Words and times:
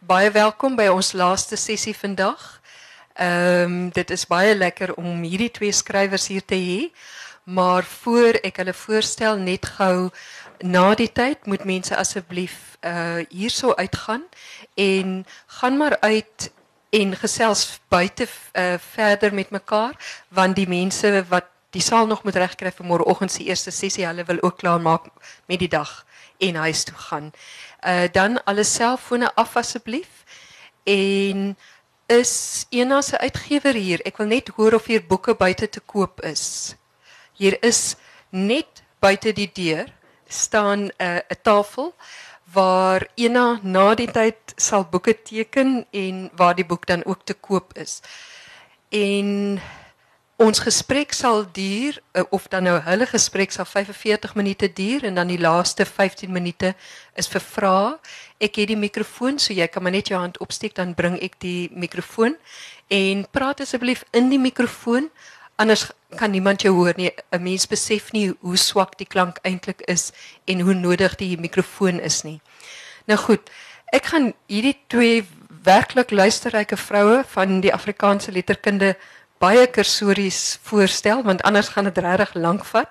baie 0.00 0.30
welkom 0.32 0.78
by 0.78 0.86
ons 0.88 1.12
laaste 1.12 1.58
sessie 1.60 1.92
vandag. 1.96 2.40
Ehm 3.20 3.90
dit 3.92 4.10
is 4.10 4.24
baie 4.26 4.54
lekker 4.56 4.94
om 4.96 5.22
hierdie 5.22 5.50
twee 5.52 5.72
skrywers 5.72 6.28
hier 6.32 6.44
te 6.44 6.56
hê. 6.56 6.88
Maar 7.44 7.84
voor 7.84 8.40
ek 8.42 8.62
hulle 8.62 8.72
voorstel 8.72 9.36
net 9.36 9.66
gou 9.76 10.08
na 10.64 10.94
die 10.94 11.10
tyd 11.12 11.44
moet 11.46 11.64
mense 11.64 11.96
asseblief 11.96 12.78
uh 12.80 13.20
hierso 13.28 13.74
uitgaan 13.76 14.24
en 14.74 15.26
gaan 15.60 15.76
maar 15.76 16.00
uit 16.00 16.50
en 16.90 17.16
gesels 17.16 17.80
buite 17.88 18.26
uh, 18.26 18.78
verder 18.78 19.34
met 19.34 19.50
mekaar 19.50 19.94
want 20.28 20.56
die 20.56 20.68
mense 20.68 21.24
wat 21.28 21.46
die 21.70 21.82
saal 21.82 22.06
nog 22.06 22.24
moet 22.24 22.36
regkry 22.40 22.72
vir 22.74 22.86
môreoggend 22.86 23.32
se 23.32 23.44
eerste 23.44 23.70
sessie, 23.70 24.06
hulle 24.06 24.24
wil 24.24 24.40
ook 24.42 24.58
klaar 24.58 24.80
maak 24.80 25.06
met 25.46 25.60
die 25.60 25.70
dag 25.70 26.04
en 26.40 26.54
huis 26.54 26.84
toe 26.84 26.96
gaan. 26.96 27.30
Uh 27.86 28.08
dan 28.12 28.44
alle 28.44 28.64
selfone 28.64 29.34
af 29.34 29.56
asseblief. 29.56 30.24
En 30.84 31.56
is 32.06 32.66
Ena 32.68 33.00
se 33.02 33.18
uitgewer 33.18 33.74
hier? 33.74 34.00
Ek 34.04 34.16
wil 34.16 34.26
net 34.26 34.48
hoor 34.56 34.74
of 34.74 34.86
hier 34.90 35.04
boeke 35.06 35.34
buite 35.34 35.68
te 35.68 35.80
koop 35.80 36.20
is. 36.20 36.74
Hier 37.38 37.56
is 37.62 37.96
net 38.30 38.82
buite 39.00 39.32
die 39.32 39.50
deur 39.52 39.88
staan 40.28 40.88
'n 40.88 40.92
uh, 40.98 41.20
'n 41.28 41.40
tafel 41.42 41.94
waar 42.52 43.06
Ena 43.14 43.60
na 43.62 43.94
die 43.94 44.10
tyd 44.10 44.54
sal 44.56 44.84
boeke 44.90 45.14
teken 45.22 45.86
en 45.90 46.30
waar 46.36 46.54
die 46.54 46.66
boek 46.66 46.86
dan 46.86 47.04
ook 47.04 47.24
te 47.24 47.34
koop 47.34 47.76
is. 47.78 48.00
En 48.90 49.60
ons 50.40 50.62
gesprek 50.64 51.12
sal 51.12 51.44
duur 51.52 51.98
eh, 52.12 52.22
of 52.32 52.46
dan 52.48 52.64
nou 52.64 52.78
hulle 52.86 53.06
gesprek 53.06 53.52
sal 53.52 53.66
45 53.68 54.34
minute 54.38 54.70
duur 54.72 55.04
en 55.04 55.18
dan 55.20 55.28
die 55.28 55.40
laaste 55.40 55.84
15 55.84 56.32
minute 56.32 56.72
is 57.20 57.28
vir 57.28 57.44
vrae. 57.44 57.90
Ek 58.40 58.56
het 58.56 58.70
die 58.72 58.78
mikrofoon 58.80 59.38
so 59.38 59.52
jy 59.52 59.68
kan 59.68 59.84
maar 59.84 59.92
net 59.92 60.08
jou 60.08 60.20
hand 60.20 60.40
opsteek 60.40 60.78
dan 60.78 60.94
bring 60.96 61.18
ek 61.20 61.36
die 61.44 61.68
mikrofoon 61.76 62.38
en 62.88 63.26
praat 63.36 63.60
asseblief 63.60 64.06
in 64.16 64.32
die 64.32 64.40
mikrofoon 64.40 65.10
anders 65.60 65.90
kan 66.16 66.32
niemand 66.32 66.64
jou 66.64 66.72
hoor 66.72 66.96
nie. 66.96 67.12
'n 67.32 67.42
Mens 67.42 67.66
besef 67.68 68.12
nie 68.12 68.32
hoe 68.40 68.56
swak 68.56 68.96
die 68.96 69.06
klank 69.06 69.38
eintlik 69.44 69.82
is 69.86 70.12
en 70.46 70.60
hoe 70.60 70.74
nodig 70.74 71.16
die 71.16 71.36
mikrofoon 71.36 72.00
is 72.00 72.22
nie. 72.24 72.40
Nou 73.06 73.18
goed, 73.18 73.50
ek 73.92 74.06
gaan 74.06 74.32
hierdie 74.48 74.78
twee 74.88 75.24
werklik 75.62 76.10
luisterryke 76.10 76.76
vroue 76.76 77.24
van 77.28 77.60
die 77.60 77.72
Afrikaanse 77.74 78.32
letterkunde 78.32 78.96
baie 79.40 79.66
kursories 79.72 80.58
voorstel 80.68 81.22
want 81.24 81.42
anders 81.42 81.72
gaan 81.72 81.88
dit 81.88 81.98
regtig 81.98 82.34
lank 82.34 82.64
vat. 82.64 82.88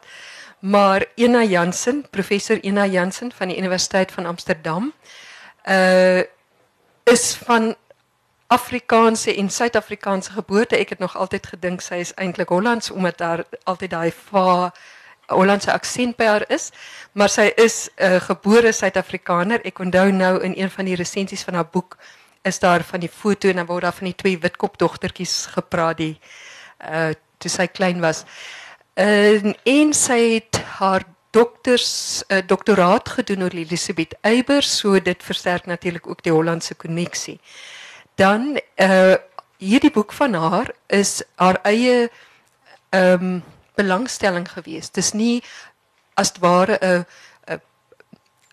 Maar 0.59 1.05
Ena 1.15 1.43
Jansen, 1.43 2.03
professor 2.09 2.59
Ena 2.59 2.85
Jansen 2.85 3.31
van 3.31 3.47
die 3.47 3.57
Universiteit 3.57 4.11
van 4.11 4.25
Amsterdam, 4.25 4.93
uh 5.63 6.23
is 7.09 7.33
van 7.33 7.75
Afrikaanse 8.47 9.35
en 9.35 9.49
Suid-Afrikaanse 9.49 10.31
geboorte. 10.31 10.77
Ek 10.77 10.89
het 10.89 10.99
nog 10.99 11.17
altyd 11.17 11.47
gedink 11.47 11.81
sy 11.81 12.01
is 12.03 12.13
eintlik 12.13 12.49
Hollands 12.49 12.91
omdat 12.91 13.17
daar 13.17 13.43
altyd 13.63 13.89
daai 13.89 14.11
va 14.29 14.71
Hollandse 15.29 15.71
aksent 15.73 16.17
by 16.17 16.25
haar 16.25 16.45
is, 16.49 16.71
maar 17.13 17.29
sy 17.29 17.51
is 17.55 17.89
'n 17.97 18.05
uh, 18.05 18.21
gebore 18.21 18.71
Suid-Afrikaner. 18.71 19.61
Ek 19.65 19.79
onthou 19.79 20.11
nou 20.11 20.41
in 20.41 20.53
een 20.57 20.69
van 20.69 20.85
die 20.85 20.95
resensies 20.95 21.43
van 21.43 21.53
haar 21.53 21.69
boek 21.69 21.97
is 22.41 22.59
daar 22.59 22.83
van 22.83 22.99
die 22.99 23.11
foto 23.11 23.49
en 23.49 23.55
dan 23.55 23.65
word 23.65 23.83
daar 23.83 23.95
van 23.95 24.09
die 24.11 24.15
twee 24.15 24.39
witkop 24.39 24.77
dogtertjies 24.77 25.45
gepraat 25.55 25.97
die 25.97 26.15
uh 26.79 27.11
toe 27.39 27.47
sy 27.47 27.69
klein 27.71 28.01
was. 28.03 28.25
Uh, 28.99 29.53
en 29.63 29.93
sy 29.95 30.17
het 30.33 30.57
haar 30.75 31.05
dokters 31.31 32.19
uh, 32.27 32.41
doktoraat 32.43 33.07
gedoen 33.15 33.45
oor 33.45 33.55
Elisabeth 33.55 34.17
Eybers, 34.27 34.73
so 34.81 34.99
dit 34.99 35.23
versterk 35.23 35.69
natuurlik 35.71 36.07
ook 36.07 36.23
die 36.25 36.33
Hollandse 36.35 36.75
koneksie. 36.75 37.37
Dan 38.19 38.57
uh 38.75 39.15
hierdie 39.59 39.91
boek 39.91 40.11
van 40.15 40.35
haar 40.39 40.73
is 40.87 41.21
haar 41.35 41.59
eie 41.63 42.09
ehm 42.89 43.23
um, 43.23 43.41
belangstelling 43.79 44.47
geweest. 44.51 44.93
Dis 44.95 45.13
nie 45.13 45.43
as 46.15 46.31
ware 46.43 46.75
'n 46.81 47.05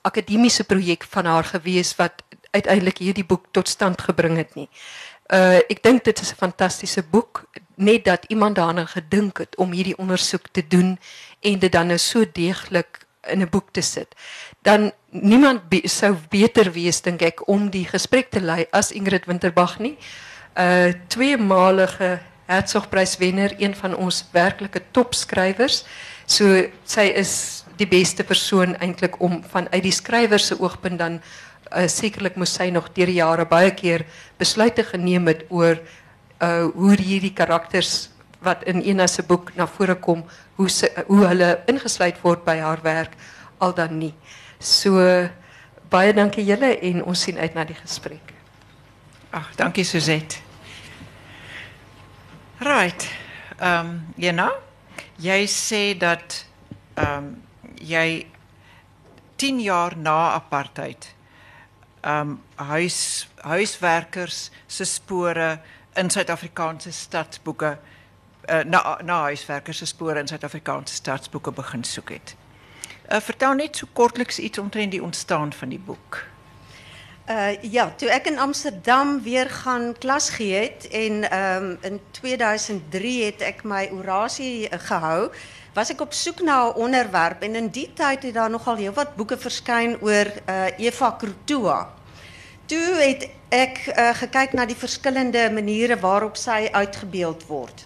akademiese 0.07 0.65
projek 0.65 1.05
van 1.11 1.27
haar 1.27 1.45
gewees 1.45 1.95
wat 1.99 2.23
uiteindelik 2.51 2.99
hierdie 2.99 3.25
boek 3.25 3.47
tot 3.51 3.69
stand 3.69 4.01
gebring 4.01 4.37
het 4.37 4.55
nie. 4.55 4.69
Uh 5.33 5.59
ek 5.69 5.83
dink 5.83 6.05
dit 6.05 6.21
is 6.21 6.33
'n 6.33 6.39
fantastiese 6.39 7.03
boek 7.03 7.45
net 7.75 8.05
dat 8.05 8.25
iemand 8.29 8.57
daaraan 8.57 8.87
gedink 8.87 9.39
het 9.39 9.57
om 9.57 9.73
hierdie 9.73 9.99
ondersoek 9.99 10.49
te 10.53 10.67
doen 10.69 10.99
en 11.41 11.59
dit 11.59 11.73
dan 11.73 11.87
nou 11.87 11.99
so 11.99 12.25
deeglik 12.33 13.07
in 13.27 13.43
'n 13.43 13.49
boek 13.51 13.73
te 13.73 13.81
sit. 13.81 14.15
Dan 14.63 14.93
niemand 15.11 15.69
be 15.69 15.81
sou 15.85 16.17
beter 16.31 16.73
wees 16.73 17.01
dink 17.01 17.23
ek 17.23 17.49
om 17.49 17.71
die 17.71 17.85
gesprek 17.85 18.31
te 18.31 18.41
lei 18.41 18.67
as 18.71 18.93
Ingrid 18.93 19.27
Winterbag 19.27 19.79
nie. 19.79 19.99
Uh 20.55 20.93
tweemalige 21.09 22.21
Hertzogpryswenner, 22.47 23.55
een 23.59 23.75
van 23.75 23.97
ons 23.97 24.25
werklike 24.33 24.83
topskrywers. 24.91 25.85
So 26.27 26.71
sy 26.85 27.01
is 27.01 27.65
die 27.77 27.89
beste 27.89 28.25
persoon 28.25 28.77
eintlik 28.77 29.21
om 29.21 29.43
vanuit 29.45 29.83
die 29.83 29.93
skrywer 29.93 30.41
se 30.41 30.57
oogpunt 30.61 30.99
dan 30.99 31.21
uh, 31.73 31.87
sekerlik 31.89 32.37
moes 32.37 32.55
sy 32.55 32.71
nog 32.71 32.91
deur 32.95 33.11
die 33.11 33.21
jare 33.21 33.47
baie 33.49 33.73
keer 33.75 34.07
besluite 34.39 34.85
geneem 34.85 35.27
het 35.33 35.47
oor 35.49 35.81
uh 36.43 36.67
hoe 36.75 36.97
hierdie 37.01 37.33
karakters 37.33 38.11
wat 38.45 38.63
in 38.69 38.83
Ena 38.85 39.07
se 39.07 39.23
boek 39.23 39.55
na 39.57 39.67
vore 39.67 39.95
kom, 39.95 40.25
hoe 40.57 40.69
se 40.71 40.91
hoe 41.07 41.25
hulle 41.27 41.49
ingesluit 41.67 42.19
word 42.23 42.45
by 42.45 42.59
haar 42.61 42.83
werk 42.85 43.17
al 43.59 43.75
dan 43.75 43.99
nie. 43.99 44.13
So 44.61 45.01
baie 45.91 46.13
dankie 46.13 46.45
julle 46.45 46.75
en 46.83 47.03
ons 47.05 47.23
sien 47.23 47.39
uit 47.39 47.55
na 47.55 47.65
die 47.65 47.79
gesprek. 47.79 48.35
Ag, 49.31 49.55
dankie 49.57 49.85
Suzette. 49.85 50.43
Right. 52.61 53.09
Ehm 53.59 53.89
um, 53.89 53.99
Ena, 54.21 54.51
jy 55.17 55.43
sê 55.49 55.83
dat 55.99 56.45
ehm 56.95 57.17
um, 57.25 57.35
jy 57.81 58.27
10 59.37 59.61
jaar 59.61 59.97
na 59.97 60.33
apartheid 60.33 61.16
um 62.07 62.41
huis 62.55 63.29
huiswerkers 63.43 64.51
se 64.67 64.85
spore 64.85 65.59
in 65.95 66.11
Suid-Afrikaanse 66.11 66.93
stadsboeke 66.93 67.79
uh, 68.49 68.63
na 68.65 68.99
na 69.03 69.21
huiswerkers 69.21 69.79
se 69.79 69.87
spore 69.87 70.21
in 70.21 70.29
Suid-Afrikaanse 70.29 70.95
stadsboeke 70.95 71.53
begin 71.53 71.85
soek 71.85 72.11
het. 72.11 72.37
Uh, 73.11 73.21
vertel 73.21 73.55
net 73.55 73.77
so 73.77 73.87
kortliks 73.93 74.39
iets 74.39 74.59
omtrent 74.59 74.91
die 74.91 75.03
ontstaan 75.03 75.53
van 75.53 75.69
die 75.69 75.79
boek. 75.79 76.23
Uh, 77.31 77.63
ja, 77.63 77.91
toen 77.97 78.09
ik 78.09 78.27
in 78.27 78.39
Amsterdam 78.39 79.23
weer 79.23 79.51
gaan 79.51 79.95
klas 79.99 80.31
gee 80.31 80.55
het 80.55 80.89
en 80.89 81.39
um, 81.39 81.79
in 81.81 82.01
2003 82.11 83.25
het 83.25 83.41
ek 83.41 83.65
my 83.65 83.89
orasie 83.91 84.69
gehou, 84.71 85.31
was 85.75 85.91
ik 85.91 86.01
op 86.01 86.13
zoek 86.13 86.41
naar 86.41 86.67
een 86.67 86.75
onderwerp 86.75 87.43
en 87.43 87.55
in 87.55 87.69
die 87.69 87.91
tijd 87.93 88.23
het 88.23 88.35
daar 88.35 88.51
nogal 88.51 88.77
heel 88.77 88.93
wat 88.93 89.17
boeken 89.17 89.41
verskyn 89.41 89.99
oor 90.01 90.27
uh, 90.49 90.79
Eva 90.79 91.11
Krutua. 91.11 91.96
Toe 92.67 92.97
het 92.99 93.29
ek 93.55 93.77
uh, 93.87 94.11
gekyk 94.19 94.57
na 94.59 94.65
die 94.67 94.79
verskillende 94.79 95.45
maniere 95.55 95.95
waarop 96.03 96.35
sy 96.35 96.67
uitgebeeld 96.73 97.45
word 97.47 97.85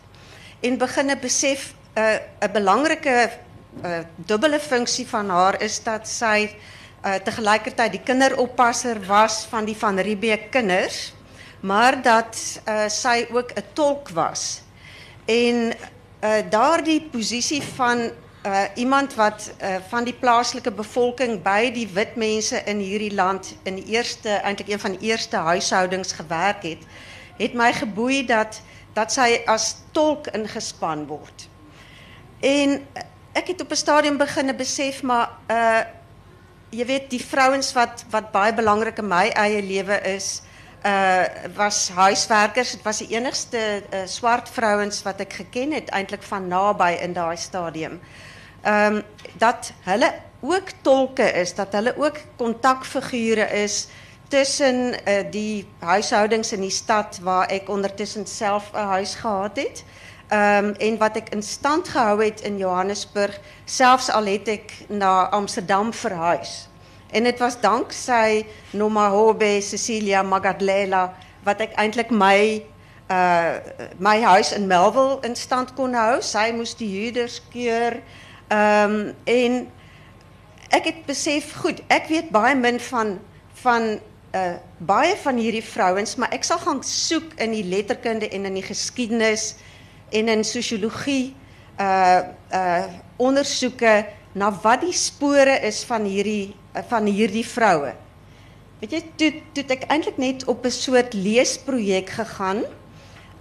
en 0.64 0.78
beginne 0.80 1.16
besef 1.20 1.74
'n 1.96 2.00
uh, 2.00 2.46
'n 2.46 2.52
belangrike 2.52 3.30
uh, 3.84 3.98
dubbele 4.16 4.60
funksie 4.60 5.06
van 5.08 5.28
haar 5.28 5.60
is 5.62 5.82
dat 5.82 6.08
uh, 6.22 7.14
tegelijkertijd 7.14 7.92
die 7.92 8.04
kinderoppasser 8.04 9.00
was 9.06 9.46
van 9.50 9.64
die 9.64 9.76
van 9.76 9.98
Riebeeck 9.98 10.50
kinders, 10.50 11.12
maar 11.60 12.02
dat 12.02 12.60
sy 12.88 13.26
ook 13.32 13.52
'n 13.52 13.64
tolk 13.72 14.08
was. 14.08 14.62
En 15.24 15.72
uh, 16.24 16.41
daardie 16.50 17.08
posisie 17.10 17.62
van 17.62 18.10
uh, 18.46 18.62
iemand 18.74 19.14
wat 19.14 19.52
uh, 19.62 19.76
van 19.88 20.04
die 20.04 20.14
plaaslike 20.14 20.72
bevolking 20.72 21.42
by 21.42 21.70
die 21.74 21.88
wit 21.92 22.16
mense 22.16 22.62
in 22.64 22.78
hierdie 22.78 23.14
land 23.14 23.54
in 23.62 23.76
eerste 23.84 24.40
eintlik 24.40 24.68
een 24.68 24.80
van 24.80 24.96
die 24.96 25.10
eerste 25.10 25.36
huishoudings 25.36 26.12
gewerk 26.12 26.62
het, 26.62 26.84
het 27.36 27.54
my 27.54 27.72
geboei 27.72 28.24
dat 28.26 28.62
dat 28.92 29.12
sy 29.12 29.42
as 29.47 29.76
tolk 29.94 30.26
ingespan 30.34 31.04
word. 31.06 31.47
En 32.42 32.80
ek 33.38 33.53
het 33.53 33.60
op 33.60 33.70
'n 33.70 33.76
stadium 33.76 34.16
begine 34.18 34.54
besef 34.54 35.03
maar 35.03 35.30
uh 35.48 35.82
jy 36.70 36.86
weet 36.86 37.10
die 37.10 37.24
vrouens 37.24 37.72
wat 37.72 38.04
wat 38.10 38.30
baie 38.32 38.54
belangrik 38.54 38.98
in 38.98 39.09
my 39.09 39.28
eie 39.28 39.62
lewe 39.62 40.00
is 40.06 40.42
uh 40.86 41.24
was 41.56 41.88
huiswerkers 41.88 42.70
dit 42.70 42.82
was 42.82 42.98
die 42.98 43.16
enigste 43.16 43.82
uh, 43.92 44.06
swart 44.06 44.48
vrouens 44.48 45.03
wat 45.03 45.20
ek 45.20 45.32
geken 45.32 45.72
het 45.72 45.91
eintlik 45.91 46.22
van 46.22 46.48
naby 46.48 46.97
in 47.03 47.12
daai 47.12 47.36
stadium. 47.36 48.00
Um, 48.66 49.03
dat 49.39 49.72
hulle 49.84 50.12
ook 50.41 50.71
tolke 50.83 51.33
is, 51.33 51.54
dat 51.54 51.72
hulle 51.72 51.95
ook 51.97 52.16
kontakfigure 52.36 53.45
is 53.62 53.89
tussen 54.28 54.95
uh, 54.95 55.24
die 55.30 55.66
huishoudings 55.78 56.53
in 56.53 56.60
die 56.60 56.71
stad 56.71 57.18
waar 57.22 57.48
ek 57.51 57.68
ondertussen 57.68 58.27
self 58.27 58.71
'n 58.72 58.86
huis 58.95 59.15
gehad 59.15 59.57
het. 59.57 59.84
Um, 60.30 60.74
en 60.78 60.98
wat 60.98 61.16
ek 61.16 61.28
in 61.34 61.42
stand 61.42 61.89
gehou 61.89 62.22
het 62.22 62.41
in 62.41 62.59
Johannesburg, 62.59 63.41
selfs 63.65 64.10
al 64.10 64.24
het 64.30 64.48
ek 64.48 64.72
na 64.89 65.28
Amsterdam 65.28 65.92
verhuis. 65.92 66.68
En 67.10 67.24
dit 67.24 67.39
was 67.39 67.60
danksy 67.60 68.47
Nomahobe 68.71 69.59
Cecilia 69.60 70.22
Magadlela 70.22 71.15
wat 71.42 71.60
ek 71.60 71.74
eintlik 71.74 72.10
my 72.10 72.63
uh 73.10 73.59
my 73.98 74.21
huis 74.22 74.53
in 74.53 74.66
Melville 74.66 75.18
in 75.27 75.34
stand 75.36 75.74
kon 75.74 75.95
hou. 75.98 76.21
Sy 76.22 76.53
moes 76.54 76.77
die 76.78 76.91
huurders 76.92 77.41
keur. 77.51 77.98
Um, 78.50 79.14
en 79.24 79.68
ek 80.74 80.88
het 80.88 81.02
besef, 81.06 81.52
goed, 81.62 81.82
ek 81.86 82.08
weet 82.10 82.30
baie 82.34 82.56
min 82.58 82.80
van 82.91 83.18
van 83.60 83.92
uh 84.34 84.56
baie 84.78 85.16
van 85.22 85.36
hierdie 85.36 85.64
vrouens, 85.64 86.14
maar 86.16 86.30
ek 86.34 86.47
sal 86.47 86.58
gaan 86.62 86.80
soek 86.86 87.34
in 87.42 87.52
die 87.54 87.64
letterkunde 87.66 88.28
en 88.30 88.47
in 88.48 88.56
die 88.58 88.64
geskiedenis 88.64 89.54
en 90.14 90.30
in 90.32 90.44
sosiologie 90.47 91.34
uh 91.78 92.22
uh 92.54 92.86
ondersoeke 93.20 93.94
na 94.32 94.50
wat 94.62 94.84
die 94.86 94.94
spore 94.94 95.58
is 95.66 95.82
van 95.86 96.06
hierdie 96.06 96.54
van 96.88 97.06
hierdie 97.10 97.46
vroue. 97.46 97.94
Weet 98.80 98.94
jy, 98.94 99.00
toe 99.20 99.30
toe 99.54 99.64
ek 99.76 99.88
eintlik 99.92 100.18
net 100.18 100.46
op 100.48 100.64
'n 100.64 100.72
soort 100.72 101.14
leesprojek 101.14 102.10
gegaan. 102.18 102.64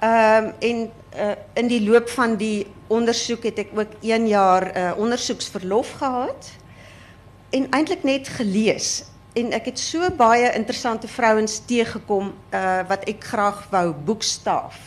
Ehm 0.02 0.54
en 0.60 0.92
uh, 1.20 1.36
in 1.54 1.68
die 1.68 1.82
loop 1.84 2.10
van 2.10 2.36
die 2.40 2.68
ondersoek 2.88 3.44
het 3.44 3.60
ek 3.66 3.74
ook 3.78 4.00
1 4.02 4.28
jaar 4.28 4.70
uh, 4.72 5.84
gehad 6.00 6.52
en 7.50 7.68
eintlik 7.72 8.04
net 8.04 8.28
gelees 8.28 9.04
en 9.34 9.52
ek 9.54 9.66
het 9.72 9.80
so 9.80 10.10
baie 10.18 10.50
interessante 10.56 11.08
vrouens 11.08 11.60
teëgekom 11.66 12.32
uh, 12.54 12.82
wat 12.90 13.06
ek 13.08 13.24
graag 13.24 13.68
wou 13.72 13.94
boekstaaf. 13.94 14.78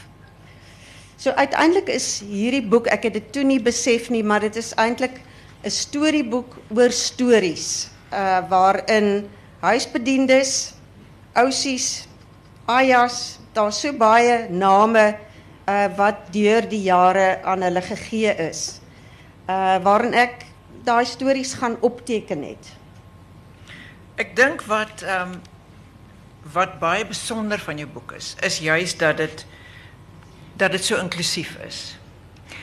So 1.16 1.30
uiteindelik 1.30 1.88
is 1.88 2.22
hierdie 2.26 2.64
boek, 2.66 2.88
ek 2.90 3.06
het 3.06 3.14
dit 3.14 3.28
toe 3.32 3.44
nie 3.46 3.60
besef 3.62 4.10
nie, 4.10 4.24
maar 4.26 4.42
dit 4.42 4.56
is 4.58 4.72
eintlik 4.74 5.20
'n 5.62 5.70
storieboek 5.70 6.56
oor 6.74 6.90
stories 6.90 7.88
uh 8.12 8.42
waarin 8.50 9.28
huisbediendes, 9.60 10.74
ousies, 11.32 12.08
ajas, 12.66 13.38
daar's 13.54 13.80
so 13.80 13.92
baie 13.92 14.48
name 14.50 15.14
uh 15.68 15.88
wat 15.96 16.32
deur 16.34 16.68
die 16.68 16.82
jare 16.82 17.42
aan 17.42 17.62
hulle 17.62 17.82
gegee 17.82 18.34
is. 18.48 18.80
Uh 19.48 19.78
waarin 19.82 20.14
ek 20.14 20.46
daai 20.84 21.04
stories 21.04 21.54
gaan 21.54 21.76
opteken 21.80 22.42
het. 22.42 22.72
Ek 24.16 24.36
dink 24.36 24.64
wat 24.70 25.02
ehm 25.06 25.32
um, 25.32 25.40
wat 26.52 26.80
baie 26.82 27.04
besonder 27.06 27.60
van 27.62 27.78
jou 27.78 27.86
boek 27.86 28.12
is, 28.18 28.34
is 28.42 28.58
juist 28.58 28.98
dat 28.98 29.16
dit 29.16 29.46
dat 30.58 30.72
dit 30.74 30.84
so 30.84 30.98
inklusief 30.98 31.54
is. 31.66 31.96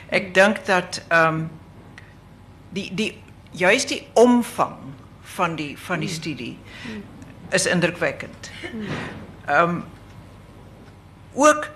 Ek 0.10 0.34
dink 0.34 0.66
dat 0.66 1.02
ehm 1.08 1.28
um, 1.28 1.50
die 2.76 2.90
die 2.94 3.12
juist 3.52 3.90
die 3.90 4.04
omvang 4.14 4.78
van 5.36 5.56
die 5.56 5.78
van 5.78 6.00
die 6.00 6.12
studie 6.12 6.58
is 7.50 7.66
indrukwekkend. 7.66 8.52
Ehm 9.46 9.70
um, 9.70 9.84
ook 11.34 11.70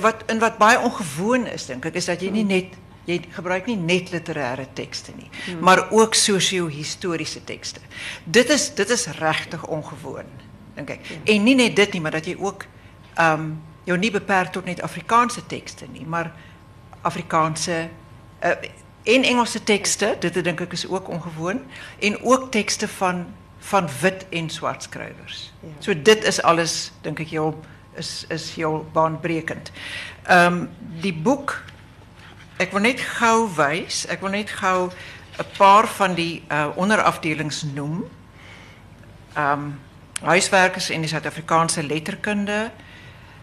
wat 0.00 0.22
in 0.26 0.38
wat 0.38 0.58
baie 0.58 0.78
ongewoon 0.78 1.46
is 1.46 1.66
dink 1.66 1.84
ek 1.84 1.98
is 2.00 2.08
dat 2.10 2.22
jy 2.22 2.30
nie 2.34 2.44
net 2.44 2.76
jy 3.08 3.20
gebruik 3.34 3.66
nie 3.66 3.78
net 3.78 4.12
literêre 4.12 4.66
tekste 4.76 5.12
nie, 5.16 5.30
maar 5.60 5.86
ook 5.90 6.14
sosio-historiese 6.14 7.44
tekste. 7.44 7.80
Dit 8.24 8.50
is 8.50 8.68
dit 8.74 8.90
is 8.90 9.06
regtig 9.18 9.66
ongewoon 9.66 10.28
dink 10.76 10.92
ek. 10.96 11.08
En 11.24 11.42
nie 11.44 11.56
net 11.58 11.76
dit 11.76 11.96
nie, 11.96 12.00
maar 12.00 12.18
dat 12.18 12.28
jy 12.28 12.36
ook 12.38 12.66
ehm 13.14 13.40
um, 13.40 13.50
jou 13.88 13.96
nie 13.98 14.10
beperk 14.12 14.52
tot 14.52 14.68
net 14.68 14.82
Afrikaanse 14.84 15.40
tekste 15.48 15.86
nie, 15.90 16.04
maar 16.06 16.28
Afrikaanse 17.02 17.88
uh, 18.44 18.50
en 19.02 19.24
Engelse 19.24 19.62
tekste, 19.64 20.12
dit 20.20 20.36
dink 20.44 20.60
ek 20.60 20.76
is 20.76 20.84
ook 20.86 21.08
ongewoon 21.08 21.62
en 21.98 22.18
ook 22.22 22.50
tekste 22.52 22.88
van 22.88 23.26
van 23.70 23.88
wit 24.00 24.26
en 24.30 24.48
swart 24.50 24.82
skrywers. 24.82 25.52
Ja. 25.60 25.68
So 25.78 26.02
dit 26.02 26.24
is 26.24 26.42
alles 26.42 26.92
dink 27.02 27.20
ek 27.20 27.32
heel 27.32 27.56
is 27.94 28.24
is 28.28 28.54
heel 28.54 28.86
baanbrekend. 28.92 29.70
Um, 30.30 30.68
die 31.00 31.14
boek 31.14 31.62
ek 32.60 32.72
wil 32.72 32.84
net 32.84 33.00
gou 33.00 33.48
wys, 33.56 34.04
ek 34.12 34.20
wil 34.20 34.34
net 34.36 34.50
gou 34.50 34.90
'n 35.38 35.46
paar 35.56 35.88
van 35.88 36.14
die 36.14 36.42
uh 36.50 36.68
onderafdelings 36.76 37.62
noem. 37.74 38.04
Ehm 39.34 39.72
huiswerkers 40.20 40.90
en 40.90 41.00
die 41.00 41.08
Suid-Afrikaanse 41.08 41.82
letterkunde, 41.82 42.70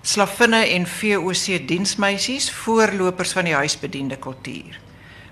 slavinne 0.01 0.67
en 0.67 0.87
VOC 0.87 1.67
diensmeisies, 1.67 2.51
voorlopers 2.51 3.31
van 3.31 3.43
die 3.49 3.55
huisbediende 3.55 4.17
kultuur. 4.17 4.79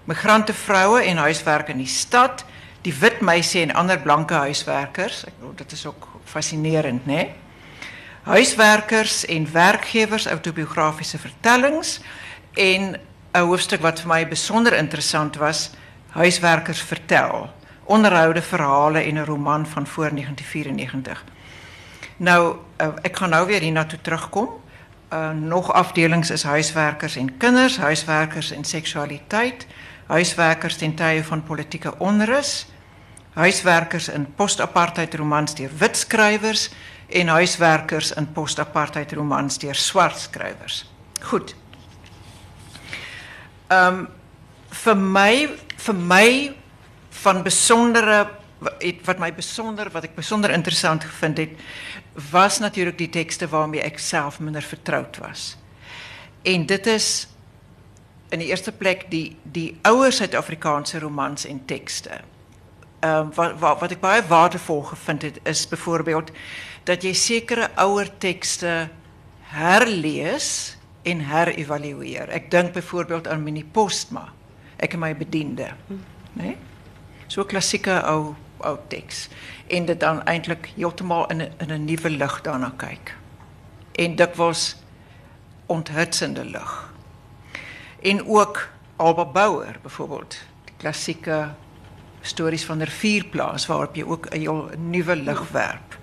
Migrante 0.03 0.53
vroue 0.53 1.03
en 1.03 1.17
huiswerk 1.17 1.69
in 1.69 1.77
die 1.77 1.87
stad, 1.89 2.45
die 2.81 2.93
wit 2.93 3.21
meisie 3.21 3.61
en 3.61 3.73
ander 3.73 3.99
blanke 3.99 4.33
huiswerkers. 4.33 5.23
Dit 5.55 5.71
is 5.71 5.85
ook 5.85 6.07
fascinerend? 6.23 7.05
Nee? 7.05 7.33
Huiswerkers 8.25 9.25
en 9.25 9.51
werkgewers 9.51 10.25
autobiografiese 10.25 11.17
vertellings 11.17 11.99
en 12.53 12.99
'n 13.31 13.39
hoofstuk 13.39 13.81
wat 13.81 13.99
vir 13.99 14.07
my 14.07 14.27
besonder 14.27 14.73
interessant 14.73 15.35
was, 15.35 15.71
huiswerkers 16.09 16.81
vertel 16.81 17.49
onderhoude 17.83 18.41
verhale 18.41 18.99
en 18.99 19.15
'n 19.15 19.25
roman 19.25 19.67
van 19.67 19.87
voor 19.87 20.09
1994. 20.09 21.23
Nou 22.17 22.55
uh, 22.81 22.87
ek 23.01 23.15
gaan 23.15 23.29
nou 23.29 23.45
weer 23.47 23.61
hiernatoe 23.61 24.01
terugkom. 24.01 24.49
Uh, 25.13 25.29
nog 25.31 25.73
afdelings 25.73 26.29
is 26.29 26.43
huiswerkers 26.43 27.15
en 27.15 27.37
kinders, 27.37 27.77
huiswerkers 27.77 28.51
en 28.51 28.63
seksualiteit, 28.63 29.67
huiswerkers 30.07 30.75
ten 30.75 30.95
tye 30.95 31.23
van 31.23 31.43
politieke 31.43 31.97
onrus, 31.97 32.67
huiswerkers 33.33 34.07
in 34.07 34.33
post-apartheid 34.35 35.15
romans 35.15 35.55
deur 35.55 35.71
wit 35.77 35.97
skrywers 35.97 36.69
en 37.07 37.27
huiswerkers 37.27 38.11
in 38.11 38.31
post-apartheid 38.33 39.13
romans 39.13 39.57
deur 39.57 39.75
swart 39.75 40.19
skrywers. 40.19 40.85
Goed. 41.21 41.55
Ehm 43.67 43.99
um, 43.99 44.07
vir 44.75 44.97
my 44.97 45.49
vir 45.77 45.95
my 45.95 46.55
van 47.23 47.43
besondere 47.43 48.25
wat 49.05 49.19
my 49.19 49.31
besonder 49.33 49.89
wat 49.93 50.03
ek 50.03 50.15
besonder 50.15 50.51
interessant 50.51 51.03
gevind 51.03 51.37
het 51.37 51.53
was 52.31 52.59
natuurlik 52.59 52.97
die 52.97 53.09
tekste 53.09 53.47
waarmee 53.47 53.83
ek 53.83 53.99
self 53.99 54.39
minder 54.39 54.63
vertroud 54.63 55.17
was. 55.17 55.55
En 56.43 56.65
dit 56.65 56.87
is 56.87 57.27
in 58.29 58.39
die 58.39 58.47
eerste 58.47 58.71
plek 58.71 59.07
die 59.11 59.37
die 59.43 59.77
ouer 59.81 60.11
Suid-Afrikaanse 60.11 60.99
romans 60.99 61.45
en 61.45 61.65
tekste. 61.65 62.21
Ehm 62.99 63.33
wat, 63.35 63.59
wat 63.59 63.79
wat 63.79 63.91
ek 63.91 64.01
baie 64.01 64.23
waardevol 64.27 64.81
gevind 64.91 65.21
het 65.21 65.39
is 65.43 65.67
byvoorbeeld 65.67 66.31
dat 66.85 67.03
jy 67.03 67.13
sekere 67.17 67.69
ouer 67.81 68.09
tekste 68.21 68.89
herlees 69.55 70.77
en 71.05 71.21
herevalueer. 71.25 72.29
Ek 72.29 72.49
dink 72.53 72.73
byvoorbeeld 72.73 73.27
aan 73.27 73.43
Minnie 73.43 73.65
Postma. 73.65 74.29
Ek 74.77 74.93
en 74.93 75.01
my 75.01 75.13
bediende? 75.17 75.71
Nee? 76.33 76.57
So 77.27 77.45
klassieke 77.45 78.01
ou 78.09 78.35
ou 78.65 78.77
teks 78.89 79.27
en 79.67 79.85
dit 79.85 79.99
dan 79.99 80.21
eintlik 80.29 80.71
heeltemal 80.75 81.27
in 81.29 81.41
'n 81.41 81.51
in 81.59 81.71
'n 81.71 81.85
nuwe 81.85 82.09
lig 82.09 82.41
daarna 82.41 82.73
kyk. 82.77 83.15
En 83.91 84.15
was 84.35 84.75
onthutsende 85.65 86.45
lig. 86.45 86.93
En 88.01 88.27
ook 88.27 88.69
Alba 88.95 89.25
Bouwer 89.25 89.79
byvoorbeeld, 89.81 90.37
die 90.65 90.73
klassieke 90.77 91.49
stories 92.21 92.65
van 92.65 92.77
der 92.77 92.87
Vierplaas 92.87 93.65
waarop 93.65 93.95
jy 93.95 94.03
ook 94.03 94.25
'n 94.29 94.39
heel 94.39 94.69
nuwe 94.77 95.15
lig 95.15 95.49
werp. 95.51 95.94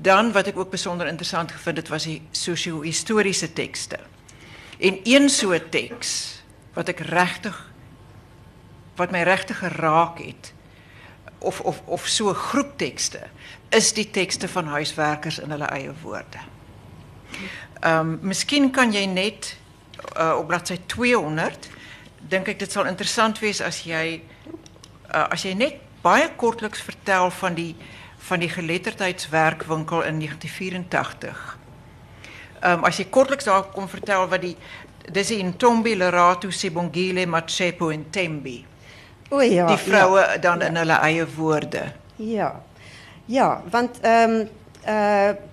Dan 0.00 0.32
wat 0.32 0.46
ek 0.46 0.58
ook 0.58 0.70
besonder 0.70 1.06
interessant 1.06 1.52
gevind 1.52 1.76
het 1.76 1.88
was 1.88 2.06
die 2.08 2.22
sosio-historiese 2.30 3.52
tekste. 3.52 3.98
En 4.78 5.00
een 5.04 5.28
so 5.28 5.52
'n 5.52 5.68
wat 6.72 6.88
ek 6.88 6.98
regtig 6.98 7.72
wat 8.96 9.10
my 9.10 9.22
regtig 9.22 9.58
geraak 9.58 10.20
of 11.38 11.60
of 11.60 11.82
of 11.84 12.06
so 12.06 12.34
is 13.68 13.92
die 13.92 14.10
tekste 14.10 14.48
van 14.48 14.66
huiswerkers 14.66 15.38
in 15.38 15.50
hulle 15.50 15.64
eie 15.64 15.92
woorde. 16.02 16.38
Ehm 17.80 18.18
miskien 18.20 18.70
kan 18.70 18.92
jy 18.92 19.04
net 19.04 19.56
uh, 20.16 20.36
op 20.38 20.46
bladsy 20.46 20.78
200 20.86 21.68
dink 22.28 22.48
ek 22.48 22.58
dit 22.58 22.72
sal 22.72 22.86
interessant 22.86 23.38
wees 23.38 23.60
as 23.60 23.82
jy 23.88 24.22
uh, 25.14 25.30
as 25.30 25.42
jy 25.42 25.54
net 25.54 25.80
baie 26.02 26.28
kortliks 26.36 26.82
van 27.30 27.54
die 27.54 27.76
van 28.28 28.42
die 28.42 28.48
geletterdheidswerkwinkel 28.48 30.02
in 30.02 30.18
1984. 30.18 31.58
Ehm 32.60 32.78
um, 32.78 32.84
as 32.84 32.98
jy 33.00 33.06
kortliks 33.08 33.48
daar 33.48 33.70
kom 33.72 33.88
vertel 33.88 34.28
wat 34.28 34.42
die 34.44 34.56
dis 35.12 35.30
in 35.30 35.56
Tombi 35.56 35.96
Lerato 35.96 36.50
Sibongile 36.50 37.26
Machepo 37.26 37.88
en 37.90 38.04
Tembi. 38.10 38.58
O 39.30 39.40
ja. 39.40 39.66
Die 39.66 39.78
vroue 39.78 40.20
ja, 40.20 40.36
dan 40.38 40.58
ja. 40.58 40.66
in 40.66 40.76
hulle 40.76 40.98
eie 41.00 41.26
woorde. 41.36 41.92
Ja. 42.16 42.62
Ja, 43.24 43.62
want 43.70 44.00
ehm 44.00 44.40
um, 44.40 44.48
uh 44.88 45.48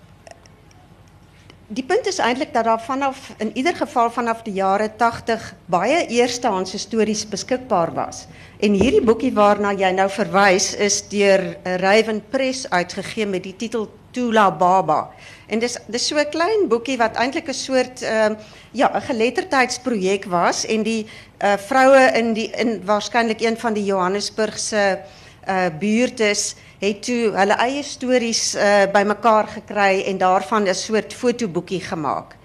die 1.67 1.83
punt 1.83 2.07
is 2.07 2.19
eintlik 2.23 2.53
dat 2.55 2.63
daar 2.63 2.81
vanaf 2.81 3.33
in 3.43 3.51
ieder 3.53 3.75
geval 3.75 4.11
vanaf 4.11 4.41
die 4.45 4.53
jare 4.53 4.87
80 4.95 5.53
baie 5.65 6.05
eerstehandse 6.07 6.79
stories 6.79 7.25
beskikbaar 7.27 7.91
was. 7.93 8.25
En 8.59 8.73
hierdie 8.73 9.03
boekie 9.03 9.33
waarna 9.35 9.73
jy 9.75 9.91
nou 9.91 10.07
verwys 10.09 10.73
is 10.75 11.01
deur 11.11 11.43
Raven 11.63 12.23
Press 12.29 12.69
uitgegee 12.69 13.27
met 13.27 13.43
die 13.43 13.55
titel 13.55 13.89
Tula 14.11 14.47
Baba. 14.51 15.09
En 15.47 15.59
dis 15.59 15.77
dis 15.87 16.07
so 16.07 16.15
'n 16.15 16.29
klein 16.31 16.67
boekie 16.67 16.97
wat 16.97 17.15
eintlik 17.15 17.49
'n 17.49 17.53
soort 17.53 18.01
ehm 18.01 18.35
ja, 18.71 18.91
'n 18.95 19.01
geletterdheidsprojek 19.01 20.25
was 20.25 20.65
en 20.65 20.83
die 20.83 21.05
uh, 21.43 21.53
vroue 21.57 22.11
in 22.15 22.33
die 22.33 22.49
in 22.51 22.81
waarskynlik 22.85 23.41
een 23.41 23.57
van 23.57 23.73
die 23.73 23.85
Johannesburgse 23.85 24.99
uh 25.47 25.67
buurtes 25.79 26.55
het 26.79 27.01
toe 27.03 27.31
hulle 27.33 27.57
eie 27.63 27.83
stories 27.83 28.55
uh, 28.55 28.85
bymekaar 28.93 29.47
gekry 29.47 30.03
en 30.05 30.17
daarvan 30.17 30.67
'n 30.67 30.75
soort 30.75 31.13
fotoboekie 31.13 31.81
gemaak. 31.81 32.35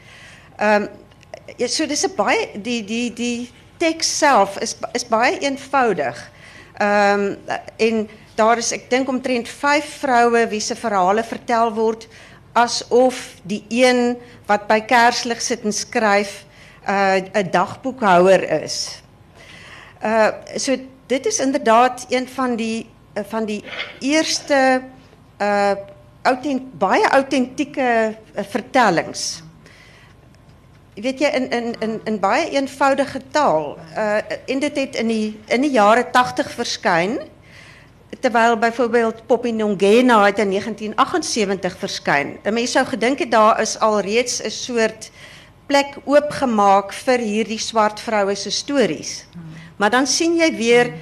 Ehm 0.57 0.89
um, 1.59 1.69
so 1.69 1.87
dis 1.87 2.05
'n 2.07 2.15
baie 2.17 2.49
die 2.55 2.85
die 2.85 3.13
die 3.13 3.51
teks 3.77 4.19
self 4.19 4.59
is 4.59 4.77
is 4.93 5.07
baie 5.09 5.39
eenvoudig. 5.39 6.31
Ehm 6.79 7.35
en 7.77 8.09
daar 8.35 8.59
is 8.59 8.73
ek 8.73 8.91
dink 8.91 9.09
omtrent 9.09 9.49
5 9.49 9.99
vroue 9.99 10.47
wie 10.49 10.61
se 10.61 10.77
verhale 10.77 11.25
vertel 11.25 11.73
word 11.75 12.09
asof 12.53 13.35
die 13.43 13.65
een 13.69 14.17
wat 14.47 14.67
by 14.69 14.81
Kerslig 14.81 15.41
sit 15.43 15.65
en 15.65 15.73
skryf 15.73 16.45
uh, 16.89 17.21
'n 17.21 17.31
uh, 17.37 17.53
dagboekhouer 17.53 18.63
is. 18.63 19.03
Uh 20.05 20.29
so 20.57 20.77
dit 21.07 21.27
is 21.27 21.39
inderdaad 21.39 22.07
een 22.09 22.29
van 22.29 22.57
die 22.57 22.89
van 23.15 23.45
die 23.45 23.65
eerste 24.01 24.83
uh 25.39 25.75
baie 26.79 27.09
autentieke 27.09 28.15
uh, 28.37 28.45
vertellings. 28.47 29.43
Weet 30.95 31.19
jy 31.19 31.31
in 31.35 31.51
in 31.51 31.75
in 31.81 32.01
in 32.05 32.19
baie 32.21 32.51
eenvoudige 32.51 33.21
taal. 33.31 33.79
Uh 33.97 34.21
en 34.47 34.59
dit 34.59 34.77
het 34.77 34.97
in 34.97 35.09
die 35.09 35.41
in 35.49 35.61
die 35.61 35.71
jare 35.71 36.11
80 36.11 36.51
verskyn 36.51 37.19
terwyl 38.21 38.57
byvoorbeeld 38.57 39.27
Poppy 39.27 39.51
Nongena 39.51 40.23
uit 40.23 40.39
in 40.39 40.51
1978 40.51 41.79
verskyn. 41.79 42.39
'n 42.45 42.55
Mens 42.55 42.73
sou 42.73 42.87
gedink 42.87 43.19
het 43.19 43.31
daar 43.31 43.61
is 43.61 43.79
alreeds 43.79 44.43
'n 44.43 44.51
soort 44.51 45.11
plek 45.67 45.97
oopgemaak 46.05 46.93
vir 46.93 47.19
hierdie 47.19 47.61
vroue 47.95 48.35
se 48.35 48.51
stories. 48.51 49.27
Maar 49.77 49.91
dan 49.91 50.07
sien 50.07 50.37
jy 50.37 50.57
weer 50.57 50.93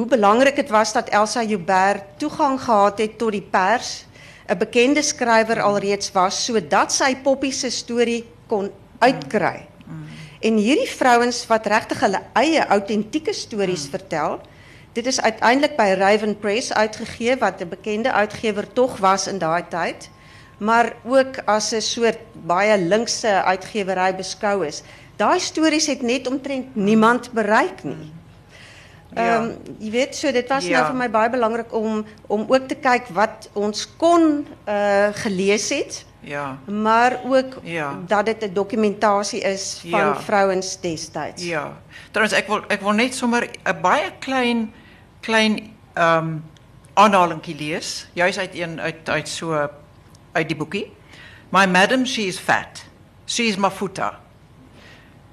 hoe 0.00 0.08
belangrik 0.08 0.56
dit 0.56 0.70
was 0.72 0.92
dat 0.96 1.08
Elsa 1.12 1.42
Joubert 1.44 2.04
toegang 2.16 2.56
gehad 2.60 2.98
het 2.98 3.18
tot 3.20 3.34
die 3.36 3.44
pers, 3.44 4.06
'n 4.48 4.56
bekende 4.58 5.02
skrywer 5.02 5.60
alreeds 5.60 6.12
was 6.12 6.44
sodat 6.44 6.92
sy 6.92 7.16
Poppy 7.16 7.50
se 7.50 7.70
storie 7.70 8.24
kon 8.46 8.70
uitkry. 8.98 9.66
En 10.40 10.56
hierdie 10.56 10.88
vrouens 10.88 11.46
wat 11.46 11.66
regtig 11.66 12.00
hulle 12.00 12.22
eie 12.32 12.64
stories 13.32 13.88
vertel, 13.90 14.40
dit 14.92 15.06
is 15.06 15.20
uiteindelik 15.20 15.76
by 15.76 15.94
Raven 15.98 16.38
Press 16.38 16.72
uitgegee 16.72 17.36
wat 17.36 17.60
'n 17.60 17.68
bekende 17.68 18.12
uitgewer 18.12 18.72
tog 18.72 18.96
was 18.96 19.26
in 19.26 19.38
daai 19.38 19.64
tyd, 19.68 20.10
maar 20.58 20.96
ook 21.04 21.44
as 21.44 21.72
'n 21.72 21.80
soort 21.80 22.18
baie 22.32 22.78
linkse 22.78 23.42
uitgewery 23.44 24.16
beskou 24.16 24.66
is. 24.66 24.82
Daai 25.16 25.40
stories 25.40 25.86
het 25.86 26.02
net 26.02 26.26
omtrent 26.26 26.76
niemand 26.76 27.32
bereik 27.32 27.84
nie. 27.84 28.19
Ehm 29.14 29.42
um, 29.42 29.76
jy 29.78 29.90
weet 29.90 30.14
so 30.14 30.30
dit 30.32 30.48
was 30.48 30.62
nou 30.62 30.72
ja. 30.72 30.80
nou 30.80 30.92
vir 30.92 30.98
my 30.98 31.08
baie 31.10 31.30
belangrik 31.30 31.72
om 31.74 32.04
om 32.26 32.44
ook 32.48 32.68
te 32.68 32.76
kyk 32.78 33.08
wat 33.16 33.48
ons 33.52 33.88
kon 33.96 34.46
uh 34.68 35.08
gelees 35.22 35.68
het. 35.74 36.04
Ja. 36.20 36.58
Maar 36.66 37.18
ook 37.24 37.58
ja. 37.62 37.98
dat 38.06 38.26
dit 38.26 38.44
'n 38.44 38.52
dokumentasie 38.52 39.40
is 39.40 39.80
van 39.80 40.00
ja. 40.00 40.20
vrouens 40.20 40.80
destyds. 40.80 41.42
Ja. 41.44 41.80
Trouwens 42.10 42.38
ek 42.38 42.46
wil 42.46 42.62
ek 42.68 42.80
wil 42.80 42.92
net 42.92 43.14
sommer 43.14 43.48
'n 43.64 43.80
baie 43.80 44.12
klein 44.18 44.72
klein 45.20 45.74
ehm 45.94 46.16
um, 46.16 46.44
aanhalingkie 46.94 47.56
lees, 47.56 48.08
juis 48.12 48.38
uit 48.38 48.54
een 48.54 48.80
uit 48.80 49.08
uit 49.08 49.28
so 49.28 49.70
uit 50.32 50.48
die 50.48 50.56
boekie. 50.56 50.92
My 51.48 51.66
madam, 51.66 52.06
she 52.06 52.22
is 52.22 52.38
fat. 52.38 52.84
She 53.26 53.42
is 53.42 53.56
mafuta. 53.56 54.18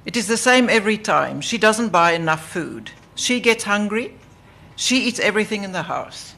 It 0.03 0.15
is 0.15 0.25
the 0.25 0.38
same 0.38 0.72
every 0.72 0.98
time. 0.98 1.41
She 1.41 1.57
doesn't 1.57 1.91
buy 1.91 2.13
enough 2.13 2.41
food. 2.41 2.91
She 3.17 3.41
gets 3.41 3.63
hungry. 3.63 4.13
She 4.75 5.07
eats 5.07 5.19
everything 5.19 5.63
in 5.63 5.71
the 5.74 5.83
house. 5.83 6.36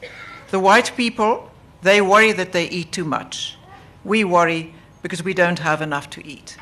The 0.50 0.58
white 0.58 0.92
people, 0.96 1.50
they 1.82 2.00
worry 2.00 2.32
that 2.32 2.52
they 2.52 2.68
eat 2.68 2.90
too 2.90 3.04
much. 3.04 3.56
We 4.02 4.24
worry 4.24 4.74
because 5.02 5.22
we 5.22 5.34
don't 5.34 5.58
have 5.60 5.82
enough 5.82 6.08
to 6.10 6.20
eat. 6.26 6.56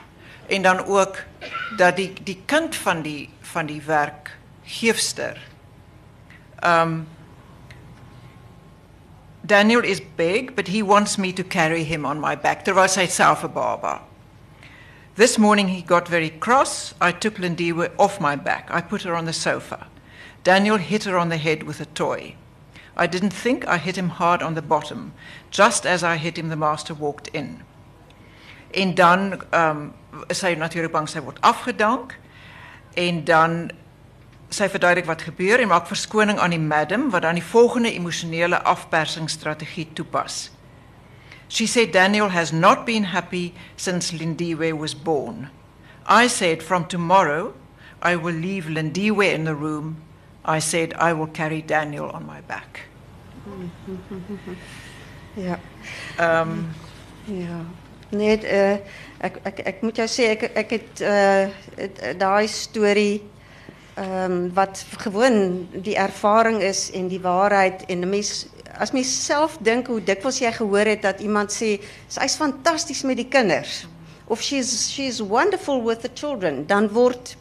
En 0.48 0.62
dan 0.62 0.84
ook 0.84 1.24
dat 1.76 1.96
die 1.96 2.12
die 2.24 2.42
kind 2.46 2.76
van 2.76 3.02
die 3.02 3.28
van 3.40 3.66
die 3.66 3.82
werkgeefster 3.82 5.36
um, 6.62 7.06
Daniel 9.44 9.84
is 9.84 10.00
big, 10.16 10.54
but 10.54 10.68
he 10.68 10.82
wants 10.82 11.16
me 11.16 11.32
to 11.32 11.44
carry 11.44 11.84
him 11.84 12.04
on 12.04 12.20
my 12.20 12.34
back. 12.34 12.64
Terwyl 12.64 12.88
hy 12.94 13.06
self 13.06 13.44
'n 13.44 13.52
baba. 13.52 14.00
This 15.14 15.38
morning 15.38 15.68
he 15.68 15.82
got 15.82 16.08
very 16.08 16.30
cross. 16.30 16.94
I 17.00 17.12
took 17.12 17.38
Lindiwe 17.38 17.90
off 17.98 18.20
my 18.20 18.36
back. 18.36 18.68
I 18.70 18.80
put 18.80 19.02
her 19.02 19.14
on 19.14 19.24
the 19.24 19.32
sofa. 19.32 19.86
Daniel 20.42 20.76
hit 20.76 21.04
her 21.04 21.16
on 21.16 21.28
the 21.28 21.36
head 21.36 21.62
with 21.62 21.80
a 21.80 21.86
toy. 21.86 22.34
I 22.96 23.06
didn't 23.06 23.32
think 23.32 23.66
I 23.66 23.78
hit 23.78 23.96
him 23.96 24.08
hard 24.08 24.42
on 24.42 24.54
the 24.54 24.62
bottom. 24.62 25.12
Just 25.50 25.86
as 25.86 26.02
I 26.02 26.16
hit 26.16 26.36
him, 26.36 26.48
the 26.48 26.56
master 26.56 26.94
walked 26.94 27.28
in. 27.28 27.62
En 28.74 28.94
dan 28.94 29.42
um, 29.52 29.94
is 30.28 30.42
hy 30.42 30.54
natuurlik 30.54 30.92
bang 30.92 31.08
sy 31.08 31.22
word 31.22 31.38
afgedank. 31.40 32.16
En 32.94 33.24
dan 33.24 33.70
sy 34.50 34.68
verduidelik 34.68 35.06
wat 35.06 35.22
gebeur 35.28 35.60
en 35.60 35.68
maak 35.68 35.86
verskoning 35.86 36.38
aan 36.40 36.54
die 36.56 36.60
madam 36.60 37.10
wat 37.12 37.22
dan 37.22 37.36
die 37.38 37.44
volgende 37.44 37.92
emosionele 37.92 38.62
afpersingsstrategie 38.62 39.88
toepas. 39.92 40.48
She 41.48 41.66
said 41.66 41.92
Daniel 41.92 42.28
has 42.28 42.52
not 42.52 42.84
been 42.84 43.04
happy 43.04 43.54
since 43.76 44.12
Lindiwe 44.12 44.72
was 44.76 44.94
born. 44.94 45.48
I 46.06 46.28
said 46.28 46.62
from 46.62 46.86
tomorrow 46.86 47.54
I 48.02 48.16
will 48.16 48.34
leave 48.34 48.66
Lindiwe 48.68 49.32
in 49.32 49.44
the 49.44 49.54
room. 49.54 50.02
I 50.56 50.60
said 50.60 50.94
I 50.94 51.12
will 51.12 51.30
carry 51.32 51.62
Daniel 51.62 52.10
on 52.10 52.26
my 52.26 52.40
back. 52.46 52.80
Ja. 55.38 55.58
Ehm 56.18 56.50
um, 56.50 56.68
ja. 57.38 57.64
Net 58.10 58.44
uh, 58.44 58.78
ek 59.20 59.36
ek 59.42 59.58
ek 59.58 59.82
moet 59.82 59.98
jou 60.00 60.06
sê 60.08 60.30
ek 60.34 60.46
ek 60.56 60.70
het 60.74 61.02
uh 61.04 62.14
daai 62.18 62.48
storie 62.48 63.20
um, 63.98 64.48
wat 64.54 64.84
gewoon 65.04 65.68
die 65.72 65.94
ervaring 65.96 66.62
is 66.62 66.88
en 66.90 67.08
die 67.08 67.20
waarheid 67.20 67.84
en 67.86 68.00
'n 68.00 68.08
mens 68.08 68.46
as 68.78 68.92
mens 68.92 69.12
self 69.24 69.58
dink 69.60 69.86
hoe 69.86 70.02
dikwels 70.02 70.38
jy 70.38 70.52
gehoor 70.52 70.86
het 70.86 71.02
dat 71.02 71.20
iemand 71.20 71.52
sê 71.52 71.78
sy's 72.08 72.36
fantasties 72.36 73.02
met 73.02 73.16
die 73.16 73.28
kinders 73.28 73.86
of 74.26 74.40
she's 74.42 74.90
she's 74.90 75.20
wonderful 75.20 75.82
with 75.84 76.00
the 76.00 76.10
children 76.14 76.66
dan 76.66 76.88
word 76.88 77.36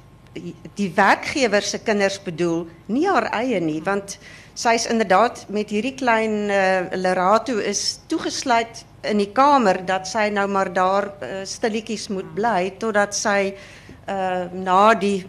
die 0.75 0.89
werkgewer 0.95 1.61
se 1.61 1.79
kinders 1.79 2.19
bedoel 2.23 2.67
nie 2.87 3.07
haar 3.07 3.29
eie 3.37 3.59
nie 3.63 3.79
want 3.83 4.17
sy's 4.57 4.87
inderdaad 4.89 5.45
met 5.53 5.69
hierdie 5.69 5.95
klein 5.95 6.49
uh, 6.49 6.87
lerato 6.97 7.57
is 7.57 7.99
toegesluit 8.07 8.83
in 9.07 9.21
die 9.21 9.31
kamer 9.33 9.83
dat 9.85 10.07
sy 10.09 10.27
nou 10.33 10.47
maar 10.49 10.71
daar 10.73 11.11
uh, 11.21 11.41
stilletjies 11.45 12.07
moet 12.13 12.29
bly 12.35 12.71
totdat 12.81 13.15
sy 13.15 13.53
uh, 13.53 14.45
na 14.53 14.93
die 14.97 15.25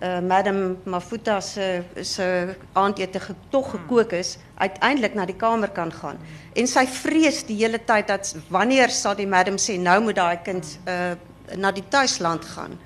uh, 0.00 0.20
Madam 0.20 0.76
Mafuta 0.84 1.40
se 1.40 1.84
se 2.02 2.56
aandete 2.72 3.20
ge, 3.20 3.34
tog 3.50 3.70
gekook 3.70 4.12
is, 4.12 4.36
uiteindelik 4.54 5.14
na 5.14 5.26
die 5.26 5.36
kamer 5.36 5.70
kan 5.70 5.92
gaan. 5.92 6.18
En 6.54 6.68
sy 6.68 6.86
vrees 6.86 7.42
die 7.48 7.58
hele 7.62 7.80
tyd 7.84 8.08
dat 8.08 8.34
wanneer 8.52 8.90
sal 8.90 9.16
die 9.16 9.28
madam 9.28 9.58
sê 9.60 9.78
nou 9.80 10.00
moet 10.02 10.16
daai 10.16 10.42
kind 10.44 10.78
uh, 10.88 11.14
na 11.56 11.72
die 11.72 11.84
tuisland 11.88 12.44
gaan. 12.56 12.78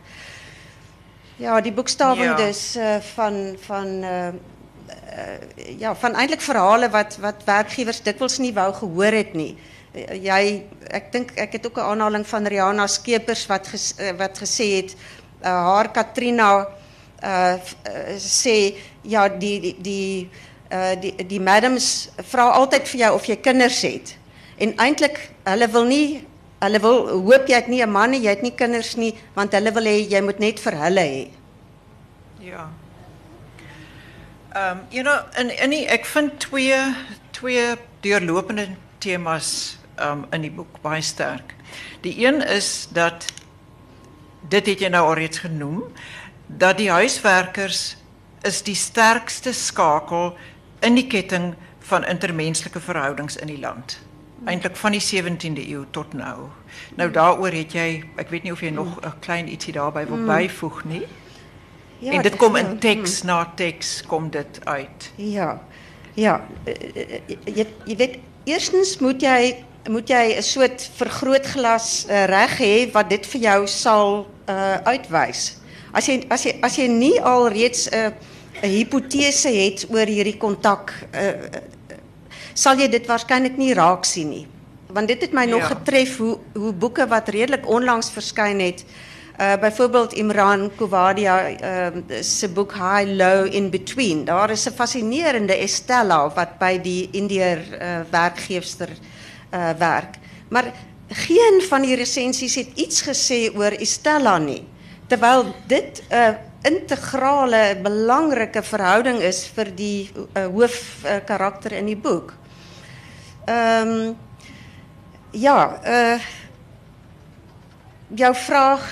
Ja, 1.41 1.57
die 1.65 1.73
boekstawing 1.73 2.37
ja. 2.37 2.37
dus 2.37 2.77
uh, 2.77 2.99
van 3.15 3.57
van 3.65 3.87
uh, 4.05 4.27
uh, 4.29 5.79
ja, 5.79 5.95
van 5.97 6.15
eintlik 6.15 6.41
verhale 6.45 6.91
wat 6.93 7.17
wat 7.21 7.45
werkgewers 7.49 8.03
dikwels 8.05 8.37
nie 8.39 8.53
wou 8.53 8.69
gehoor 8.77 9.17
het 9.17 9.33
nie. 9.35 9.55
Jy 10.21 10.43
ek 10.93 11.09
dink 11.15 11.33
ek 11.41 11.57
het 11.57 11.67
ook 11.67 11.81
'n 11.81 11.89
aanhaling 11.95 12.27
van 12.29 12.47
Rihanna 12.47 12.87
Skeepers 12.87 13.47
wat 13.47 13.73
ges, 13.73 13.95
wat 14.19 14.39
gesê 14.39 14.69
het 14.77 14.95
haar 15.41 15.91
Katrina 15.91 16.69
sê 18.21 18.77
ja 19.03 19.29
die 19.29 19.61
die 19.61 19.77
die 19.81 20.29
die 21.01 21.27
die 21.27 21.41
madams 21.41 22.11
vra 22.31 22.51
altyd 22.51 22.89
vir 22.89 23.01
jou 23.01 23.15
of 23.15 23.25
jy 23.25 23.37
kinders 23.37 23.81
het. 23.83 24.17
En 24.59 24.77
eintlik 24.77 25.31
hulle 25.45 25.69
wil 25.69 25.85
nie 25.85 26.30
hulle 26.61 26.81
wil 26.81 27.09
hoop 27.09 27.49
jy 27.49 27.57
het 27.57 27.69
nie 27.69 27.83
'n 27.83 27.91
man 27.91 28.11
nie, 28.11 28.21
jy 28.21 28.31
het 28.31 28.43
nie 28.43 28.55
kinders 28.55 28.97
nie, 28.97 29.15
want 29.35 29.53
hulle 29.53 29.73
wil 29.73 29.85
hê 29.85 30.09
jy 30.11 30.21
moet 30.21 30.39
net 30.39 30.61
vir 30.61 30.75
hulle 30.77 31.01
hê. 31.01 31.31
Ja. 32.41 32.69
Ehm 34.55 34.79
um, 34.79 34.87
you 34.91 35.03
know 35.03 35.19
en 35.37 35.51
en 35.51 35.73
ek 35.73 36.05
vind 36.07 36.41
twee 36.41 36.79
twee 37.31 37.77
deurlopende 38.01 38.69
temas 38.99 39.79
um, 40.01 40.27
in 40.33 40.43
die 40.43 40.51
boek 40.51 40.81
baie 40.83 41.03
sterk. 41.03 41.55
Die 42.03 42.27
een 42.27 42.43
is 42.43 42.89
dat 42.93 43.27
dit 44.49 44.67
het 44.67 44.81
jy 44.81 44.89
nou 44.89 45.05
al 45.07 45.15
reeds 45.21 45.39
genoem 45.39 45.85
dat 46.47 46.79
die 46.79 46.91
huiswerkers 46.91 47.97
is 48.43 48.63
die 48.63 48.75
sterkste 48.75 49.53
skakel 49.53 50.37
in 50.81 50.97
die 50.97 51.07
ketting 51.07 51.55
van 51.79 52.05
intermenslike 52.05 52.81
verhoudings 52.81 53.37
in 53.37 53.47
die 53.47 53.61
land. 53.61 53.99
Eintlik 54.45 54.77
van 54.77 54.93
die 54.93 55.03
17de 55.03 55.69
eeu 55.69 55.85
tot 55.91 56.13
nou. 56.13 56.49
Nou 56.97 57.11
daaroor 57.11 57.53
het 57.53 57.73
jy, 57.73 58.05
ek 58.17 58.31
weet 58.33 58.43
nie 58.43 58.53
of 58.53 58.61
jy 58.61 58.71
nog 58.71 59.01
'n 59.01 59.19
klein 59.21 59.49
ietsie 59.49 59.73
daarbey 59.73 60.07
wil 60.07 60.25
byvoeg 60.25 60.85
nie. 60.85 61.07
Ja, 61.99 62.13
en 62.13 62.23
dit 62.23 62.37
kom 62.37 62.57
in 62.57 62.79
teks 62.79 63.23
na 63.23 63.53
teks 63.55 64.03
kom 64.07 64.31
dit 64.31 64.61
uit. 64.65 65.13
Ja. 65.17 65.61
Ja, 66.15 66.47
eh, 66.65 66.75
eh, 66.95 67.21
jy 67.45 67.67
jy 67.85 67.97
weet 67.97 68.19
eerstens 68.45 68.99
moet 68.99 69.21
jy 69.23 69.65
moet 69.89 70.09
jy 70.09 70.37
'n 70.37 70.43
soort 70.43 70.91
vergrootglas 70.97 72.07
uh, 72.09 72.25
reg 72.25 72.59
hê 72.59 72.91
wat 72.93 73.11
dit 73.11 73.27
vir 73.27 73.41
jou 73.41 73.67
sal 73.67 74.27
uh, 74.49 74.77
uitwys. 74.85 75.57
As 75.93 76.07
jy 76.07 76.25
as 76.29 76.45
jy 76.45 76.59
as 76.63 76.77
jy 76.77 76.87
nie 76.87 77.21
al 77.21 77.49
reeds 77.49 77.89
'n 77.89 77.95
uh, 77.95 78.11
'n 78.63 78.69
hipotese 78.69 79.49
het 79.49 79.87
oor 79.91 80.07
hierdie 80.07 80.37
kontak 80.37 80.93
uh, 81.15 81.33
sal 82.55 82.79
jy 82.79 82.89
dit 82.89 83.07
waarskynlik 83.07 83.57
nie 83.57 83.75
raak 83.75 84.05
sien 84.05 84.29
nie. 84.29 84.47
Want 84.93 85.09
dit 85.09 85.21
het 85.21 85.33
my 85.33 85.45
nog 85.45 85.61
Ja. 85.69 85.75
getref 85.75 86.17
hoe 86.19 86.39
hoe 86.55 86.73
boeke 86.73 87.07
wat 87.07 87.29
redelik 87.29 87.69
onlangs 87.69 88.11
verskyn 88.11 88.61
het 88.61 88.85
Uh, 89.41 89.57
bijvoorbeeld 89.61 90.13
Imran 90.13 90.71
Kuwadia 90.77 91.51
uh, 91.51 91.87
se 92.21 92.49
boek 92.49 92.73
High 92.73 93.09
Low 93.09 93.55
in 93.55 93.71
Between. 93.71 94.25
Daar 94.25 94.51
is 94.51 94.67
'n 94.69 94.73
fascinerende 94.73 95.55
Estella 95.57 96.33
wat 96.35 96.59
by 96.59 96.81
die 96.81 97.09
Indiër 97.13 97.59
uh, 97.59 98.01
werkgeefster 98.11 98.89
uh, 98.89 99.71
werk. 99.79 100.15
Maar 100.49 100.73
geen 101.09 101.63
van 101.69 101.83
die 101.83 101.95
resensies 101.97 102.55
het 102.55 102.69
iets 102.75 103.03
gesê 103.03 103.57
oor 103.57 103.73
Estella 103.73 104.39
nie. 104.39 104.65
Terwyl 105.07 105.55
dit 105.67 106.03
'n 106.11 106.15
uh, 106.15 106.29
integrale 106.63 107.77
belangrike 107.83 108.63
verhouding 108.63 109.19
is 109.19 109.51
vir 109.55 109.75
die 109.75 110.11
uh, 110.37 110.45
hoofkarakter 110.47 111.73
uh, 111.73 111.79
in 111.79 111.87
die 111.87 111.97
boek. 111.97 112.35
Ehm 113.51 113.89
um, 113.89 114.17
ja, 115.31 115.59
uh 115.85 116.21
jou 118.11 118.35
vraag 118.35 118.83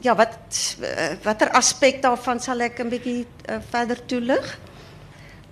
ja, 0.00 0.14
wat 0.14 0.76
uh, 0.80 1.14
watter 1.22 1.50
aspek 1.50 2.02
daarvan 2.02 2.40
sal 2.40 2.60
ek 2.60 2.78
'n 2.82 2.90
bietjie 2.90 3.26
uh, 3.50 3.58
verder 3.70 3.98
toelig? 4.06 4.58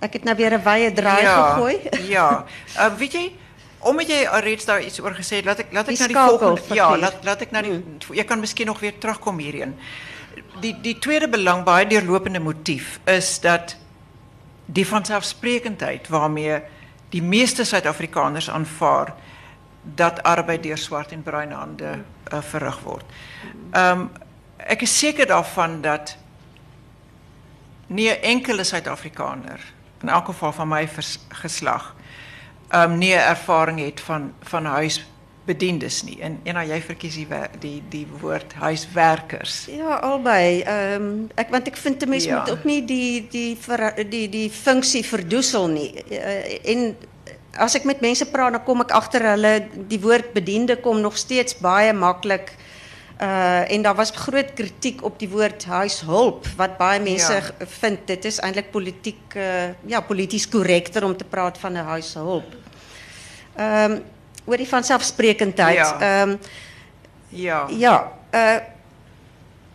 Ek 0.00 0.12
het 0.12 0.25
nou 0.25 0.37
weer 0.37 0.54
'n 0.59 0.62
wye 0.62 0.92
draai 0.92 1.23
ja, 1.23 1.59
ja. 2.16 2.45
Uh, 2.78 2.95
weet 2.99 3.12
jy 3.12 3.33
omdat 3.80 4.09
jy 4.09 4.26
alreeds 4.28 4.64
daar 4.64 4.83
iets 4.83 5.00
gesê 5.00 5.40
het, 5.40 5.45
laat 5.45 5.59
ek 5.59 5.73
laat 5.73 5.88
ek 5.88 5.97
Die 5.97 6.00
na 6.00 6.07
die 6.07 6.16
skakel 6.16 6.38
volgende 6.38 6.75
ja, 6.75 6.97
laat 6.97 7.25
laat 7.25 7.40
ek 7.40 7.50
na 7.50 7.62
die 7.62 7.83
jy 8.12 8.25
kan 8.25 8.40
miskien 8.40 8.66
nog 8.66 8.80
weer 8.80 8.99
terugkom 8.99 9.38
hierheen. 9.38 9.75
Die 10.61 10.75
die 10.80 10.99
tweede 10.99 11.28
belang 11.28 11.64
baie 11.64 11.87
deurlopende 11.87 12.40
motief 12.40 13.00
is 13.04 13.40
dat 13.40 13.76
die 14.66 14.87
vanselfsprekendheid 14.87 16.09
waarmee 16.09 16.61
die 17.11 17.23
meeste 17.23 17.64
Suid-Afrikaners 17.64 18.50
aanvaar 18.50 19.14
dat 19.83 20.23
arbeid 20.23 20.62
deur 20.62 20.79
swart 20.79 21.12
en 21.12 21.23
bruin 21.23 21.52
hande 21.52 21.99
uh, 22.33 22.43
verrig 22.52 22.81
word. 22.87 23.05
Ehm 23.71 24.00
um, 24.00 24.11
ek 24.61 24.83
is 24.85 24.99
seker 24.99 25.26
daarvan 25.26 25.81
dat 25.81 26.17
nie 27.88 28.11
enkele 28.11 28.64
Suid-Afrikaner 28.64 29.61
in 30.02 30.09
elk 30.09 30.26
geval 30.29 30.52
van 30.52 30.69
my 30.69 30.88
vers, 30.88 31.19
geslag 31.29 31.95
ehm 32.69 32.99
nie 32.99 33.14
ervaring 33.14 33.81
het 33.81 34.00
van 34.00 34.33
van 34.52 34.67
huisbediendes 35.50 36.02
nie. 36.04 36.19
En 36.23 36.38
en 36.45 36.54
nou 36.54 36.64
jy 36.66 36.80
verkies 36.85 37.14
die 37.14 37.26
die 37.61 37.83
die 37.90 38.07
woord 38.21 38.52
huiswerkers. 38.54 39.66
Ja, 39.69 39.99
albei. 40.02 40.62
Ehm 40.62 41.02
um, 41.02 41.28
ek 41.37 41.50
want 41.50 41.66
ek 41.69 41.76
vind 41.76 42.02
'n 42.02 42.09
mens 42.09 42.25
Ja. 42.25 42.38
moet 42.38 42.50
ook 42.50 42.64
nie 42.64 42.85
die 42.85 43.26
die 43.30 43.57
ver, 43.57 43.95
die 44.09 44.28
die 44.28 44.50
funksie 44.50 45.04
verdoesel 45.04 45.69
nie. 45.69 45.95
Uh, 46.11 46.71
en 46.71 46.97
as 47.57 47.75
ek 47.75 47.85
met 47.85 48.00
mense 48.00 48.25
praat 48.30 48.52
dan 48.52 48.64
kom 48.64 48.80
ek 48.80 48.90
agter 48.92 49.23
hulle 49.23 49.66
die 49.88 50.00
woord 50.00 50.33
bediende 50.33 50.76
kom 50.76 51.00
nog 51.00 51.16
steeds 51.16 51.59
baie 51.59 51.92
maklik 51.92 52.52
uh 53.21 53.71
en 53.71 53.83
daar 53.83 53.95
was 53.97 54.11
groot 54.14 54.54
kritiek 54.54 55.02
op 55.02 55.19
die 55.19 55.28
woord 55.28 55.64
huishulp 55.64 56.47
wat 56.56 56.78
baie 56.78 57.00
mense 57.00 57.32
Ja. 57.32 57.43
ja. 57.58 57.67
vind 57.67 58.06
dit 58.06 58.25
is 58.25 58.39
eintlik 58.39 58.71
politiek 58.71 59.34
uh 59.36 59.75
ja 59.86 60.00
polities 60.00 60.49
korrekter 60.49 61.04
om 61.04 61.17
te 61.17 61.25
praat 61.25 61.58
van 61.58 61.73
'n 61.73 61.84
huishulp. 61.84 62.54
Ehm 63.56 63.93
um, 63.93 64.02
oor 64.50 64.60
die 64.60 64.69
vanselfsprekendheid. 64.69 65.76
Ja. 65.76 66.00
Ehm 66.00 66.36
Ja. 67.30 67.67
ja, 67.69 68.13
uh 68.34 68.58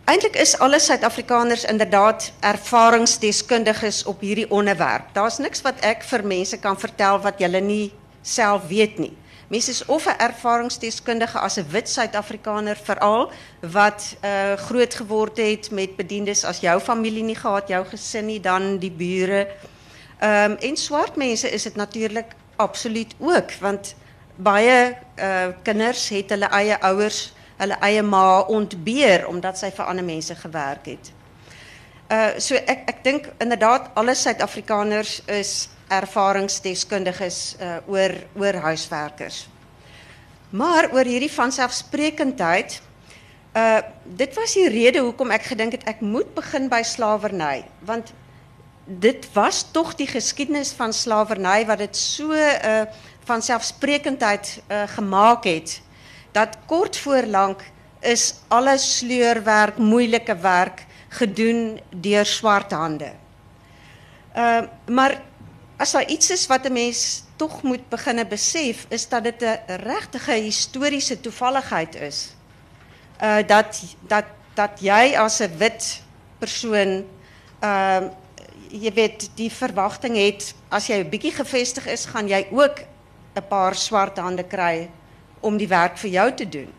eintlik 0.06 0.36
is 0.36 0.58
alle 0.58 0.78
Suid-Afrikaners 0.78 1.64
inderdaad 1.64 2.32
ervaringsdeskundiges 2.40 4.04
op 4.04 4.20
hierdie 4.20 4.50
onderwerp. 4.50 5.08
Daar's 5.12 5.38
niks 5.38 5.64
wat 5.66 5.80
ek 5.80 6.04
vir 6.06 6.22
mense 6.22 6.58
kan 6.62 6.78
vertel 6.78 7.18
wat 7.24 7.40
hulle 7.42 7.60
nie 7.60 7.92
self 8.22 8.68
weet 8.68 8.98
nie. 8.98 9.16
Mense 9.48 9.70
is 9.70 9.84
of 9.84 10.06
'n 10.06 10.18
ervaringsdeskundige 10.18 11.38
as 11.38 11.56
'n 11.58 11.66
wit 11.70 11.88
Suid-Afrikaner 11.88 12.76
veral 12.76 13.32
wat 13.60 14.16
uh 14.22 14.54
groot 14.56 14.94
geword 14.94 15.36
het 15.36 15.70
met 15.70 15.96
bediendes 15.96 16.44
as 16.44 16.60
jou 16.60 16.80
familie 16.80 17.22
nie 17.22 17.36
gehad, 17.36 17.68
jou 17.68 17.84
gesin 17.84 18.26
nie, 18.26 18.40
dan 18.40 18.78
die 18.78 18.90
bure. 18.90 19.48
Ehm 20.20 20.50
um, 20.50 20.56
en 20.60 20.76
swart 20.76 21.16
mense 21.16 21.50
is 21.50 21.62
dit 21.62 21.76
natuurlik 21.76 22.26
absoluut 22.56 23.14
ook 23.18 23.52
want 23.60 23.94
baie 24.36 24.96
uh 25.16 25.52
kinders 25.64 26.08
het 26.12 26.30
hulle 26.34 26.48
eie 26.58 26.76
ouers, 26.90 27.32
hulle 27.56 27.76
eie 27.80 28.02
ma 28.02 28.42
ontbeer 28.52 29.26
omdat 29.28 29.58
sy 29.58 29.70
vir 29.72 29.88
ander 29.88 30.04
mense 30.04 30.34
gewerk 30.36 30.90
het. 30.92 31.12
Uh 32.12 32.36
so 32.38 32.54
ek 32.54 32.84
ek 32.92 33.04
dink 33.04 33.30
inderdaad 33.42 33.90
alle 33.94 34.14
Suid-Afrikaners 34.14 35.20
is 35.26 35.68
ervaringsdeskundiges 35.88 37.56
uh 37.60 37.78
oor 37.86 38.14
oor 38.36 38.60
huiswerkers. 38.68 39.46
Maar 40.50 40.92
oor 40.92 41.08
hierdie 41.08 41.32
vanselfsprekendheid 41.32 42.80
uh 43.56 43.80
dit 44.04 44.36
was 44.36 44.54
die 44.54 44.68
rede 44.68 45.00
hoekom 45.00 45.32
ek 45.32 45.50
gedink 45.54 45.78
het 45.78 45.88
ek 45.88 46.04
moet 46.04 46.28
begin 46.36 46.68
by 46.68 46.82
slawerny 46.84 47.64
want 47.88 48.12
dit 48.86 49.26
was 49.34 49.64
tog 49.72 49.94
die 49.98 50.06
geskiedenis 50.06 50.70
van 50.76 50.92
slawerny 50.92 51.64
wat 51.66 51.80
dit 51.82 51.96
so 51.96 52.36
vanselfsprekendheid 53.26 54.62
uh 54.68 54.82
gemaak 54.94 55.44
het 55.44 55.80
dat 56.32 56.56
kort 56.66 56.96
voor 56.96 57.26
lank 57.26 57.62
is 58.00 58.34
alle 58.48 58.78
sleurwerk, 58.78 59.78
moeilike 59.78 60.36
werk 60.36 60.84
gedoen 61.08 61.80
deur 61.90 62.26
swart 62.26 62.70
hande. 62.70 63.12
Uh 64.36 64.62
maar 64.86 65.22
as 65.76 65.92
daar 65.92 66.08
iets 66.08 66.30
is 66.30 66.46
wat 66.46 66.64
'n 66.68 66.72
mens 66.72 67.24
tog 67.36 67.62
moet 67.62 67.88
begine 67.88 68.26
besef 68.26 68.86
is 68.88 69.08
dat 69.08 69.24
dit 69.24 69.42
'n 69.42 69.60
regtige 69.82 70.32
historiese 70.32 71.20
toevalligheid 71.20 71.94
is. 71.94 72.34
Uh 73.22 73.46
dat 73.46 73.82
dat 74.06 74.24
dat 74.54 74.80
jy 74.80 75.16
as 75.16 75.40
'n 75.40 75.56
wit 75.58 76.02
persoon 76.38 77.04
uh 77.62 78.00
jy 78.70 78.92
weet 78.92 79.30
die 79.34 79.50
verwagting 79.50 80.16
het 80.16 80.54
as 80.68 80.86
jy 80.86 81.00
'n 81.00 81.08
bietjie 81.08 81.32
gevestig 81.32 81.86
is, 81.86 82.04
gaan 82.04 82.28
jy 82.28 82.46
ook 82.50 82.78
'n 83.36 83.48
paar 83.48 83.74
swart 83.74 84.18
hande 84.18 84.44
kry 84.44 84.88
om 85.40 85.56
die 85.56 85.68
werk 85.68 85.98
vir 85.98 86.10
jou 86.10 86.34
te 86.34 86.48
doen. 86.48 86.72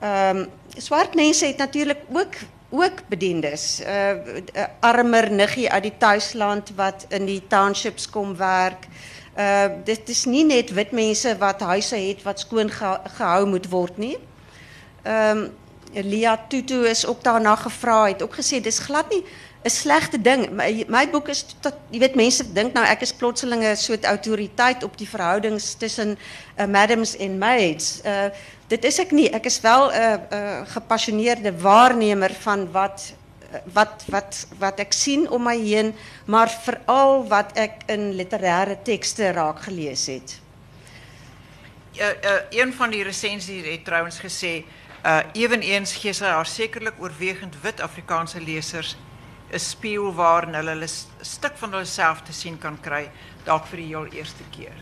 Ehm 0.00 0.36
um, 0.36 0.46
swart 0.78 1.14
mense 1.14 1.46
het 1.46 1.56
natuurlik 1.56 1.98
ook 2.12 2.34
ook 2.70 3.08
bediendes. 3.08 3.80
Uh, 3.80 4.10
armer 4.80 5.30
niggie 5.32 5.70
uit 5.70 5.82
die 5.82 5.96
tuisland 5.98 6.72
wat 6.76 7.06
in 7.08 7.24
die 7.26 7.42
townships 7.48 8.10
kom 8.10 8.36
werk. 8.36 8.86
Uh 9.38 9.68
dit 9.84 10.08
is 10.08 10.24
nie 10.24 10.44
net 10.44 10.70
wit 10.70 10.92
mense 10.92 11.36
wat 11.38 11.60
huise 11.60 11.96
het 11.96 12.22
wat 12.22 12.40
skoon 12.40 12.70
ge, 12.70 12.98
gehou 13.16 13.46
moet 13.46 13.68
word 13.68 13.96
nie. 13.96 14.16
Ehm 15.02 15.38
um, 15.38 15.48
Lia 15.92 16.36
Tutu 16.48 16.84
is 16.86 17.06
ook 17.06 17.22
daarna 17.24 17.56
gevra, 17.56 18.06
het 18.06 18.22
ook 18.22 18.34
gesê 18.34 18.60
dis 18.60 18.78
glad 18.78 19.08
nie 19.08 19.24
'n 19.68 19.70
slegte 19.70 20.20
ding. 20.20 20.48
My 20.88 21.04
boek 21.10 21.28
is 21.28 21.44
tot 21.60 21.76
jy 21.92 22.00
weet 22.00 22.16
mense 22.16 22.44
dink 22.56 22.74
nou 22.74 22.84
ek 22.84 23.04
is 23.04 23.12
plotseling 23.12 23.62
'n 23.64 23.76
soort 23.76 24.04
autoriteit 24.04 24.82
op 24.82 24.96
die 24.96 25.08
verhoudings 25.08 25.74
tussen 25.74 26.16
uh, 26.16 26.66
madams 26.66 27.16
en 27.16 27.38
maids. 27.38 28.00
Uh 28.04 28.30
dit 28.68 28.84
is 28.84 28.98
ek 29.00 29.12
nie. 29.16 29.28
Ek 29.32 29.46
is 29.48 29.60
wel 29.60 29.92
'n 29.92 30.66
gepassioneerde 30.66 31.52
waarnemer 31.60 32.32
van 32.44 32.68
wat 32.72 33.12
uh, 33.52 33.60
wat 33.72 34.04
wat 34.08 34.46
wat 34.58 34.80
ek 34.80 34.92
sien 34.92 35.28
om 35.30 35.42
my 35.42 35.56
heen, 35.56 35.94
maar 36.26 36.48
veral 36.48 37.24
wat 37.28 37.56
ek 37.56 37.84
in 37.86 38.12
literêre 38.16 38.76
tekste 38.82 39.32
raak 39.32 39.60
gelees 39.68 40.06
het. 40.06 40.40
Een 42.50 42.72
van 42.72 42.90
die 42.90 43.02
resensies 43.02 43.66
het 43.66 43.84
trouwens 43.84 44.20
gesê 44.20 44.64
uh 45.04 45.22
eweneens 45.32 45.92
gee 45.94 46.12
sy 46.12 46.26
haar 46.26 46.46
sekerlik 46.46 46.94
wit 47.62 47.80
Afrikaanse 47.80 48.40
lesers 48.40 48.96
'n 49.52 49.58
spieël 49.58 50.12
waarin 50.14 50.54
hulle 50.54 50.74
'n 50.74 50.88
stuk 51.20 51.56
van 51.56 51.72
hulle 51.72 51.84
self 51.84 52.22
te 52.22 52.32
sien 52.32 52.58
kan 52.58 52.76
kry 52.80 53.08
dalk 53.44 53.66
vir 53.66 53.76
die 53.76 53.86
heel 53.86 54.06
eerste 54.12 54.44
keer. 54.50 54.76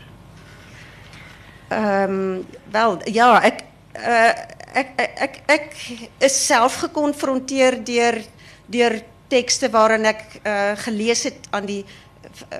Ehm 1.69 2.43
wel 2.71 3.01
ja, 3.11 3.41
ek 3.43 3.63
uh 3.95 4.33
ek 4.73 4.89
ek 4.97 5.41
ek 5.47 5.75
is 6.19 6.45
self 6.45 6.75
gekonfronteer 6.83 7.83
deur 7.83 8.21
deur 8.67 9.01
tekste 9.27 9.69
waarin 9.69 10.05
ek 10.05 10.39
uh 10.43 10.75
gelees 10.75 11.23
het 11.23 11.47
aan 11.51 11.65
die 11.65 11.85
uh, 12.51 12.57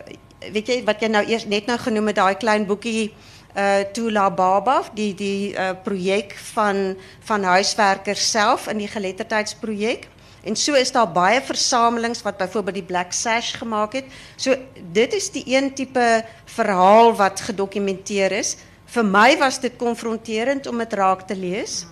weet 0.51 0.67
jy 0.67 0.83
wat 0.83 1.01
jy 1.01 1.07
nou 1.07 1.23
eers 1.27 1.45
net 1.45 1.67
nou 1.67 1.77
genoem 1.77 2.07
het 2.07 2.15
daai 2.15 2.35
klein 2.35 2.65
boekie 2.65 3.13
uh 3.55 3.83
Tula 3.93 4.29
Baba 4.29 4.83
die 4.93 5.13
die 5.15 5.55
projek 5.83 6.35
van 6.53 6.95
van 7.19 7.43
huiswerkers 7.43 8.31
self 8.31 8.67
in 8.67 8.77
die 8.77 8.91
geletterdheidsprojek. 8.91 10.07
En 10.47 10.55
so 10.55 10.73
is 10.79 10.91
daar 10.95 11.09
baie 11.11 11.41
versamelings 11.43 12.21
wat 12.23 12.37
byvoorbeeld 12.39 12.79
die 12.79 12.87
Black 12.87 13.11
Sash 13.11 13.57
gemaak 13.59 13.93
het. 13.99 14.05
So 14.35 14.55
dit 14.95 15.13
is 15.13 15.29
die 15.31 15.43
een 15.45 15.73
tipe 15.75 16.23
verhaal 16.45 17.15
wat 17.15 17.43
gedokumenteer 17.49 18.31
is. 18.31 18.55
Vir 18.87 19.03
my 19.03 19.35
was 19.37 19.59
dit 19.59 19.75
konfronterend 19.75 20.67
om 20.67 20.79
dit 20.79 20.93
raak 20.93 21.27
te 21.27 21.35
lees. 21.35 21.83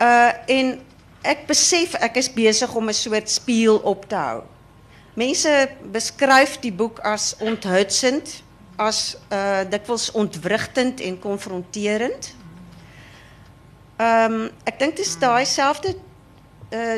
Uh 0.00 0.32
en 0.48 0.78
ek 1.24 1.44
besef 1.48 1.94
ek 2.00 2.16
is 2.20 2.32
besig 2.32 2.72
om 2.74 2.88
'n 2.88 2.96
soort 2.96 3.30
spieël 3.30 3.76
op 3.76 4.08
te 4.08 4.16
hou. 4.16 4.42
Mense 5.14 5.68
beskryf 5.92 6.58
die 6.60 6.72
boek 6.72 6.98
as 6.98 7.34
onthutsend, 7.38 8.42
as 8.76 9.16
uh 9.30 9.62
dikwels 9.70 10.10
ontwrigtend 10.10 11.00
en 11.00 11.18
konfronterend. 11.18 12.34
Ehm 13.96 14.32
um, 14.32 14.50
ek 14.64 14.78
dink 14.78 14.96
dit 14.96 15.06
is 15.06 15.18
daai 15.18 15.44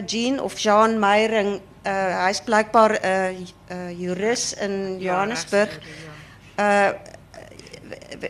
Jean 0.06 0.40
of 0.40 0.58
Jean 0.58 0.98
Meyering, 0.98 1.60
uh 1.84 2.24
hy's 2.24 2.40
blykbaar 2.40 2.92
'n 2.96 3.04
uh, 3.04 3.30
uh, 3.70 3.90
jurist 4.00 4.56
in 4.60 4.98
Johannesburg. 4.98 5.80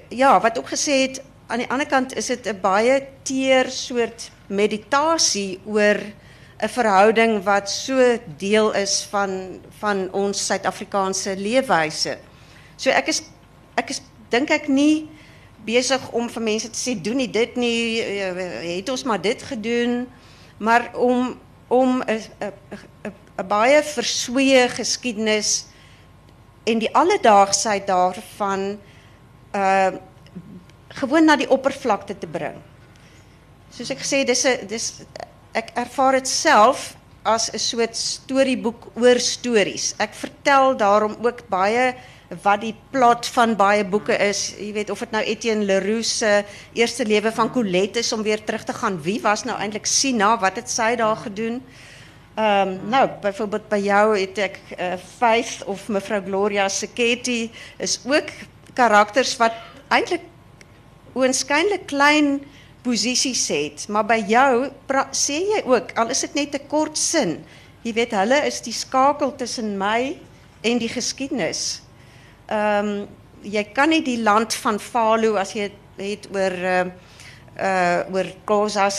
Ja, 0.09 0.41
wat 0.41 0.59
ook 0.59 0.71
het 0.71 1.23
aan 1.47 1.59
die 1.59 1.71
ander 1.71 1.87
kant 1.87 2.15
is 2.15 2.27
dit 2.27 2.47
'n 2.47 2.61
baie 2.61 3.07
teer 3.23 3.71
soort 3.71 4.31
meditasie 4.47 5.61
oor 5.65 5.99
'n 6.59 6.69
verhouding 6.69 7.43
wat 7.45 7.71
so 7.71 8.19
deel 8.37 8.73
is 8.73 9.07
van 9.11 9.61
van 9.79 10.13
ons 10.13 10.47
Suid-Afrikaanse 10.47 11.37
leefwyse. 11.37 12.19
So 12.77 12.91
ek 12.91 13.07
is 13.07 13.23
ek 13.75 13.91
is 13.91 14.01
dink 14.29 14.51
ek 14.51 14.69
nie 14.69 15.09
besig 15.65 16.11
om 16.11 16.31
vir 16.31 16.43
mense 16.43 16.71
te 16.71 16.79
sê 16.79 16.95
doen 17.01 17.17
nie 17.17 17.31
dit 17.31 17.57
nie 17.57 18.01
het 18.79 18.89
ons 18.89 19.03
maar 19.03 19.21
dit 19.21 19.43
gedoen 19.43 20.07
maar 20.59 20.91
om 20.95 21.39
om 21.69 22.03
'n 22.07 23.49
baie 23.49 23.83
versweë 23.83 24.69
geskiedenis 24.69 25.67
en 26.65 26.79
die 26.79 26.95
alledaagsheid 26.95 27.87
daarvan 27.87 28.79
uh 29.53 29.91
gewoon 30.97 31.25
na 31.25 31.37
die 31.37 31.51
oppervlakte 31.51 32.19
te 32.19 32.27
bring. 32.27 32.55
Soos 33.71 33.91
ek 33.91 34.01
gesê 34.01 34.25
dis 34.25 34.45
'n 34.47 34.67
dis 34.67 35.03
ek 35.53 35.71
ervaar 35.75 36.13
dit 36.13 36.29
self 36.29 36.97
as 37.23 37.51
'n 37.53 37.59
soort 37.59 37.97
storieboek 37.97 38.87
oor 38.95 39.19
stories. 39.21 39.95
Ek 39.99 40.15
vertel 40.15 40.77
daarom 40.77 41.17
ook 41.23 41.49
baie 41.49 41.95
wat 42.43 42.61
die 42.61 42.75
plot 42.91 43.27
van 43.37 43.55
baie 43.57 43.85
boeke 43.85 44.17
is. 44.19 44.55
Jy 44.59 44.73
weet 44.73 44.91
of 44.91 44.99
dit 45.05 45.13
nou 45.15 45.23
Etienne 45.23 45.65
Leroux 45.65 46.19
se 46.19 46.45
eerste 46.75 47.07
lewe 47.07 47.33
van 47.33 47.51
Colette 47.53 48.03
is 48.03 48.13
om 48.13 48.23
weer 48.23 48.43
terug 48.45 48.65
te 48.65 48.75
gaan. 48.75 49.01
Wie 49.03 49.21
was 49.23 49.45
nou 49.45 49.59
eintlik 49.59 49.87
Sina? 49.87 50.39
Wat 50.39 50.57
het 50.57 50.71
sy 50.71 50.95
daar 50.99 51.17
gedoen? 51.17 51.63
Ehm 52.37 52.89
nou, 52.91 53.09
byvoorbeeld 53.23 53.69
by 53.69 53.79
jou 53.81 54.19
het 54.19 54.39
ek 54.39 54.59
uh, 54.77 54.95
Faith 55.19 55.65
of 55.65 55.87
mevrou 55.89 56.21
Gloria 56.27 56.69
Seketi 56.69 57.51
is 57.79 58.01
ook 58.05 58.29
karakters 58.77 59.37
wat 59.41 59.57
eintlik 59.89 60.27
oënskynlik 61.17 61.87
klein 61.89 62.43
posisies 62.85 63.47
het, 63.49 63.87
maar 63.89 64.05
by 64.07 64.19
jou 64.29 64.69
sê 65.17 65.39
jy 65.49 65.63
ook 65.65 65.95
al 65.97 66.13
is 66.13 66.21
dit 66.27 66.35
net 66.35 66.55
'n 66.55 66.69
kort 66.69 66.99
sin. 66.99 67.41
Jy 67.83 67.93
weet 67.93 68.13
hulle 68.13 68.45
is 68.47 68.61
die 68.61 68.75
skakel 68.75 69.33
tussen 69.37 69.79
my 69.79 70.19
en 70.61 70.79
die 70.79 70.93
geskiedenis. 70.93 71.86
Um, 72.51 73.09
jy 73.43 73.65
kan 73.75 73.91
nie 73.91 74.03
die 74.03 74.23
land 74.23 74.55
van 74.55 74.79
Falo 74.79 75.35
as 75.37 75.53
jy 75.53 75.71
het 75.99 76.29
oor 76.35 76.53
uh 76.53 76.87
uh 77.57 78.05
oor 78.13 78.27
Kosas 78.45 78.99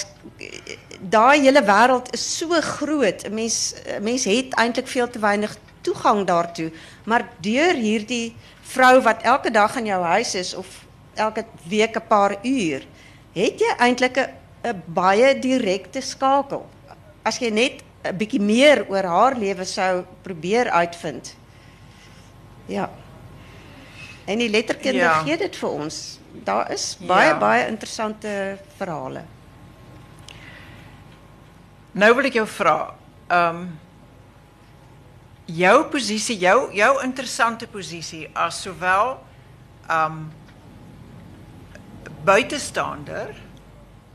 daai 1.00 1.44
hele 1.44 1.62
wêreld 1.62 2.10
is 2.14 2.24
so 2.38 2.50
groot. 2.62 3.24
'n 3.24 3.34
Mens 3.34 3.76
mens 4.02 4.24
het 4.24 4.54
eintlik 4.54 4.88
veel 4.88 5.10
te 5.10 5.20
weinig 5.20 5.58
toegang 5.82 6.26
daartoe. 6.26 6.72
Maar 7.06 7.28
deur 7.42 7.76
hierdie 7.76 8.36
vrou 8.62 9.02
wat 9.02 9.22
elke 9.22 9.52
dag 9.52 9.76
in 9.78 9.86
jou 9.86 10.04
huis 10.04 10.36
is 10.36 10.54
of 10.54 10.68
elke 11.16 11.46
week 11.70 11.96
'n 11.96 12.08
paar 12.08 12.36
uur, 12.44 12.86
het 13.34 13.60
jy 13.60 13.74
eintlik 13.78 14.18
'n 14.18 14.84
baie 14.86 15.40
direkte 15.40 16.02
skakel. 16.02 16.66
As 17.24 17.38
jy 17.40 17.50
net 17.50 17.84
'n 18.04 18.18
bietjie 18.18 18.42
meer 18.42 18.86
oor 18.90 19.04
haar 19.04 19.36
lewe 19.38 19.66
sou 19.66 20.04
probeer 20.22 20.70
uitvind. 20.70 21.36
Ja. 22.66 22.90
En 24.28 24.38
die 24.38 24.50
letterkunde 24.50 25.00
ja. 25.00 25.20
gee 25.24 25.38
dit 25.40 25.56
vir 25.56 25.70
ons. 25.70 25.98
Daar 26.44 26.72
is 26.72 26.98
baie 27.00 27.30
ja. 27.32 27.38
baie 27.40 27.68
interessante 27.68 28.58
verhale. 28.76 29.24
Nou 31.96 32.10
wil 32.16 32.28
ek 32.28 32.36
jou 32.42 32.48
vra, 32.60 32.80
ehm 33.32 33.62
um, 33.62 33.68
jou 35.48 35.78
posisie, 35.88 36.36
jou 36.44 36.74
jou 36.76 36.92
interessante 37.06 37.70
posisie 37.72 38.28
as 38.36 38.60
sowel 38.68 39.16
ehm 39.88 40.20
um, 40.20 40.28
buitestander 42.28 43.32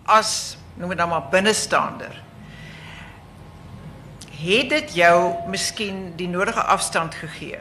as 0.04 0.58
noem 0.76 0.92
dit 0.92 1.00
dan 1.00 1.08
maar 1.08 1.30
binnestander. 1.32 2.20
Het 4.42 4.68
dit 4.68 4.94
jou 5.00 5.48
miskien 5.48 6.10
die 6.20 6.28
nodige 6.28 6.60
afstand 6.62 7.14
gegee? 7.14 7.60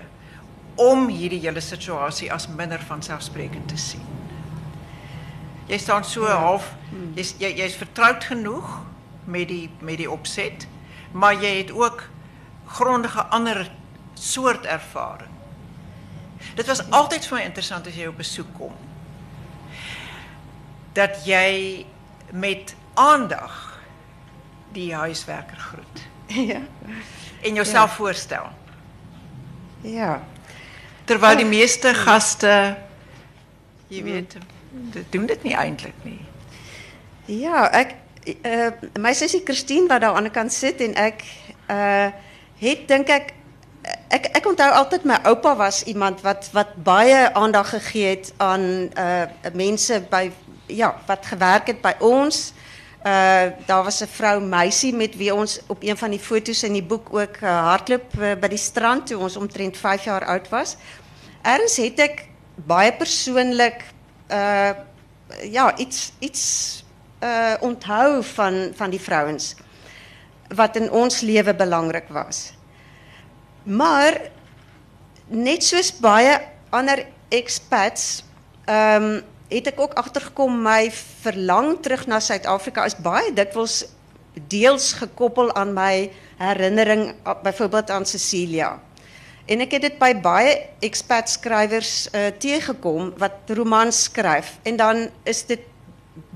Om 0.82 1.08
hierdie 1.12 1.42
hele 1.44 1.62
situasie 1.62 2.32
as 2.34 2.48
minder 2.50 2.82
vanselfsprekend 2.90 3.70
te 3.70 3.78
sien. 3.78 4.06
Jy 5.70 5.78
staan 5.80 6.06
so 6.08 6.28
half 6.28 6.74
jy's 7.16 7.36
jy, 7.40 7.54
jy's 7.62 7.78
vertroud 7.80 8.24
genoeg 8.28 8.80
met 9.32 9.48
die 9.52 9.70
met 9.80 10.02
die 10.02 10.10
opset, 10.12 10.68
maar 11.14 11.38
jy 11.40 11.54
het 11.62 11.72
ook 11.76 12.04
grondige 12.72 13.24
ander 13.36 13.66
soort 14.16 14.66
ervaring. 14.66 15.30
Dit 16.56 16.68
was 16.68 16.84
altyd 16.90 17.26
vir 17.28 17.38
my 17.38 17.44
interessant 17.46 17.88
as 17.88 17.98
jy 17.98 18.08
op 18.10 18.18
besoek 18.18 18.50
kom. 18.58 18.74
Dat 20.98 21.22
jy 21.28 21.86
met 22.32 22.76
aandag 23.00 23.80
die 24.74 24.94
huiswerker 24.96 25.58
groet. 25.58 26.00
Ja. 26.32 26.62
En 27.42 27.54
jouself 27.54 27.90
ja. 27.90 27.96
voorstel. 27.96 28.46
Ja. 29.82 30.22
Terwijl 31.12 31.38
die 31.38 31.46
meeste 31.46 31.94
gasten, 31.94 32.78
je 33.88 34.04
weet, 34.04 34.36
doen 35.10 35.26
dit 35.26 35.44
niet 35.44 35.54
eindelijk 35.54 35.96
niet. 36.02 36.22
Ja, 37.26 37.72
ek, 37.72 37.96
uh, 38.42 38.68
my 39.00 39.12
sussie 39.14 39.42
Christine 39.44 39.88
wat 39.88 40.02
daar 40.02 40.16
aan 40.16 40.24
de 40.24 40.32
kant 40.32 40.54
zit 40.54 40.80
en 40.80 40.96
ek 40.96 41.24
uh, 41.68 42.08
het 42.64 42.88
denk 42.88 43.12
ek 43.12 43.34
ek 44.08 44.32
ek 44.40 44.48
onthou 44.48 44.72
altyd 44.72 45.04
my 45.04 45.20
oupa 45.28 45.56
was 45.60 45.84
iemand 45.84 46.24
wat 46.24 46.48
wat 46.56 46.76
baie 46.84 47.28
aandag 47.34 47.76
gegee 47.76 48.16
het 48.16 48.34
aan 48.38 48.88
uh 48.96 49.28
mense 49.52 50.00
by 50.10 50.30
ja, 50.72 50.96
wat 51.12 51.26
gewerk 51.26 51.68
het 51.68 51.82
by 51.84 51.96
ons. 52.00 52.54
Uh 53.04 53.52
daar 53.66 53.84
was 53.84 54.00
'n 54.00 54.08
vrou 54.08 54.42
meisie 54.42 54.94
met 54.94 55.16
wie 55.18 55.34
ons 55.34 55.60
op 55.68 55.84
een 55.84 55.98
van 55.98 56.10
die 56.10 56.20
foto's 56.20 56.64
in 56.64 56.74
die 56.74 56.84
boek 56.84 57.14
ook 57.14 57.38
uh, 57.42 57.68
hardloop 57.68 58.14
uh, 58.20 58.34
by 58.40 58.48
die 58.48 58.62
strand 58.62 59.08
toe 59.08 59.18
ons 59.18 59.36
omtrent 59.36 59.78
5 59.78 60.04
jaar 60.04 60.26
oud 60.26 60.50
was. 60.50 60.78
Erns 61.42 61.78
het 61.82 62.00
ek 62.00 62.26
baie 62.68 62.94
persoonlik 62.94 63.86
uh 64.32 64.74
ja, 65.48 65.78
iets 65.78 66.12
iets 66.20 66.44
uh 67.24 67.56
onthou 67.64 68.24
van 68.34 68.74
van 68.76 68.92
die 68.92 69.00
vrouens 69.00 69.56
wat 70.56 70.76
in 70.76 70.92
ons 70.92 71.22
lewe 71.22 71.54
belangrik 71.56 72.10
was. 72.12 72.52
Maar 73.64 74.20
net 75.28 75.64
soos 75.64 75.94
baie 76.04 76.36
ander 76.70 77.06
expats 77.30 78.24
ehm 78.66 79.04
um, 79.04 79.22
het 79.52 79.68
ek 79.68 79.80
ook 79.84 79.98
agtergekom 80.00 80.62
my 80.64 80.88
verlang 81.24 81.74
terug 81.84 82.06
na 82.08 82.22
Suid-Afrika 82.24 82.86
is 82.88 82.96
baie 82.96 83.34
dikwels 83.36 83.82
deels 84.48 84.94
gekoppel 84.96 85.52
aan 85.60 85.74
my 85.76 86.08
herinnering 86.40 87.12
byvoorbeeld 87.44 87.90
aan 87.92 88.06
Cecilia. 88.06 88.80
En 89.52 89.60
ek 89.60 89.74
het 89.76 89.84
dit 89.84 89.98
by 90.00 90.14
baie 90.24 90.54
expat 90.86 91.30
skrywers 91.30 92.08
uh, 92.16 92.30
teëgekom 92.40 93.12
wat 93.20 93.52
romans 93.58 94.04
skryf 94.08 94.54
en 94.64 94.78
dan 94.80 95.10
is 95.28 95.44
dit 95.50 95.66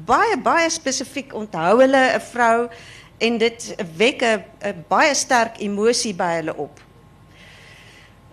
baie 0.08 0.36
baie 0.43 0.67
spesifiek 0.69 1.34
onthou 1.34 1.80
hulle 1.80 2.04
'n 2.17 2.69
en 3.17 3.38
dit 3.38 3.75
wek 3.95 4.21
'n 4.23 4.84
baie 4.88 5.13
sterk 5.15 5.60
emosie 5.60 6.13
by 6.13 6.32
hulle 6.41 6.56
op. 6.56 6.80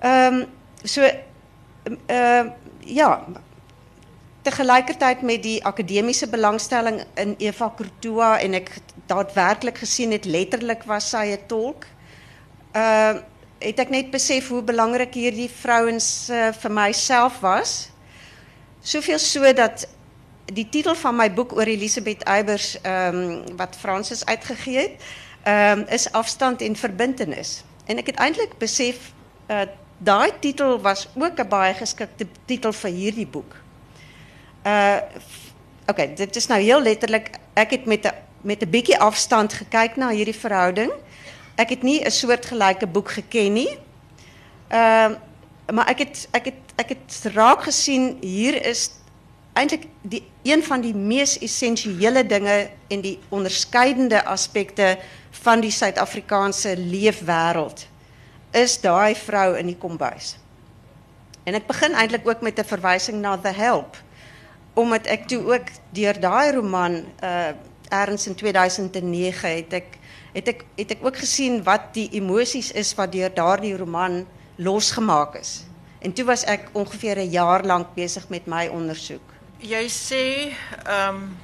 Ehm 0.01 0.45
so 0.85 1.03
ehm 1.03 2.47
uh, 2.47 2.51
ja 2.81 3.25
tegelijkertijd 4.43 5.23
met 5.23 5.43
die 5.43 5.65
academische 5.65 6.29
belangstelling 6.29 7.05
in 7.15 7.35
Eva 7.39 7.73
Courtois 7.77 8.43
en 8.43 8.55
ik 8.55 8.71
daadwerkelijk 9.07 9.79
gezien 9.79 10.13
het 10.13 10.25
letterlijk 10.25 10.85
was 10.85 11.11
zij 11.11 11.33
'n 11.33 11.47
tolk. 11.47 11.85
Uh 12.77 13.17
het 13.63 13.79
ek 13.79 13.91
net 13.91 14.11
besef 14.11 14.49
hoe 14.49 14.63
belangrik 14.63 15.15
hierdie 15.15 15.51
vrouens 15.51 16.29
uh, 16.31 16.51
vir 16.53 16.73
myself 16.73 17.41
was. 17.41 17.91
Soveel 18.83 19.19
so 19.23 19.53
dat 19.53 19.87
die 20.53 20.67
titel 20.69 20.95
van 20.99 21.17
my 21.17 21.29
boek 21.33 21.55
oor 21.57 21.69
Elisabeth 21.71 22.25
Eybers 22.29 22.75
ehm 22.83 23.57
wat 23.57 23.77
Fransis 23.79 24.25
uitgegee 24.27 24.79
het, 24.79 25.05
ehm 25.43 25.85
is 25.89 26.11
afstand 26.13 26.63
en 26.63 26.77
verbintenis. 26.77 27.63
En 27.87 27.99
ek 27.99 28.13
het 28.13 28.19
eintlik 28.19 28.59
besef 28.59 29.13
uh 29.49 29.69
daai 30.03 30.33
titel 30.43 30.81
was 30.83 31.09
ook 31.15 31.39
'n 31.39 31.49
baie 31.49 31.75
geskikte 31.75 32.27
titel 32.45 32.73
vir 32.73 32.91
hierdie 32.91 33.27
boek. 33.27 33.55
Uh 34.67 34.99
dit 36.17 36.37
is 36.37 36.47
nou 36.47 36.61
heel 36.61 36.83
letterlik 36.83 37.31
ek 37.55 37.71
het 37.71 37.85
met 37.87 38.07
'n 38.07 38.15
met 38.43 38.63
'n 38.63 38.71
bietjie 38.71 38.99
afstand 38.99 39.53
gekyk 39.53 39.97
na 39.97 40.09
hierdie 40.09 40.39
verhouding. 40.39 40.91
Ek 41.57 41.69
het 41.69 41.83
nie 41.83 42.01
'n 42.05 42.11
soortgelyke 42.11 42.87
boek 42.87 43.11
geken 43.11 43.53
nie. 43.53 43.79
Ehm 44.69 45.15
maar 45.73 45.89
ek 45.89 45.99
het 45.99 46.29
ek 46.31 46.45
het 46.45 46.61
ek 46.77 46.89
het 46.89 47.33
raak 47.35 47.63
gesien 47.63 48.17
hier 48.21 48.67
is 48.67 48.91
eintlik 49.53 49.87
die 50.03 50.23
een 50.43 50.65
van 50.65 50.81
die 50.81 50.95
mees 50.95 51.39
essensiële 51.39 52.27
dinge 52.27 52.71
en 52.89 53.01
die 53.01 53.19
onderskeidende 53.29 54.25
aspekte 54.25 54.99
van 55.31 55.61
die 55.61 55.71
Suid-Afrikaanse 55.71 56.77
leefwêreld 56.77 57.87
is 58.51 58.81
daai 58.81 59.15
vrou 59.15 59.57
in 59.57 59.67
die 59.67 59.79
kombuis. 59.79 60.37
En 61.45 61.55
ek 61.55 61.67
begin 61.67 61.95
eintlik 61.95 62.29
ook 62.29 62.41
met 62.41 62.59
'n 62.59 62.65
verwysing 62.65 63.21
na 63.21 63.37
The 63.39 63.53
Help 63.53 63.97
omdat 64.75 65.07
ek 65.07 65.27
toe 65.29 65.53
ook 65.53 65.69
deur 65.91 66.21
daai 66.21 66.53
roman 66.53 67.05
uh 67.23 67.53
ergens 67.93 68.27
in 68.27 68.35
2009 68.35 69.57
het 69.57 69.73
ek 69.73 69.99
het 70.33 70.91
ek 70.91 71.05
ook 71.05 71.17
gesien 71.17 71.63
wat 71.63 71.93
die 71.93 72.09
emosies 72.13 72.73
is 72.73 72.95
wat 72.95 73.13
deur 73.13 73.35
daardie 73.35 73.77
roman 73.77 74.27
losgemaak 74.57 75.35
is. 75.35 75.65
En 76.03 76.13
toe 76.13 76.25
was 76.25 76.45
ek 76.45 76.69
ongeveer 76.73 77.19
'n 77.19 77.31
jaar 77.31 77.65
lank 77.65 77.95
besig 77.95 78.29
met 78.29 78.47
my 78.47 78.67
ondersoek. 78.67 79.23
Jy 79.59 79.89
sê 79.89 80.25
ehm 80.85 81.15
um, 81.15 81.37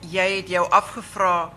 jy 0.00 0.44
jou 0.46 0.70
afgevra 0.70 1.52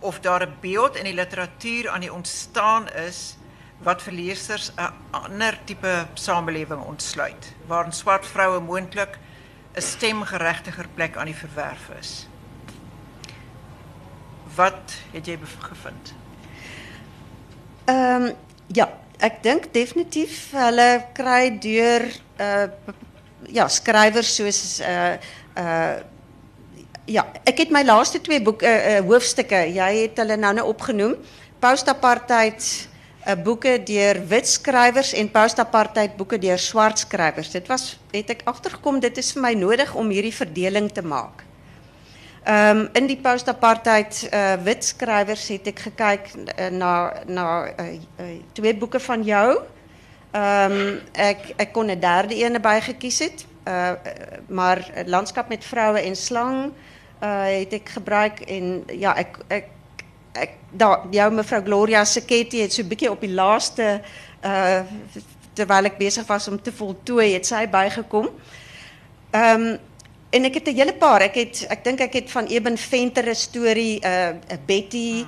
of 0.00 0.20
daar 0.20 0.46
'n 0.46 0.56
beeld 0.60 0.96
in 0.96 1.04
die 1.04 1.14
literatuur 1.14 1.88
aan 1.88 2.00
die 2.00 2.12
ontstaan 2.12 2.88
is 2.88 3.36
wat 3.78 4.02
vir 4.02 4.12
lesers 4.12 4.72
'n 4.76 4.92
ander 5.10 5.58
tipe 5.64 6.06
samelewing 6.14 6.82
ontsluit 6.82 7.54
waarin 7.66 7.92
swart 7.92 8.26
vroue 8.26 8.60
moontlik 8.60 9.18
'n 9.74 9.80
stemgeregtiger 9.80 10.88
plek 10.94 11.16
aan 11.16 11.26
die 11.26 11.34
verwerf 11.34 11.88
is. 12.00 12.26
Wat 14.58 14.94
het 15.12 15.26
jy 15.26 15.38
gevind? 15.70 16.14
Ehm 17.88 18.32
ja, 18.74 18.88
ek 19.22 19.40
dink 19.42 19.70
definitief 19.72 20.50
hulle 20.52 20.88
kry 21.14 21.54
deur 21.62 22.04
uh 22.42 22.66
ja, 23.54 23.68
skrywers 23.70 24.34
soos 24.34 24.80
uh 24.82 25.14
uh 25.54 25.96
ja, 27.08 27.24
ek 27.48 27.64
het 27.64 27.72
my 27.72 27.84
laaste 27.86 28.20
twee 28.20 28.42
boeke 28.44 28.68
uh, 28.68 28.98
uh, 28.98 29.00
hoofstukke, 29.06 29.62
jy 29.72 29.88
het 30.02 30.18
hulle 30.20 30.36
nou 30.36 30.52
nou 30.58 30.66
opgenoem. 30.68 31.14
Post-apartheid 31.62 32.66
uh, 32.66 33.34
boeke 33.40 33.78
deur 33.88 34.20
wit 34.28 34.50
skrywers 34.50 35.14
en 35.16 35.30
post-apartheid 35.32 36.18
boeke 36.20 36.38
deur 36.42 36.60
swart 36.60 37.06
skrywers. 37.06 37.54
Dit 37.54 37.70
was 37.72 37.94
het 38.12 38.36
ek 38.36 38.44
agtergekom 38.50 39.00
dit 39.00 39.22
is 39.22 39.32
vir 39.36 39.46
my 39.48 39.54
nodig 39.56 39.94
om 39.96 40.12
hierdie 40.12 40.34
verdeling 40.34 40.92
te 40.92 41.04
maak. 41.04 41.47
Um, 42.48 42.86
in 42.96 43.04
die 43.04 43.18
post-apartheid 43.20 44.22
uh, 44.32 44.74
skrywers 44.80 45.42
het 45.52 45.66
ek 45.68 45.82
gekyk 45.84 46.30
uh, 46.32 46.68
na 46.72 46.92
na 47.28 47.46
uh, 47.68 47.88
uh, 48.24 48.28
twee 48.56 48.72
boeke 48.72 49.00
van 49.04 49.22
jou. 49.22 49.58
Ehm 50.32 50.72
um, 50.72 51.00
kon 51.72 51.90
'n 51.92 52.00
derde 52.00 52.34
ene 52.34 52.60
bygekies 52.60 53.18
het. 53.18 53.44
Uh 53.68 53.92
maar 54.48 54.80
landskap 55.06 55.48
met 55.48 55.64
vroue 55.64 56.00
en 56.00 56.16
slang 56.16 56.72
het 57.20 57.72
ek 57.72 57.88
gebruik 57.88 58.40
en 58.40 58.84
ja, 58.96 59.12
ek 59.16 59.36
ek 60.32 60.50
daar 60.70 61.04
jou 61.10 61.32
mevrou 61.32 61.62
Gloria 61.62 62.04
Seketi 62.04 62.60
het 62.60 62.72
so 62.72 62.82
'n 62.82 62.88
bietjie 62.88 63.10
op 63.10 63.20
die 63.20 63.34
laaste 63.34 64.00
uh 64.44 64.80
terwyl 65.52 65.84
ek 65.84 65.98
besig 65.98 66.26
was 66.26 66.48
om 66.48 66.62
te 66.62 66.72
voltooi, 66.72 67.32
het 67.32 67.46
bygekom. 67.70 68.28
Ehm 69.30 69.60
um, 69.60 69.78
en 70.30 70.44
ek 70.44 70.54
het 70.54 70.68
'n 70.68 70.76
hele 70.76 70.94
paar. 70.94 71.20
Ek 71.20 71.34
het 71.34 71.66
ek 71.68 71.84
dink 71.84 71.98
het 72.00 72.30
van 72.30 72.46
Eben 72.46 72.78
Venter 72.78 73.28
'n 73.28 73.34
storie 73.34 74.00
uh 74.04 74.32
Betty 74.66 75.24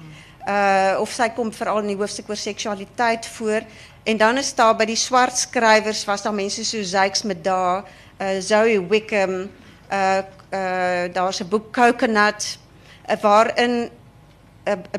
uh 0.48 0.96
of 1.00 1.10
sy 1.10 1.28
kom 1.28 1.52
veral 1.52 1.78
in 1.78 1.86
die 1.86 1.96
hoofstuk 1.96 2.28
oor 2.28 2.36
seksualiteit 2.36 3.26
voor. 3.26 3.62
En 4.04 4.16
dan 4.16 4.38
is 4.38 4.54
daar 4.54 4.76
by 4.76 4.84
die 4.84 4.96
swart 4.96 5.36
skrywers 5.36 6.04
was 6.04 6.22
daar 6.22 6.34
mense 6.34 6.64
so 6.64 6.82
Zykes 6.82 7.22
met 7.22 7.44
daar, 7.44 7.84
uh 8.20 8.40
Zoe 8.40 8.86
Wickham, 8.88 9.50
uh 9.92 10.22
uh 10.52 11.12
daar's 11.12 11.40
'n 11.40 11.48
boek 11.48 11.72
Coconut 11.72 12.58
uh, 13.08 13.16
waarin 13.20 13.90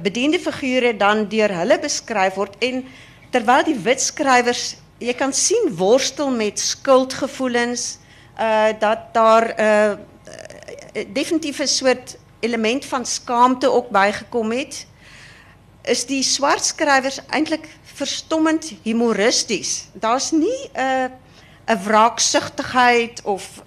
bediende 0.01 0.39
figure 0.39 0.97
dan 0.97 1.27
deur 1.27 1.51
hulle 1.53 1.79
beskryf 1.79 2.35
word 2.35 2.55
en 2.59 2.85
terwyl 3.31 3.63
die 3.63 3.77
wit 3.77 4.01
skrywers 4.01 4.75
jy 5.01 5.13
kan 5.17 5.33
sien 5.33 5.71
worstel 5.77 6.31
met 6.33 6.59
skuldgevoelens 6.59 8.00
uh 8.39 8.73
dat 8.79 9.13
daar 9.13 9.59
uh, 9.59 9.97
definitief 11.13 11.59
'n 11.59 11.67
soort 11.67 12.17
element 12.39 12.85
van 12.85 13.05
skaamte 13.05 13.71
ook 13.71 13.89
bygekom 13.89 14.51
het 14.51 14.87
is 15.81 16.05
die 16.05 16.23
swart 16.23 16.65
skrywers 16.65 17.19
eintlik 17.27 17.67
verstommend 17.83 18.73
humoristies. 18.83 19.87
Daar's 19.93 20.31
nie 20.31 20.69
'n 20.73 20.79
uh, 20.79 21.09
'n 21.71 21.83
wraaksugtigheid 21.83 23.21
of 23.23 23.61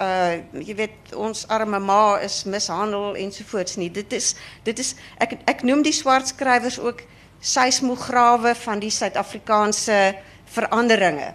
jy 0.53 0.75
weet 0.75 1.15
ons 1.15 1.47
arme 1.49 1.79
ma 1.79 2.19
is 2.19 2.43
mishandel 2.45 3.15
ensovoorts 3.17 3.77
nie. 3.77 3.91
Dit 3.91 4.13
is 4.13 4.35
dit 4.63 4.79
is 4.79 4.95
ek 5.19 5.63
noem 5.63 5.83
die 5.83 5.95
swart 5.95 6.29
skrywers 6.29 6.79
ook 6.79 7.05
seismograwe 7.41 8.55
van 8.55 8.79
die 8.81 8.91
Suid-Afrikaanse 8.91 10.17
veranderinge. 10.45 11.35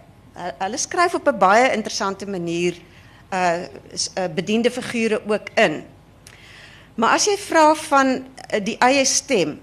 Hulle 0.60 0.78
skryf 0.78 1.14
op 1.14 1.28
'n 1.28 1.38
baie 1.38 1.72
interessante 1.74 2.28
manier 2.28 2.78
uh, 3.32 4.28
bediende 4.36 4.72
figure 4.72 5.22
ook 5.28 5.50
in. 5.56 5.84
Maar 6.96 7.16
as 7.16 7.26
jy 7.26 7.38
vra 7.38 7.76
van 7.76 8.08
uh, 8.18 8.60
die 8.64 8.78
eie 8.78 9.06
stem 9.06 9.60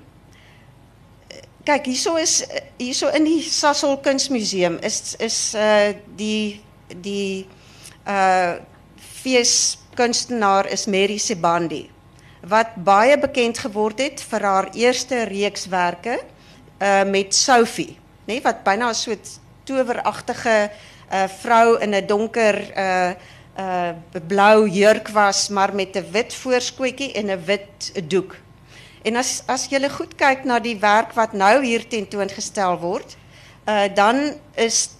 Kijk, 1.67 1.89
hierso 1.91 2.15
is 2.15 2.45
hierso 2.79 3.09
in 3.11 3.25
die 3.27 3.41
Sasol 3.43 3.97
Kunsmuseum 3.99 4.77
is 4.87 5.17
is 5.19 5.39
uh 5.59 5.97
die 6.15 6.63
die 7.03 7.43
uh 8.07 8.63
feeskunstenaar 9.23 10.69
is 10.71 10.87
Mary 10.87 11.19
Sebandi 11.19 11.89
wat 12.47 12.77
baie 12.87 13.17
bekend 13.19 13.59
geword 13.59 13.99
het 13.99 14.23
vir 14.23 14.47
haar 14.47 14.69
eerste 14.79 15.25
reekswerke 15.27 16.21
uh 16.79 17.03
met 17.11 17.35
Sophie, 17.35 17.99
nee, 18.31 18.39
wat 18.47 18.63
byna 18.63 18.93
so 18.95 19.11
'n 19.11 19.19
toweragtige 19.65 20.71
uh 21.11 21.83
in 21.83 21.95
'n 21.95 22.07
donker 22.07 22.63
uh 22.79 23.11
uh 23.59 24.21
blou 24.29 24.69
jurk 24.69 25.09
was 25.09 25.49
maar 25.49 25.75
met 25.75 25.97
'n 25.97 26.11
wit 26.11 26.35
voorskootjie 26.35 27.13
en 27.13 27.31
'n 27.31 27.45
wit 27.45 27.93
doek. 28.09 28.37
En 29.03 29.17
as 29.17 29.43
as 29.47 29.69
jy 29.71 29.89
goed 29.89 30.15
kyk 30.15 30.45
na 30.45 30.59
die 30.59 30.79
werk 30.79 31.13
wat 31.13 31.33
nou 31.33 31.65
hier 31.65 31.89
tentoongestel 31.89 32.79
word, 32.79 33.17
uh 33.69 33.89
dan 33.95 34.35
is 34.55 34.91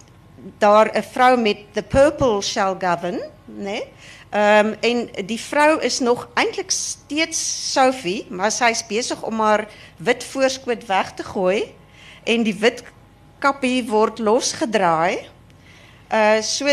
daar 0.57 0.89
'n 0.93 1.03
vrou 1.03 1.37
met 1.37 1.57
the 1.73 1.83
purple 1.83 2.41
shall 2.41 2.75
govern? 2.79 3.19
Nee? 3.45 3.83
Ehm 4.29 4.73
en 4.79 5.09
die 5.25 5.39
vrou 5.39 5.81
is 5.81 5.99
nog 5.99 6.27
eintlik 6.33 6.71
steeds 6.71 7.71
Sophie, 7.73 8.25
maar 8.29 8.51
sy 8.51 8.69
is 8.69 8.85
besig 8.87 9.23
om 9.23 9.39
haar 9.39 9.67
wit 9.97 10.23
voorskoot 10.23 10.85
weg 10.85 11.13
te 11.13 11.23
gooi 11.23 11.73
en 12.23 12.43
die 12.43 12.55
wit 12.55 12.83
kappie 13.39 13.85
word 13.87 14.19
losgedraai. 14.19 15.27
Uh 16.11 16.41
so 16.41 16.67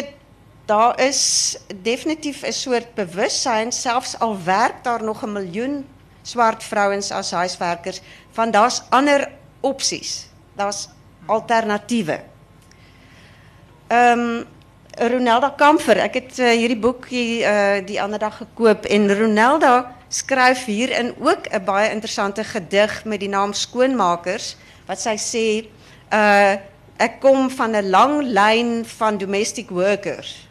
daar 0.65 1.01
is 1.01 1.57
definitief 1.83 2.43
'n 2.43 2.53
soort 2.53 2.95
bewussyn 2.95 3.73
selfs 3.73 4.19
al 4.19 4.39
werk 4.45 4.85
daar 4.85 5.03
nog 5.03 5.23
'n 5.23 5.33
miljoen 5.33 5.87
swart 6.23 6.65
vrouens 6.65 7.11
as 7.11 7.31
huiswerkers 7.31 8.01
van 8.31 8.51
daar's 8.51 8.83
ander 8.89 9.31
opsies. 9.61 10.29
Daar's 10.55 10.89
alternatiewe. 11.27 12.21
Ehm 13.87 14.19
um, 14.19 14.45
Ronelda 14.95 15.49
Kamfer, 15.57 15.99
ek 15.99 16.15
het 16.15 16.39
uh, 16.39 16.51
hierdie 16.51 16.79
boekie 16.79 17.43
uh, 17.43 17.83
die 17.87 18.03
ander 18.03 18.19
dag 18.19 18.37
gekoop 18.37 18.85
en 18.85 19.19
Ronelda 19.19 19.97
skryf 20.09 20.65
hierin 20.65 21.15
ook 21.19 21.51
'n 21.51 21.65
baie 21.65 21.91
interessante 21.91 22.45
gedig 22.45 23.05
met 23.05 23.21
die 23.21 23.29
naam 23.29 23.53
Skoonmakers 23.53 24.57
wat 24.87 25.01
sy 25.01 25.17
sê 25.19 25.67
uh 26.13 26.55
kom 27.21 27.51
van 27.51 27.71
'n 27.77 27.91
lang 27.91 28.23
lyn 28.23 28.85
van 28.87 29.19
domestic 29.19 29.71
workers. 29.71 30.49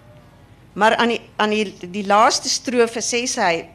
Maar 0.74 0.96
aan 0.96 1.08
die 1.14 1.22
aan 1.38 1.50
die 1.50 1.90
die 1.92 2.06
laaste 2.06 2.50
strofe 2.50 3.02
sê 3.02 3.26
sy 3.30 3.66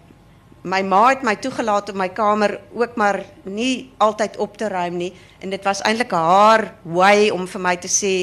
my 0.62 0.82
ma 0.82 1.08
het 1.08 1.22
my 1.22 1.36
toegelaat 1.36 1.90
om 1.92 1.96
my 1.98 2.08
kamer 2.08 2.58
ook 2.74 2.96
maar 2.96 3.20
nie 3.44 3.90
altyd 3.98 4.36
op 4.36 4.56
te 4.58 4.68
ruim 4.68 4.96
nie 4.96 5.12
en 5.40 5.50
dit 5.50 5.64
was 5.64 5.80
eintlik 5.86 6.10
haar 6.10 6.74
way 6.82 7.30
om 7.30 7.46
vir 7.46 7.60
my 7.60 7.76
te 7.76 7.88
sê 7.88 8.14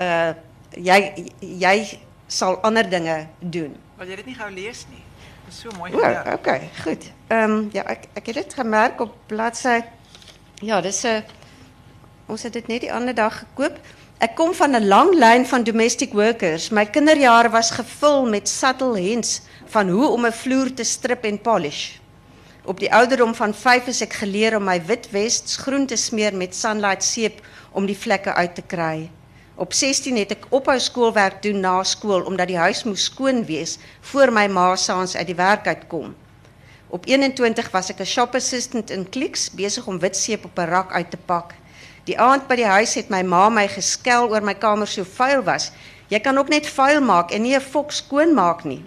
uh 0.00 0.32
jy 0.76 0.98
jy 1.40 1.98
sal 2.28 2.58
ander 2.62 2.86
dinge 2.90 3.26
doen. 3.38 3.74
Wil 3.98 4.08
jy 4.08 4.16
dit 4.16 4.26
nie 4.26 4.34
gou 4.38 4.50
lees 4.50 4.86
nie? 4.90 5.02
Dit 5.46 5.54
is 5.54 5.60
so 5.60 5.70
mooi 5.78 5.92
O, 5.94 5.98
gedaan. 5.98 6.34
okay, 6.34 6.70
goed. 6.84 7.12
Ehm 7.28 7.68
ja, 7.72 7.82
ek 7.86 8.08
ek 8.14 8.26
het 8.26 8.34
dit 8.34 8.54
gemerk 8.54 9.00
op 9.00 9.14
bladsy 9.26 9.80
Ja, 10.62 10.80
dis 10.80 11.04
'n 11.04 11.24
ons 12.26 12.42
het 12.42 12.52
dit 12.52 12.66
net 12.68 12.80
die 12.80 12.92
ander 12.92 13.14
dag 13.14 13.38
gekoop. 13.38 13.78
Ek 14.20 14.34
kom 14.36 14.50
van 14.52 14.76
'n 14.76 14.84
lang 14.84 15.14
lyn 15.16 15.46
van 15.48 15.62
domestic 15.64 16.12
workers. 16.12 16.68
My 16.68 16.84
kinderjare 16.84 17.48
was 17.50 17.70
gevul 17.70 18.28
met 18.28 18.48
subtle 18.48 18.98
hints 18.98 19.40
van 19.64 19.88
hoe 19.88 20.08
om 20.08 20.26
'n 20.26 20.32
vloer 20.32 20.74
te 20.74 20.84
strip 20.84 21.24
en 21.24 21.40
polish. 21.40 21.96
Op 22.64 22.80
die 22.80 22.92
ouderdom 22.92 23.34
van 23.34 23.54
5 23.54 23.86
is 23.86 24.00
ek 24.00 24.12
geleer 24.12 24.56
om 24.56 24.64
my 24.64 24.84
wit 24.84 25.08
vests 25.10 25.56
groen 25.56 25.86
te 25.86 25.96
smeer 25.96 26.36
met 26.36 26.54
sunlight 26.54 27.04
seep 27.04 27.40
om 27.72 27.86
die 27.86 27.96
vlekke 27.96 28.34
uit 28.34 28.54
te 28.54 28.62
kry. 28.62 29.10
Op 29.54 29.72
16 29.72 30.16
het 30.16 30.30
ek 30.30 30.46
ophou 30.50 30.78
skoolwerk 30.78 31.42
doen 31.42 31.60
na 31.60 31.82
skool 31.82 32.20
omdat 32.20 32.48
die 32.48 32.58
huis 32.58 32.84
moes 32.84 33.04
skoon 33.04 33.44
wees 33.44 33.78
voor 34.00 34.32
my 34.32 34.46
ma 34.46 34.76
saans 34.76 35.16
uit 35.16 35.26
die 35.26 35.36
werk 35.36 35.66
uitkom. 35.66 36.14
Op 36.88 37.06
21 37.06 37.70
was 37.70 37.90
ek 37.90 38.00
'n 38.00 38.04
shop 38.06 38.34
assistant 38.34 38.90
in 38.90 39.08
Clicks 39.08 39.50
besig 39.50 39.86
om 39.86 39.98
wit 39.98 40.16
seep 40.16 40.44
op 40.44 40.58
'n 40.58 40.68
rak 40.68 40.92
uit 40.92 41.10
te 41.10 41.16
pak. 41.16 41.54
Die 42.10 42.18
aand 42.18 42.48
by 42.50 42.56
die 42.58 42.66
huis 42.66 42.96
het 42.98 43.10
my 43.12 43.20
ma 43.22 43.44
my 43.54 43.68
geskel 43.70 44.32
oor 44.32 44.42
my 44.42 44.56
kamer 44.58 44.88
so 44.90 45.06
vuil 45.06 45.44
was. 45.46 45.68
Jy 46.10 46.18
kan 46.24 46.38
ook 46.40 46.48
net 46.50 46.66
vuil 46.66 46.98
maak 47.06 47.30
en 47.30 47.42
nie 47.42 47.54
'n 47.54 47.62
fok 47.62 47.92
skoon 47.92 48.34
maak 48.34 48.64
nie. 48.64 48.82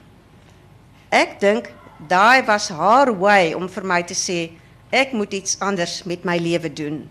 Ek 1.10 1.40
dink 1.40 1.72
daai 2.10 2.44
was 2.46 2.68
haar 2.68 3.14
way 3.20 3.54
om 3.54 3.70
vir 3.70 3.84
my 3.84 4.02
te 4.04 4.14
sê 4.14 4.52
ek 4.92 5.14
moet 5.14 5.34
iets 5.34 5.58
anders 5.60 6.04
met 6.04 6.26
my 6.26 6.38
lewe 6.38 6.74
doen. 6.74 7.10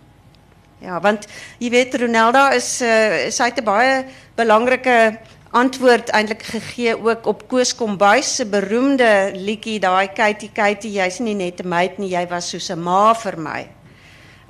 Ja, 0.81 1.01
want 1.01 1.27
jy 1.59 1.70
weet 1.70 1.94
Ronelda 1.94 2.51
is 2.53 2.83
uh, 2.83 3.31
sy 3.31 3.44
het 3.44 3.59
'n 3.59 3.64
baie 3.64 4.05
belangrike 4.37 5.18
antwoord 5.51 6.11
eintlik 6.11 6.42
gegee 6.42 6.92
ook 6.96 7.27
op 7.27 7.48
Koos 7.48 7.75
Kombuis 7.75 8.37
se 8.37 8.44
beroemde 8.44 9.33
liedjie 9.35 9.81
daai 9.81 10.09
Katie 10.12 10.51
Katie 10.53 10.92
jy's 10.92 11.20
nie 11.20 11.35
net 11.35 11.62
'n 11.62 11.68
meid 11.68 11.98
nie 11.98 12.11
jy 12.11 12.29
was 12.29 12.51
soos 12.51 12.70
'n 12.70 12.83
ma 12.83 13.14
vir 13.14 13.38
my. 13.38 13.81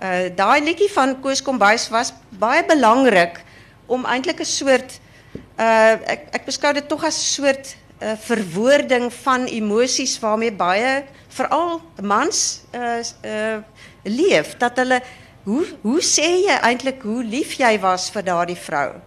Uh 0.03 0.33
daai 0.35 0.59
liedjie 0.65 0.91
van 0.91 1.15
Koos 1.23 1.39
Kombuis 1.47 1.85
was 1.95 2.09
baie 2.35 2.65
belangrik 2.67 3.37
om 3.87 4.03
eintlik 4.05 4.41
'n 4.41 4.45
soort 4.45 4.99
uh 5.59 5.95
ek 6.15 6.27
ek 6.35 6.45
beskou 6.45 6.73
dit 6.75 6.89
tog 6.89 7.05
as 7.05 7.15
'n 7.15 7.31
soort 7.39 7.77
uh, 8.03 8.17
verwoording 8.19 9.13
van 9.23 9.47
emosies 9.47 10.19
waarmee 10.19 10.51
baie 10.51 11.05
veral 11.29 11.81
mans 12.03 12.65
uh 12.75 12.99
uh 13.23 13.63
leef 14.03 14.57
dat 14.59 14.77
hulle 14.77 14.99
hoe 15.45 15.67
hoe 15.83 16.03
sê 16.03 16.27
jy 16.49 16.59
eintlik 16.63 17.03
hoe 17.03 17.23
lief 17.23 17.55
jy 17.59 17.79
was 17.79 18.11
vir 18.11 18.23
daardie 18.23 18.59
vrou? 18.59 18.99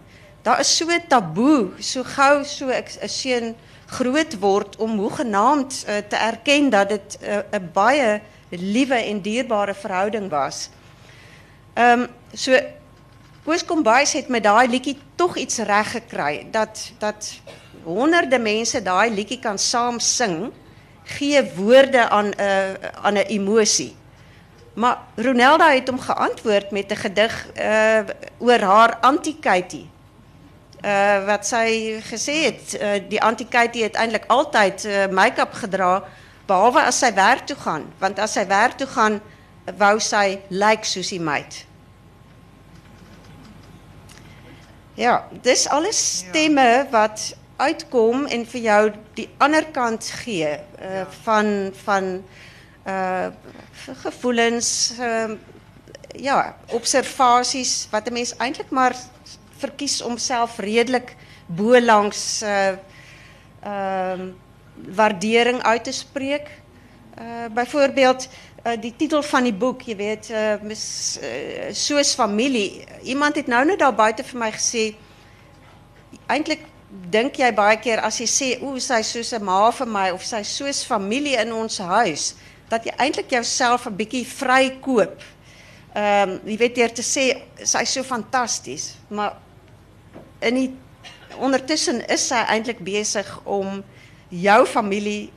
Daar 0.42 0.60
is 0.60 0.76
so 0.76 0.86
taboe, 1.08 1.72
so 1.80 2.04
gou 2.04 2.44
so 2.44 2.70
'n 2.70 3.08
seun 3.08 3.54
groot 3.86 4.40
word 4.40 4.76
om 4.76 4.98
hoegenaamd 4.98 5.84
uh, 5.88 5.96
te 6.08 6.16
erken 6.16 6.70
dat 6.70 6.88
dit 6.88 7.18
'n 7.20 7.44
uh, 7.52 7.60
baie 7.72 8.20
liewe 8.50 8.94
en 8.94 9.20
dierbare 9.20 9.74
verhouding 9.74 10.30
was. 10.30 10.70
Ehm 11.76 12.00
um, 12.00 12.08
so 12.32 12.56
Koos 13.44 13.64
Kombuis 13.64 14.12
het 14.16 14.28
met 14.32 14.42
daai 14.42 14.68
liedjie 14.68 14.96
tog 15.14 15.36
iets 15.36 15.58
reg 15.58 15.90
gekry 15.90 16.46
dat 16.50 16.92
dat 16.98 17.28
honderde 17.84 18.38
mense 18.38 18.80
daai 18.82 19.10
liedjie 19.12 19.38
kan 19.38 19.58
saam 19.58 20.00
sing, 20.00 20.52
gee 21.04 21.42
woorde 21.54 22.08
aan 22.08 22.32
'n 22.32 22.40
uh, 22.40 22.72
aan 23.02 23.14
'n 23.14 23.28
emosie. 23.28 23.94
Maar 24.74 24.98
Ronelda 25.16 25.68
het 25.72 25.88
hom 25.88 26.00
geantwoord 26.00 26.70
met 26.70 26.90
'n 26.90 26.96
gedig 26.96 27.46
uh 27.60 28.00
oor 28.38 28.60
haar 28.60 28.96
anti-Katie. 29.00 29.90
Uh 30.84 31.24
wat 31.26 31.46
sy 31.46 32.00
gesê 32.12 32.34
het, 32.48 32.80
uh, 32.80 33.08
die 33.08 33.22
anti-Katie 33.22 33.82
het 33.82 33.94
eintlik 33.94 34.24
altyd 34.26 34.84
uh, 34.84 35.06
make-up 35.08 35.52
gedra 35.52 36.02
behalwe 36.46 36.80
as 36.80 36.98
sy 36.98 37.14
werk 37.14 37.46
toe 37.46 37.56
gaan, 37.56 37.84
want 37.98 38.18
as 38.18 38.32
sy 38.32 38.46
werk 38.46 38.72
toe 38.72 38.86
gaan 38.86 39.20
wou 39.76 39.98
sy 40.00 40.40
lyk 40.48 40.60
like 40.60 40.84
soos 40.84 41.08
die 41.08 41.20
meid. 41.20 41.65
Ja, 44.96 45.26
dis 45.44 45.66
alles 45.68 45.98
stemme 46.18 46.86
wat 46.90 47.34
uitkom 47.60 48.24
en 48.32 48.46
vir 48.48 48.62
jou 48.64 48.80
die 49.16 49.26
ander 49.44 49.66
kant 49.72 50.08
gee 50.24 50.48
uh, 50.48 50.92
ja. 50.94 51.04
van 51.24 51.50
van 51.84 52.08
uh 52.88 53.28
gevoelens 54.02 54.96
uh, 54.98 55.36
ja, 56.16 56.56
observasies 56.74 57.88
wat 57.92 58.08
'n 58.08 58.12
mens 58.12 58.32
eintlik 58.36 58.70
maar 58.70 58.96
verkies 59.58 60.00
om 60.02 60.16
self 60.18 60.58
redelik 60.58 61.14
bo 61.46 61.80
langs 61.80 62.42
uh 62.42 62.68
ehm 62.68 64.20
uh, 64.20 64.32
waardering 64.96 65.62
uit 65.62 65.84
te 65.84 65.92
spreek. 65.92 66.48
Uh 67.18 67.46
byvoorbeeld 67.52 68.28
uh, 68.66 68.76
die 68.80 68.92
titel 68.96 69.22
van 69.22 69.46
die 69.46 69.54
boek, 69.54 69.82
jy 69.86 69.96
weet, 69.96 70.30
uh, 70.30 70.58
familie. 72.14 72.84
Iemand 73.02 73.36
het 73.36 73.46
nou 73.46 73.64
net 73.64 73.78
daar 73.78 73.94
buite 73.94 74.24
vir 74.24 74.40
my 74.40 74.50
gesê 74.54 74.94
eintlik 76.26 76.66
dink 77.10 77.38
jy 77.38 77.50
baie 77.54 77.78
keer 77.82 78.00
as 78.06 78.18
jy 78.20 78.26
sê 78.30 78.48
o, 78.62 78.78
sy 78.78 79.02
soos 79.02 79.32
'n 79.32 79.44
ma 79.44 79.70
vir 79.70 79.86
my 79.86 80.10
of 80.10 80.24
sy 80.24 80.42
soos 80.42 80.84
familie 80.84 81.36
in 81.40 81.52
ons 81.52 81.78
huis, 81.78 82.34
dat 82.68 82.84
jy 82.84 82.92
eintlik 82.98 83.30
jouself 83.30 83.86
'n 83.86 83.96
bietjie 83.96 84.24
vrykoop. 84.26 85.20
Ehm 85.94 86.30
um, 86.30 86.40
weet 86.58 86.74
deur 86.74 86.92
te 86.92 87.02
sê 87.02 87.42
sy's 87.62 87.92
so 87.92 88.02
fantasties, 88.02 88.94
maar 89.08 89.36
in 90.40 90.54
die 90.54 90.70
ondertussen 91.38 92.02
is 92.08 92.28
sy 92.28 92.42
eintlik 92.48 92.78
besig 92.80 93.40
om 93.44 93.84
jou 94.28 94.66
familie 94.66 95.30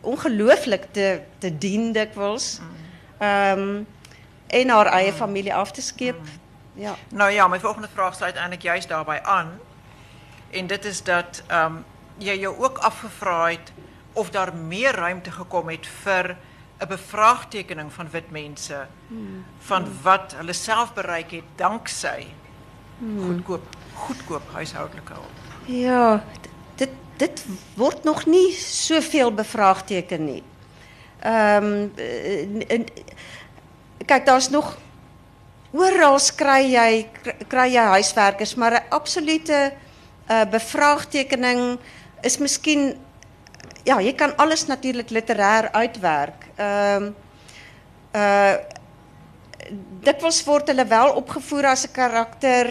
ongelooflik 0.00 0.86
te 0.90 1.20
te 1.38 1.58
dien 1.58 1.92
dikwels. 1.92 2.60
Ehm 3.18 3.58
um, 3.58 3.86
en 4.46 4.68
haar 4.68 4.86
eie 4.86 5.12
familie 5.12 5.54
af 5.54 5.72
te 5.72 5.82
skeep. 5.82 6.20
Ja. 6.72 6.94
Nou 7.10 7.30
ja, 7.30 7.48
my 7.48 7.60
volgende 7.60 7.88
vraag 7.92 8.14
sluit 8.14 8.36
eintlik 8.36 8.62
juist 8.62 8.88
daarbij 8.88 9.22
aan. 9.22 9.58
En 10.50 10.66
dit 10.66 10.84
is 10.84 11.02
dat 11.02 11.42
ehm 11.46 11.64
um, 11.64 11.84
jy 12.18 12.38
jou 12.38 12.56
ook 12.58 12.78
afgevra 12.78 13.48
het 13.48 13.72
of 14.12 14.30
daar 14.30 14.54
meer 14.54 14.94
ruimte 14.94 15.30
gekom 15.30 15.68
het 15.68 15.86
vir 15.86 16.36
'n 16.78 16.88
bevraagtekening 16.88 17.92
van 17.92 18.10
wit 18.10 18.30
mense 18.30 18.86
van 19.58 19.86
wat 20.02 20.34
hulle 20.36 20.52
self 20.52 20.94
bereik 20.94 21.30
het 21.30 21.44
danksy 21.56 22.26
goedkoop 23.26 23.76
goedkoop 23.94 24.42
huishoudelike 24.52 25.12
hulp. 25.12 25.38
Ja, 25.64 26.24
dit 26.78 26.94
dit 27.18 27.44
word 27.74 28.04
nog 28.06 28.26
nie 28.30 28.52
soveel 28.54 29.32
bevraagteken 29.34 30.24
nie. 30.24 30.42
Ehm 31.20 31.90
um, 31.98 32.84
kyk 34.06 34.24
daar's 34.24 34.48
nog 34.54 34.76
oral 35.74 36.16
kry 36.36 36.62
jy 36.72 37.08
kry 37.50 37.66
jy 37.74 37.84
huiswerkers, 37.98 38.54
maar 38.54 38.72
'n 38.72 38.88
absolute 38.88 39.72
uh, 40.30 40.44
bevraagtekening 40.50 41.78
is 42.22 42.38
miskien 42.38 42.96
ja, 43.84 44.00
jy 44.00 44.12
kan 44.14 44.36
alles 44.36 44.66
natuurlik 44.66 45.10
literêr 45.10 45.70
uitwerk. 45.72 46.46
Ehm 46.56 47.02
um, 47.02 47.14
uh 48.12 48.56
dikwels 50.00 50.38
word 50.46 50.70
hulle 50.70 50.84
wel 50.88 51.10
opgevoer 51.12 51.66
as 51.66 51.84
'n 51.84 51.92
karakter, 51.92 52.70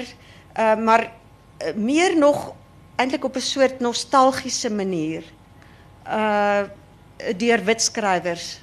uh, 0.58 0.76
maar 0.76 1.04
uh, 1.04 1.74
meer 1.76 2.18
nog 2.18 2.54
eintlik 2.98 3.24
op 3.24 3.36
'n 3.36 3.42
soort 3.42 3.80
nostalgiese 3.80 4.70
manier. 4.70 5.24
Uh 6.08 6.64
deur 7.38 7.64
wit 7.66 7.82
skrywers. 7.82 8.60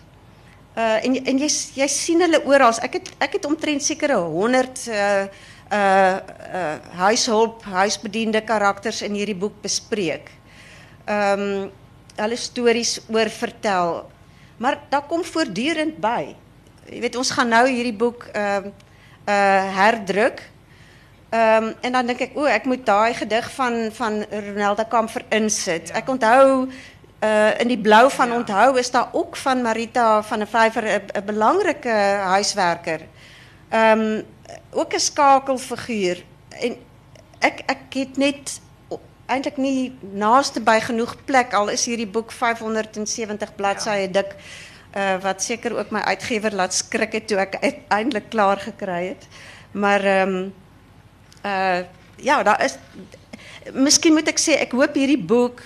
Uh 0.77 1.05
en 1.05 1.25
en 1.25 1.39
jy 1.39 1.49
jy 1.75 1.89
sien 1.89 2.21
hulle 2.21 2.45
oral. 2.47 2.75
Ek 2.83 2.93
het 2.99 3.11
ek 3.19 3.33
het 3.39 3.45
omtrent 3.47 3.83
sekere 3.83 4.17
100 4.17 4.87
uh 4.89 5.27
uh 5.73 6.19
uh 6.55 7.53
huisbediende 7.63 8.41
karakters 8.45 9.03
in 9.03 9.15
hierdie 9.15 9.39
boek 9.39 9.61
bespreek. 9.63 10.31
Ehm 11.05 11.71
um, 12.19 12.37
stories 12.37 13.01
oor 13.09 13.29
vertel. 13.29 14.11
Maar 14.57 14.79
daar 14.89 15.07
kom 15.07 15.25
voortdurend 15.25 15.99
by. 15.99 16.37
Jy 16.87 17.01
weet 17.01 17.17
ons 17.17 17.31
gaan 17.31 17.49
nou 17.49 17.69
hierdie 17.69 17.97
boek 17.97 18.29
ehm 18.33 18.71
uh 19.29 19.77
herdruk. 19.79 20.43
Ehm 21.35 21.65
um, 21.65 21.75
en 21.81 21.93
dan 21.93 22.07
dink 22.07 22.21
ek 22.21 22.37
o, 22.39 22.45
ek 22.47 22.67
moet 22.71 22.85
daai 22.87 23.15
gedig 23.19 23.47
van 23.57 23.89
van 23.93 24.21
Ronelda 24.31 24.85
Kamfer 24.87 25.25
insit. 25.35 25.89
Ja. 25.91 25.95
Ek 25.99 26.09
onthou 26.09 26.69
uh 27.27 27.51
in 27.59 27.73
die 27.73 27.79
blou 27.79 28.11
van 28.11 28.33
onthou 28.33 28.79
is 28.79 28.91
daar 28.95 29.09
ook 29.13 29.37
van 29.37 29.63
Marita 29.63 30.23
van 30.23 30.45
der 30.45 30.49
Vyver 30.53 30.87
'n 30.87 31.25
belangrike 31.27 31.97
huiswerker. 32.37 33.01
Ehm 33.69 34.01
um, 34.01 34.23
ook 34.71 34.95
'n 34.95 35.01
skakelfiguur 35.01 36.23
en 36.61 36.77
ek 37.39 37.63
ek 37.67 37.83
het 37.95 38.17
net 38.17 38.61
eintlik 39.27 39.57
nie 39.57 39.99
naaste 40.13 40.61
by 40.61 40.81
genoeg 40.81 41.17
plek 41.25 41.55
al 41.55 41.69
is 41.69 41.85
hierdie 41.85 42.11
boek 42.11 42.33
570 42.33 43.55
bladsye 43.55 44.11
dik. 44.11 44.35
Uh, 44.97 45.17
wat 45.23 45.43
zeker 45.43 45.79
ook 45.79 45.91
mijn 45.91 46.05
uitgever 46.05 46.55
laat 46.55 46.75
schrikken 46.75 47.25
toen 47.25 47.39
ik 47.39 47.57
uiteindelijk 47.61 48.29
klaar 48.31 48.57
gekry 48.57 49.07
het. 49.07 49.27
Maar 49.73 50.21
um, 50.21 50.55
uh, 51.45 51.79
ja, 52.17 52.43
daar 52.43 52.65
is 52.65 52.77
Misschien 53.73 54.13
moet 54.13 54.29
ik 54.29 54.39
zeggen, 54.39 54.65
ik 54.65 54.73
hoop 54.73 54.95
hierdie 54.95 55.25
boek 55.25 55.61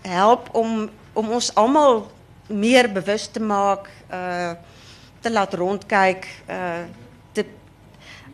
help 0.00 0.48
om 0.52 0.90
om 1.12 1.30
ons 1.30 1.54
allemaal 1.54 2.10
meer 2.46 2.92
bewust 2.92 3.32
te 3.32 3.40
maken, 3.40 3.92
uh, 4.12 4.50
te 5.20 5.30
laten 5.30 5.58
rondkijken, 5.58 6.30
uh, 6.50 6.56
te 7.32 7.44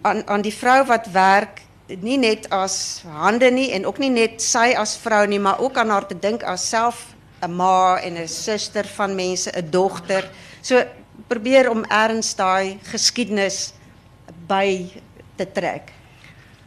aan 0.00 0.26
aan 0.26 0.40
die 0.40 0.54
vrouw 0.54 0.84
wat 0.84 1.06
werk 1.06 1.60
nie 1.86 2.18
net 2.18 2.48
as 2.50 3.04
hande 3.06 3.50
nie 3.50 3.70
en 3.72 3.86
ook 3.86 3.98
nie 3.98 4.10
net 4.10 4.42
sy 4.42 4.74
as 4.76 4.96
vrou 4.98 5.26
nie, 5.26 5.40
maar 5.40 5.60
ook 5.62 5.76
aan 5.78 5.90
haar 5.90 6.06
te 6.06 6.18
dink 6.18 6.42
as 6.42 6.68
self 6.68 7.14
'n 7.42 7.56
ma 7.56 7.98
en 8.02 8.16
'n 8.16 8.28
suster 8.28 8.86
van 8.86 9.14
mense, 9.14 9.50
'n 9.50 9.70
dogter. 9.70 10.30
So 10.60 10.82
probeer 11.26 11.70
om 11.70 11.84
erns 11.84 12.34
daai 12.34 12.78
geskiedenis 12.82 13.72
by 14.46 14.90
te 15.36 15.52
trek. 15.52 15.92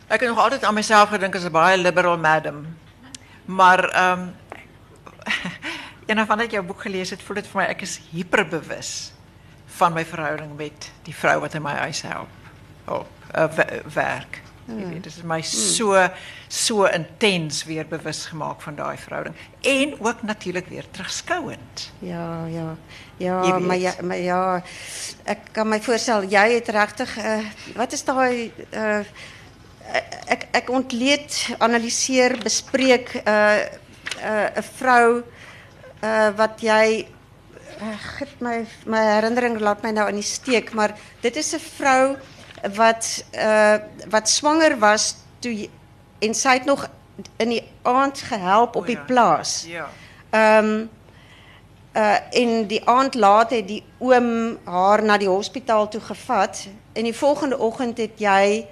Ek 0.10 0.24
het 0.24 0.30
nog 0.30 0.40
altyd 0.42 0.64
aan 0.66 0.74
myself 0.74 1.12
gedink 1.14 1.36
as 1.36 1.46
'n 1.46 1.52
baie 1.52 1.78
liberal 1.78 2.18
madam. 2.18 2.66
Maar 3.46 3.90
ehm 3.90 4.20
um, 4.20 4.36
eendag 6.10 6.26
van 6.26 6.40
ek 6.40 6.52
jou 6.52 6.64
boek 6.66 6.82
gelees 6.82 7.10
het, 7.10 7.22
voel 7.22 7.36
dit 7.36 7.48
vir 7.48 7.62
my 7.62 7.68
ek 7.70 7.82
is 7.82 8.02
hyperbewus 8.12 9.14
van 9.66 9.94
my 9.94 10.06
verhouding 10.06 10.56
met 10.58 10.92
die 11.04 11.16
vrou 11.16 11.40
wat 11.40 11.54
in 11.54 11.62
my 11.62 11.76
huis 11.86 12.02
help. 12.02 12.30
Op 12.86 13.08
uh, 13.38 13.46
werk. 13.94 14.42
Jy 14.66 14.86
weet, 14.86 15.04
dit 15.04 15.14
is 15.16 15.24
my 15.24 15.42
so 15.42 16.10
so 16.48 16.86
intens 16.86 17.64
weer 17.66 17.86
bewus 17.88 18.26
gemaak 18.26 18.62
van 18.62 18.76
daai 18.76 18.98
verhouding 18.98 19.36
en 19.62 19.94
ook 20.00 20.22
natuurlik 20.22 20.68
weer 20.68 20.86
terugskouend. 20.92 21.92
Ja, 22.00 22.46
ja. 22.46 22.76
Ja, 23.18 23.60
maar 23.60 23.78
ja, 23.78 23.94
maar 24.02 24.18
ja, 24.18 24.64
ek 25.24 25.40
kan 25.52 25.68
my 25.68 25.82
voorstel 25.82 26.24
jy 26.24 26.54
het 26.54 26.68
regtig 26.68 27.18
uh, 27.18 27.40
wat 27.76 27.92
is 27.92 28.04
daai 28.04 28.52
uh 28.74 29.06
ek 30.30 30.48
ek 30.52 30.70
ontleed, 30.70 31.56
analiseer, 31.60 32.38
bespreek 32.44 33.14
'n 33.16 33.30
uh, 33.30 33.60
'n 34.20 34.58
uh, 34.58 34.64
vrou 34.78 35.24
uh 36.04 36.30
wat 36.36 36.62
jy 36.62 37.08
uh, 37.82 37.98
git 38.18 38.42
my 38.42 38.66
my 38.86 39.02
herinnering 39.16 39.60
laat 39.60 39.84
my 39.84 39.92
nou 39.92 40.08
in 40.10 40.20
die 40.20 40.26
steek, 40.26 40.74
maar 40.74 40.96
dit 41.22 41.36
is 41.36 41.54
'n 41.56 41.60
vrou 41.60 42.18
wat 42.76 43.24
uh, 43.34 43.78
wat 44.10 44.30
zwanger 44.30 44.80
was 44.80 45.16
toe 45.40 45.70
en 46.20 46.34
sy 46.34 46.54
het 46.60 46.66
nog 46.66 46.88
in 47.38 47.50
die 47.50 47.64
aand 47.82 48.20
gehelp 48.20 48.76
op 48.76 48.86
die 48.86 49.00
plaas. 49.00 49.66
Ja. 49.68 49.90
Ehm 50.30 50.88
uh, 51.96 52.18
en 52.32 52.68
die 52.68 52.86
aand 52.86 53.16
laat 53.16 53.50
het 53.50 53.68
die 53.68 53.84
oom 53.98 54.58
haar 54.64 55.04
na 55.04 55.18
die 55.18 55.28
hospitaal 55.28 55.88
toe 55.88 56.02
gevat 56.02 56.68
en 56.94 57.04
die 57.04 57.16
volgende 57.16 57.58
oggend 57.58 57.98
het 57.98 58.20
jy 58.20 58.68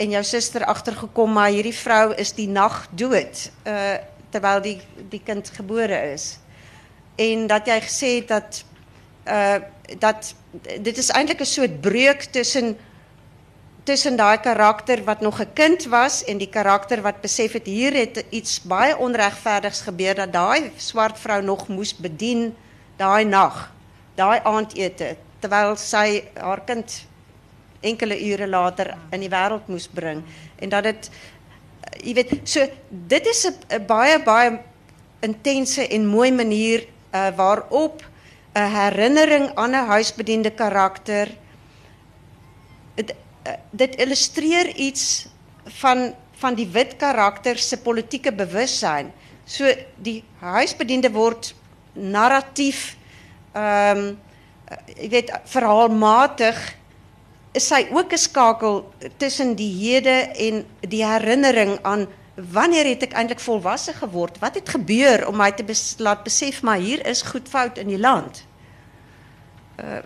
en 0.00 0.14
jou 0.16 0.22
suster 0.24 0.64
agtergekom 0.64 1.32
maar 1.36 1.52
hierdie 1.52 1.76
vrou 1.76 2.14
is 2.16 2.32
die 2.36 2.48
nag 2.48 2.86
dood 2.96 3.50
uh 3.68 3.98
terwyl 4.30 4.60
die 4.62 4.76
die 5.10 5.18
kind 5.26 5.48
gebore 5.56 5.96
is. 6.12 6.36
En 7.18 7.48
dat 7.50 7.66
jy 7.66 7.78
gesê 7.82 8.10
het 8.20 8.28
dat 8.30 8.60
uh 9.26 9.58
dat 9.98 10.34
dit 10.86 10.98
is 11.02 11.10
eintlik 11.10 11.42
'n 11.42 11.50
soort 11.50 11.80
breuk 11.80 12.22
tussen 12.30 12.76
tussen 13.84 14.16
daai 14.16 14.38
karakter 14.38 15.04
wat 15.04 15.20
nog 15.20 15.40
'n 15.40 15.52
kind 15.54 15.84
was 15.84 16.24
en 16.24 16.38
die 16.38 16.48
karakter 16.48 17.02
wat 17.02 17.20
besef 17.20 17.52
het 17.52 17.66
hier 17.66 17.92
het 17.92 18.24
iets 18.30 18.62
baie 18.62 18.96
onregverdigs 18.96 19.80
gebeur 19.80 20.14
dat 20.14 20.32
daai 20.32 20.70
swart 20.76 21.18
vrou 21.18 21.42
nog 21.42 21.68
moes 21.68 21.96
bedien 21.96 22.54
daai 22.96 23.24
nag, 23.24 23.72
daai 24.14 24.40
aandete 24.44 25.16
terwyl 25.40 25.76
sy 25.76 26.24
haar 26.36 26.64
kind 26.64 27.09
enkele 27.80 28.16
ure 28.30 28.46
later 28.46 28.94
in 29.10 29.20
die 29.20 29.32
wêreld 29.32 29.68
moes 29.68 29.88
bring 29.88 30.22
en 30.58 30.68
dat 30.68 30.84
dit 30.84 31.10
jy 32.00 32.14
weet 32.14 32.34
so 32.44 32.66
dit 32.90 33.26
is 33.26 33.46
'n 33.46 33.86
baie 33.86 34.18
baie 34.22 34.58
intense 35.20 35.88
en 35.88 36.06
mooi 36.06 36.32
manier 36.32 36.86
uh, 37.12 37.30
waarop 37.36 38.02
'n 38.54 38.70
herinnering 38.76 39.54
aan 39.54 39.70
'n 39.70 39.86
huisbediende 39.86 40.50
karakter 40.50 41.28
uh, 42.96 43.52
dit 43.70 43.96
illustreer 43.96 44.68
iets 44.76 45.26
van 45.64 46.14
van 46.40 46.54
die 46.54 46.68
wit 46.72 46.96
karakter 46.96 47.58
se 47.58 47.76
politieke 47.76 48.32
bewussyn. 48.32 49.12
So 49.44 49.68
die 49.96 50.24
huisbediende 50.40 51.10
word 51.12 51.54
narratief 51.92 52.96
ehm 53.52 53.98
um, 53.98 54.18
jy 54.94 55.08
weet 55.10 55.30
verhaalmatig 55.50 56.58
is 57.52 57.66
sy 57.66 57.86
ook 57.90 58.12
'n 58.12 58.18
skakel 58.18 58.92
tussen 59.16 59.54
die 59.54 59.72
hede 59.74 60.30
en 60.38 60.66
die 60.80 61.04
herinnering 61.04 61.78
aan 61.82 62.06
wanneer 62.34 62.84
het 62.84 63.02
ek 63.02 63.12
eintlik 63.12 63.40
volwasse 63.40 63.92
geword? 63.92 64.38
Wat 64.38 64.54
het 64.54 64.68
gebeur 64.68 65.26
om 65.26 65.36
my 65.36 65.50
te 65.52 65.64
bes 65.64 65.94
laat 65.98 66.22
besef 66.22 66.62
maar 66.62 66.78
hier 66.78 67.06
is 67.06 67.22
goed 67.22 67.48
fout 67.48 67.78
in 67.78 67.88
die 67.88 67.98
land? 67.98 68.44
Uh 69.76 70.02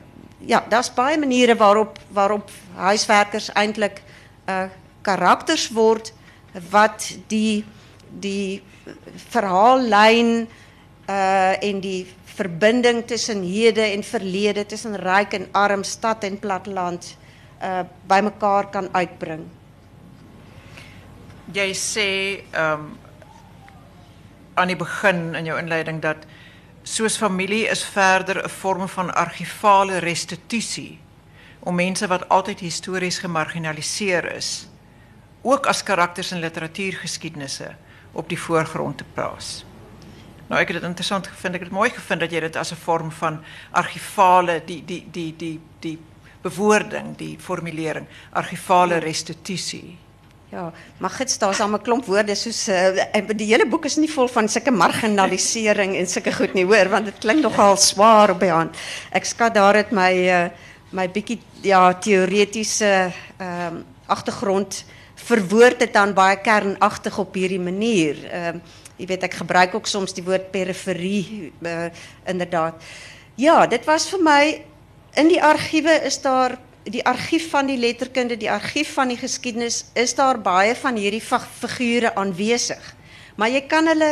ja, 0.46 0.64
daar's 0.68 0.92
baie 0.94 1.18
maniere 1.18 1.56
waarop 1.56 1.98
waarop 2.12 2.50
huiswerkers 2.74 3.52
eintlik 3.52 4.02
uh 4.48 4.68
karakters 5.02 5.68
word 5.68 6.12
wat 6.70 7.16
die 7.26 7.64
die 8.08 8.62
verhaallyn 9.30 10.48
uh 11.08 11.64
en 11.64 11.80
die 11.80 12.06
verbinding 12.24 13.04
tussen 13.06 13.42
hede 13.42 13.80
en 13.80 14.02
verlede, 14.02 14.66
tussen 14.66 14.96
ryk 14.96 15.32
en 15.32 15.48
arm, 15.52 15.82
stad 15.82 16.24
en 16.24 16.38
platteland 16.38 17.16
uh 17.62 17.84
bymekaar 18.06 18.70
kan 18.70 18.88
uitbring. 18.92 19.46
Jy 21.52 21.72
sê 21.74 22.08
ehm 22.50 22.92
aan 24.54 24.70
die 24.70 24.78
begin 24.78 25.34
in 25.34 25.44
jou 25.44 25.58
inleiding 25.58 26.00
dat 26.02 26.26
soos 26.82 27.16
familie 27.16 27.66
is 27.68 27.84
verder 27.84 28.44
'n 28.44 28.48
vorm 28.48 28.88
van 28.88 29.14
argivale 29.14 29.98
restituisie 29.98 30.98
om 31.60 31.74
mense 31.74 32.06
wat 32.06 32.28
altyd 32.28 32.60
histories 32.60 33.18
gemarginaliseer 33.18 34.32
is 34.36 34.68
ook 35.42 35.66
as 35.66 35.82
karakters 35.82 36.32
in 36.32 36.38
literatuurgeskiedenisse 36.38 37.74
op 38.12 38.28
die 38.28 38.38
voorgrond 38.38 38.96
te 38.98 39.04
plaas. 39.14 39.64
Nou 40.48 40.60
ek 40.60 40.68
het 40.68 40.80
dit 40.80 40.88
interessant 40.88 41.26
gevind, 41.26 41.54
ek 41.54 41.66
het 41.66 41.72
mooi 41.72 41.90
gevind 41.90 42.20
dat 42.20 42.32
jy 42.32 42.40
dit 42.40 42.56
as 42.56 42.72
'n 42.72 42.80
vorm 42.84 43.10
van 43.10 43.40
argivale 43.70 44.62
die 44.64 44.84
die 44.84 45.06
die 45.10 45.36
die 45.36 45.60
die 45.80 45.98
bewoording, 46.44 47.16
die 47.18 47.34
formulering, 47.40 48.06
argivale 48.36 49.00
restituisie 49.02 49.96
ja, 50.54 50.72
maar 50.98 51.10
gits 51.10 51.38
daar's 51.38 51.60
al 51.60 51.72
'n 51.72 51.82
klomp 51.82 52.04
woorde 52.06 52.34
soos 52.34 52.68
uh, 52.68 53.26
die 53.36 53.50
hele 53.50 53.66
boek 53.66 53.84
is 53.84 53.96
nie 53.96 54.10
vol 54.10 54.28
van 54.28 54.48
sulke 54.48 54.70
marginalisering 54.70 55.96
en 55.96 56.06
sulke 56.06 56.32
goed 56.32 56.54
nie, 56.54 56.64
hoor, 56.64 56.88
want 56.88 57.10
dit 57.10 57.18
klink 57.18 57.42
nogal 57.42 57.76
swaar 57.76 58.30
op 58.30 58.40
die 58.40 58.52
hand. 58.52 58.76
Ek 59.10 59.26
daar 59.54 59.74
het 59.74 59.90
my 59.90 60.12
uh, 60.28 60.48
my 60.92 61.10
ja, 61.62 61.94
teoretiese 61.94 63.10
ehm 63.38 63.76
uh, 63.76 63.82
agtergrond 64.06 64.84
verwoord 65.14 65.80
het 65.80 65.92
dan 65.92 66.12
baie 66.14 66.36
kernagtig 66.36 67.18
op 67.18 67.34
hierdie 67.34 67.60
manier. 67.60 68.14
Ehm 68.30 68.56
uh, 68.56 68.60
jy 68.96 69.06
weet 69.06 69.22
ek 69.22 69.34
gebruik 69.34 69.74
ook 69.74 69.86
soms 69.86 70.14
die 70.14 70.22
woord 70.22 70.50
periferie 70.50 71.52
uh, 71.62 71.90
inderdaad. 72.26 72.74
Ja, 73.34 73.66
dit 73.66 73.84
was 73.84 74.06
vir 74.08 74.22
my 74.22 74.62
in 75.14 75.28
die 75.28 75.42
argiewe 75.42 75.94
is 76.04 76.20
daar 76.20 76.58
die 76.84 77.04
argief 77.06 77.48
van 77.50 77.66
die 77.66 77.78
letterkunde, 77.78 78.36
die 78.36 78.50
argief 78.50 78.92
van 78.94 79.08
die 79.08 79.18
geskiedenis, 79.18 79.84
is 79.94 80.14
daar 80.14 80.40
baie 80.40 80.74
van 80.76 80.98
hierdie 81.00 81.22
figure 81.22 82.14
aanwesig. 82.14 82.82
Maar 83.36 83.54
jy 83.54 83.62
kan 83.68 83.88
hulle 83.92 84.10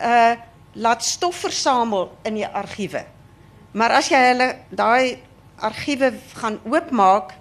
uh 0.00 0.32
laat 0.72 1.04
stof 1.04 1.36
versamel 1.44 2.06
in 2.24 2.38
die 2.38 2.46
argiewe. 2.48 3.02
Maar 3.76 3.92
as 3.98 4.06
jy 4.08 4.16
hulle 4.30 4.46
daai 4.72 5.18
argiewe 5.60 6.14
gaan 6.40 6.56
oopmaak, 6.64 7.34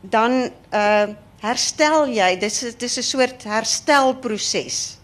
dan 0.00 0.44
uh 0.70 1.08
herstel 1.42 2.06
jy, 2.10 2.36
dis 2.38 2.60
dis 2.78 2.98
'n 2.98 3.02
soort 3.02 3.44
herstelproses. 3.44 4.98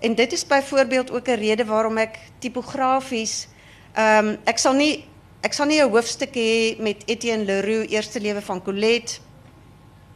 En 0.00 0.14
dit 0.14 0.32
is 0.32 0.46
byvoorbeeld 0.46 1.10
ook 1.10 1.28
'n 1.28 1.40
rede 1.40 1.64
waarom 1.64 1.98
ek 1.98 2.18
tipografies 2.38 3.48
ehm 3.94 4.28
um, 4.28 4.38
ek 4.44 4.58
sal 4.58 4.72
nie 4.72 5.04
ek 5.42 5.52
sal 5.54 5.66
nie 5.66 5.80
'n 5.80 5.90
hoofstuk 5.90 6.34
hê 6.34 6.78
met 6.80 7.02
Etienne 7.06 7.44
Leroux 7.44 7.86
eerste 7.90 8.20
lewe 8.20 8.40
van 8.40 8.62
Colette 8.62 9.20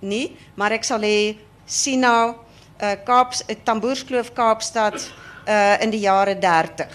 nie, 0.01 0.37
maar 0.55 0.73
ek 0.73 0.85
sal 0.85 1.01
hê 1.01 1.37
Sina 1.66 2.35
uh 2.83 2.97
Kaaps 3.05 3.45
uh, 3.49 3.55
Tamboerskloof 3.64 4.33
Kaapstad 4.35 4.99
uh 5.47 5.77
in 5.83 5.91
die 5.91 6.01
jare 6.01 6.35
30. 6.39 6.87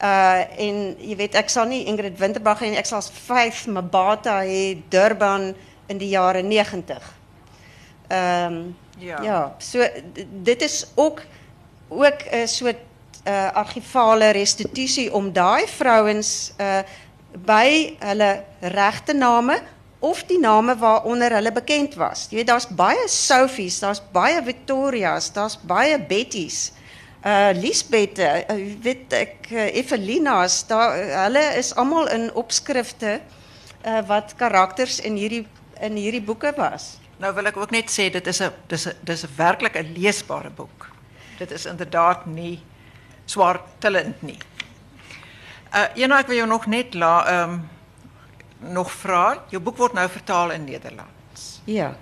Uh 0.00 0.44
en 0.56 0.96
jy 0.98 1.16
weet 1.16 1.34
ek 1.34 1.50
sal 1.50 1.66
nie 1.66 1.84
Ingrid 1.86 2.18
Winterbag 2.18 2.60
hê 2.60 2.70
nie, 2.70 2.78
ek 2.78 2.86
sal 2.86 3.02
5 3.02 3.66
Mabata 3.66 4.40
hê 4.40 4.78
Durban 4.90 5.54
in 5.88 5.98
die 5.98 6.08
jare 6.08 6.42
90. 6.42 7.14
Ehm 8.08 8.52
um, 8.52 8.76
ja. 8.98 9.22
Ja, 9.22 9.54
so 9.58 9.84
dit 10.42 10.62
is 10.62 10.86
ook 10.94 11.22
ook 11.88 12.24
'n 12.32 12.48
soort 12.48 12.80
uh, 13.28 13.52
argivale 13.52 14.30
restitutie 14.30 15.12
om 15.12 15.32
daai 15.32 15.66
vrouens 15.66 16.52
uh, 16.60 16.80
by 17.32 17.96
hulle 18.00 18.44
regte 18.60 19.14
name 19.14 19.60
of 19.98 20.22
die 20.30 20.38
name 20.38 20.76
waaronder 20.78 21.34
hulle 21.34 21.52
bekend 21.52 21.96
was. 21.98 22.28
Jy 22.30 22.40
weet 22.40 22.50
daar's 22.50 22.68
baie 22.70 23.08
Sophies, 23.10 23.80
daar's 23.82 24.00
baie 24.14 24.40
Victorias, 24.44 25.32
daar's 25.34 25.58
baie 25.58 25.98
Bettys. 25.98 26.72
Uh 27.18 27.50
Lisbeth, 27.58 28.20
uh, 28.22 28.44
weet 28.82 29.12
ek 29.12 29.48
uh, 29.50 29.64
Evelina's, 29.74 30.60
daar 30.70 30.94
hulle 31.24 31.42
is 31.58 31.72
almal 31.74 32.06
in 32.14 32.28
opskrifte 32.38 33.18
uh 33.82 34.02
wat 34.06 34.36
karakters 34.38 35.00
in 35.02 35.18
hierdie 35.18 35.46
in 35.82 35.98
hierdie 35.98 36.22
boeke 36.22 36.52
was. 36.56 36.96
Nou 37.18 37.32
wil 37.34 37.50
ek 37.50 37.58
ook 37.58 37.74
net 37.74 37.90
sê 37.90 38.06
dit 38.14 38.26
is 38.26 38.40
'n 38.40 38.52
dis 38.70 38.86
'n 38.86 38.94
dis 39.02 39.24
'n 39.26 39.34
werklik 39.36 39.74
'n 39.74 39.94
leesbare 39.98 40.50
boek. 40.50 40.90
Dit 41.38 41.50
is 41.50 41.66
inderdaad 41.66 42.26
nie 42.26 42.62
swaar 43.26 43.60
tillend 43.78 44.22
nie. 44.22 44.38
Uh 45.72 45.88
eenou 45.94 46.18
ek 46.18 46.26
wil 46.26 46.36
jou 46.36 46.48
nog 46.48 46.66
net 46.66 46.94
la 46.94 47.26
ehm 47.26 47.50
um, 47.50 47.68
nog 48.74 48.90
vra. 48.92 49.42
Jou 49.50 49.62
boek 49.62 49.76
word 49.76 49.92
nou 49.92 50.08
vertaal 50.10 50.50
in 50.50 50.64
Nederlands. 50.64 51.60
Ja. 51.64 51.96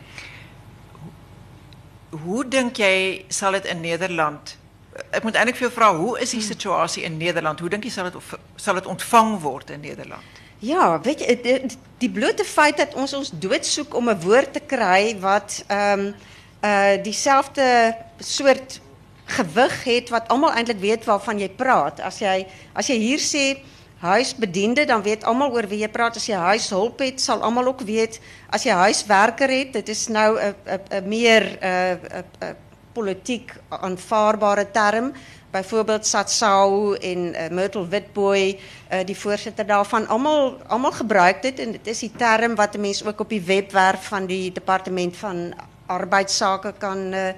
Hoe 2.11 2.49
dink 2.49 2.77
jy 2.77 3.25
sal 3.29 3.53
dit 3.53 3.65
in 3.65 3.81
Nederland 3.81 4.57
Ek 5.13 5.25
moet 5.27 5.37
eintlik 5.37 5.59
vir 5.59 5.67
jou 5.67 5.75
vra, 5.75 5.91
hoe 5.97 6.15
is 6.25 6.33
die 6.33 6.43
situasie 6.45 7.05
in 7.05 7.19
Nederland? 7.21 7.61
Hoe 7.61 7.69
dink 7.73 7.85
jy 7.85 7.93
sal 7.93 8.09
dit 8.09 8.35
sal 8.61 8.79
dit 8.79 8.89
ontvang 8.89 9.35
word 9.43 9.71
in 9.75 9.83
Nederland? 9.85 10.41
Ja, 10.65 11.01
weet 11.05 11.21
je, 11.21 11.37
die, 11.43 11.79
die 12.01 12.11
blote 12.11 12.45
feit 12.45 12.79
dat 12.81 12.95
ons 12.97 13.13
ons 13.13 13.31
doodsoek 13.31 13.95
om 13.95 14.09
een 14.09 14.21
woord 14.21 14.53
te 14.57 14.63
krijgen 14.65 15.21
wat 15.21 15.59
um, 15.69 16.07
uh, 16.65 16.97
diezelfde 17.03 17.97
soort 18.19 18.81
gewig 19.27 19.85
heeft, 19.85 20.09
wat 20.09 20.29
allemaal 20.29 20.53
eindelijk 20.53 20.81
weet 20.81 21.05
waarvan 21.05 21.39
je 21.39 21.49
praat. 21.49 22.01
Als 22.01 22.19
jij 22.19 22.47
als 22.73 22.87
jy 22.87 22.95
hier 22.95 23.19
zegt 23.19 23.61
huisbediende, 23.99 24.85
dan 24.85 25.03
weet 25.03 25.25
allemaal 25.25 25.51
over 25.51 25.69
wie 25.69 25.79
je 25.79 25.89
praat. 25.89 26.15
Als 26.15 26.27
je 26.27 26.35
huishulp 26.35 26.99
hebt, 26.99 27.21
zal 27.21 27.41
allemaal 27.41 27.67
ook 27.67 27.81
weten. 27.81 28.21
Als 28.51 28.63
je 28.63 28.71
huiswerker 28.71 29.49
hebt, 29.49 29.75
het 29.75 29.89
is 29.89 30.07
nou 30.09 30.41
een 30.89 31.09
meer 31.09 31.59
uh, 31.63 31.91
politiek 32.93 33.53
aanvaardbare 33.69 34.71
term 34.71 35.13
byvoorbeeld 35.57 36.07
Satsau 36.07 36.97
en 36.97 37.19
uh, 37.19 37.49
Myrtle 37.51 37.89
Witboy, 37.89 38.59
uh, 38.59 39.05
die 39.05 39.17
voorsitter 39.17 39.67
daarvan, 39.67 40.09
almal 40.09 40.57
almal 40.67 40.93
gebruik 40.93 41.43
dit 41.43 41.61
en 41.63 41.73
dit 41.79 41.87
is 41.87 42.05
die 42.05 42.13
term 42.17 42.55
wat 42.55 42.77
'n 42.77 42.81
mens 42.81 43.05
ook 43.05 43.21
op 43.21 43.29
die 43.29 43.43
webwerf 43.43 44.09
van 44.13 44.27
die 44.27 44.53
departement 44.53 45.17
van 45.17 45.55
arbeidsake 45.87 46.75
kan 46.79 47.13
uh, 47.15 47.29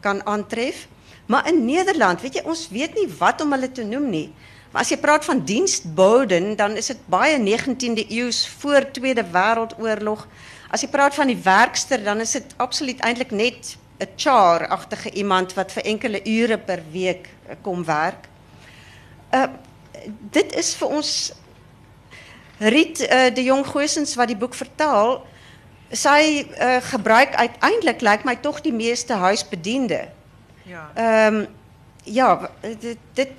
kan 0.00 0.26
aantref. 0.26 0.86
Maar 1.28 1.48
in 1.50 1.64
Nederland, 1.64 2.22
weet 2.24 2.38
jy, 2.40 2.42
ons 2.48 2.68
weet 2.72 2.94
nie 2.96 3.08
wat 3.18 3.42
om 3.44 3.52
hulle 3.52 3.68
te 3.72 3.84
noem 3.84 4.06
nie. 4.08 4.28
Maar 4.72 4.84
as 4.84 4.92
jy 4.92 4.96
praat 5.00 5.24
van 5.28 5.42
dienstboden, 5.44 6.54
dan 6.56 6.76
is 6.80 6.88
dit 6.92 7.02
baie 7.12 7.36
19de 7.40 8.04
eeus 8.08 8.46
voor 8.60 8.86
Tweede 8.96 9.24
Wêreldoorlog. 9.32 10.24
As 10.72 10.84
jy 10.84 10.88
praat 10.92 11.16
van 11.16 11.28
die 11.28 11.40
werkster, 11.44 12.00
dan 12.04 12.24
is 12.24 12.32
dit 12.36 12.54
absoluut 12.56 13.00
eintlik 13.04 13.30
net 13.32 13.76
'n 14.00 14.08
char-agtige 14.16 15.10
iemand 15.10 15.54
wat 15.54 15.72
vir 15.72 15.84
enkele 15.84 16.20
ure 16.24 16.58
per 16.58 16.82
week 16.92 17.28
eh, 17.48 17.56
kom 17.62 17.84
werk. 17.84 18.28
Uh 19.32 19.48
dit 20.30 20.54
is 20.54 20.74
vir 20.74 20.88
ons 20.88 21.32
Riet 22.58 23.00
uh, 23.00 23.34
de 23.34 23.42
Jong 23.42 23.66
Gooisens 23.66 24.14
wat 24.14 24.30
die 24.30 24.36
boek 24.36 24.54
vertaal, 24.54 25.20
sy 25.94 26.42
uh, 26.42 26.78
gebruik 26.82 27.34
uiteindelik 27.34 28.00
lyk 28.00 28.24
my 28.24 28.34
tog 28.42 28.60
die 28.64 28.72
meeste 28.72 29.14
huisbediende. 29.14 30.08
Ja. 30.68 30.90
Ehm 30.94 31.44
ja, 32.08 32.50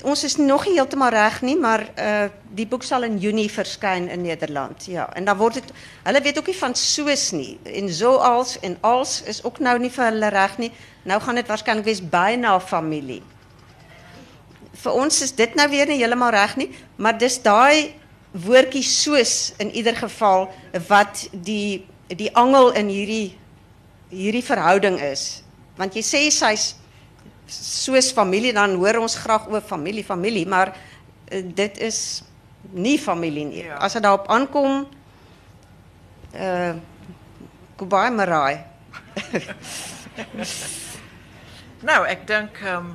ons 0.03 0.23
is 0.23 0.35
nog 0.35 0.65
niet 0.65 0.77
helemaal 0.77 1.09
reg 1.09 1.41
nie, 1.41 1.57
maar 1.57 1.89
uh, 1.97 2.29
die 2.53 2.67
boek 2.67 2.83
zal 2.83 3.03
in 3.03 3.17
juni 3.17 3.49
verschijnen 3.49 4.09
in 4.09 4.21
Nederland. 4.21 4.85
Ja, 4.85 5.13
en 5.13 5.25
dan 5.25 5.37
wordt 5.37 5.55
het 5.55 5.71
hulle 6.03 6.21
weet 6.21 6.37
ook 6.37 6.47
niet 6.47 6.57
van 6.57 6.75
soos 6.75 7.31
nie. 7.31 7.59
En 7.63 7.89
zoals 7.89 8.59
en 8.59 8.77
als 8.79 9.21
is 9.21 9.43
ook 9.43 9.59
nou 9.59 9.79
niet 9.79 9.93
vir 9.93 10.03
hulle 10.03 10.27
reg 10.27 10.57
nie. 10.57 10.71
Nou 11.01 11.21
gaan 11.21 11.35
dit 11.35 11.47
waarskynlik 11.47 11.85
wees 11.85 12.09
byna 12.09 12.59
familie. 12.59 13.21
Vir 14.73 14.91
ons 14.91 15.21
is 15.21 15.35
dit 15.35 15.55
nou 15.55 15.69
weer 15.69 15.87
nie 15.87 15.97
heeltemal 15.97 16.29
reg 16.29 16.55
nie, 16.55 16.69
maar 16.95 17.17
dis 17.17 17.41
daai 17.41 17.93
woordjie 18.31 18.83
soos 18.83 19.53
in 19.57 19.71
ieder 19.71 19.95
geval 19.95 20.49
wat 20.87 21.27
die 21.31 21.85
die 22.07 22.35
angel 22.35 22.71
in 22.73 22.87
hierdie 22.87 23.37
hierdie 24.09 24.45
verhouding 24.45 25.01
is. 25.01 25.43
Want 25.77 25.93
jy 25.93 26.03
sê 26.05 26.21
sy's 26.33 26.75
soos 27.49 28.11
familie 28.13 28.53
dan 28.53 28.75
hoor 28.77 29.01
ons 29.01 29.15
graag 29.15 29.47
oor 29.49 29.61
familie 29.61 30.03
familie 30.03 30.45
maar 30.47 30.73
uh, 31.31 31.43
dit 31.43 31.77
is 31.77 32.23
nie 32.71 32.99
familie 32.99 33.45
nie. 33.45 33.63
Ja. 33.63 33.77
As 33.77 33.93
dit 33.93 34.03
daarop 34.03 34.27
aankom 34.29 34.87
uh 36.35 36.73
goodbye 37.79 38.11
Marai. 38.11 38.59
nou, 41.87 42.01
ek 42.11 42.25
dink 42.27 42.59
um, 42.67 42.91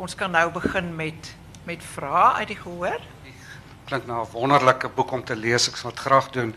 ons 0.00 0.14
kan 0.16 0.32
nou 0.32 0.46
begin 0.54 0.88
met 0.96 1.34
met 1.68 1.84
vrae 1.84 2.40
uit 2.40 2.54
die 2.54 2.56
gehoor. 2.56 3.02
Klink 3.88 4.06
nou 4.08 4.24
'n 4.24 4.32
wonderlike 4.32 4.88
boek 4.88 5.12
om 5.12 5.24
te 5.24 5.36
lees. 5.36 5.68
Ek 5.68 5.76
sal 5.76 5.90
dit 5.90 6.00
graag 6.00 6.30
doen. 6.32 6.54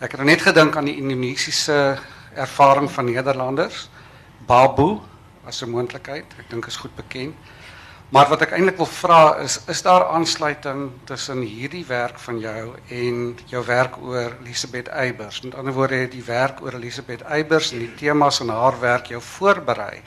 Ek 0.00 0.12
het 0.12 0.24
net 0.24 0.42
gedink 0.42 0.76
aan 0.76 0.88
die 0.88 0.96
Indonesiese 0.96 1.98
ervaring 2.34 2.90
van 2.90 3.04
Nederlanders. 3.04 3.90
Babu 4.46 5.00
as 5.48 5.62
'n 5.62 5.70
moontlikheid. 5.70 6.34
Ek 6.38 6.50
dink 6.50 6.66
is 6.66 6.76
goed 6.76 6.94
bekend. 6.96 7.34
Maar 8.08 8.28
wat 8.28 8.40
ek 8.40 8.54
eintlik 8.56 8.78
wil 8.80 8.88
vra 8.88 9.36
is 9.44 9.58
is 9.68 9.82
daar 9.84 10.06
aansluiting 10.16 10.90
tussen 11.04 11.42
hierdie 11.44 11.84
werk 11.84 12.18
van 12.18 12.38
jou 12.40 12.62
en 12.88 13.18
jou 13.50 13.60
werk 13.66 13.98
oor 14.00 14.36
Elisabeth 14.40 14.88
Eybers? 14.88 15.42
Met 15.44 15.54
ander 15.54 15.74
woorde, 15.76 15.94
het 15.94 16.14
die 16.16 16.24
werk 16.24 16.62
oor 16.64 16.78
Elisabeth 16.78 17.22
Eybers 17.28 17.72
en 17.72 17.78
die 17.84 17.94
temas 18.00 18.40
in 18.40 18.48
haar 18.48 18.80
werk 18.80 19.12
jou 19.12 19.20
voorberei? 19.20 20.00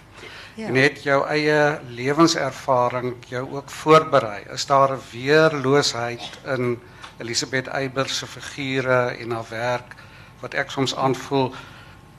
Ja. 0.55 0.67
En 0.67 0.75
het 0.75 1.03
jou 1.03 1.19
eie 1.27 1.79
lewenservaring 1.93 3.13
jou 3.29 3.43
ook 3.53 3.69
voorberei? 3.69 4.43
Is 4.49 4.65
daar 4.65 4.97
'n 4.97 5.01
weerloosheid 5.11 6.39
in 6.45 6.81
Elisabeth 7.17 7.67
Eybers 7.67 8.17
se 8.17 8.27
figure 8.27 9.15
en 9.19 9.31
haar 9.31 9.49
werk 9.49 9.95
wat 10.39 10.53
ek 10.53 10.71
soms 10.71 10.95
aanvoel 10.95 11.53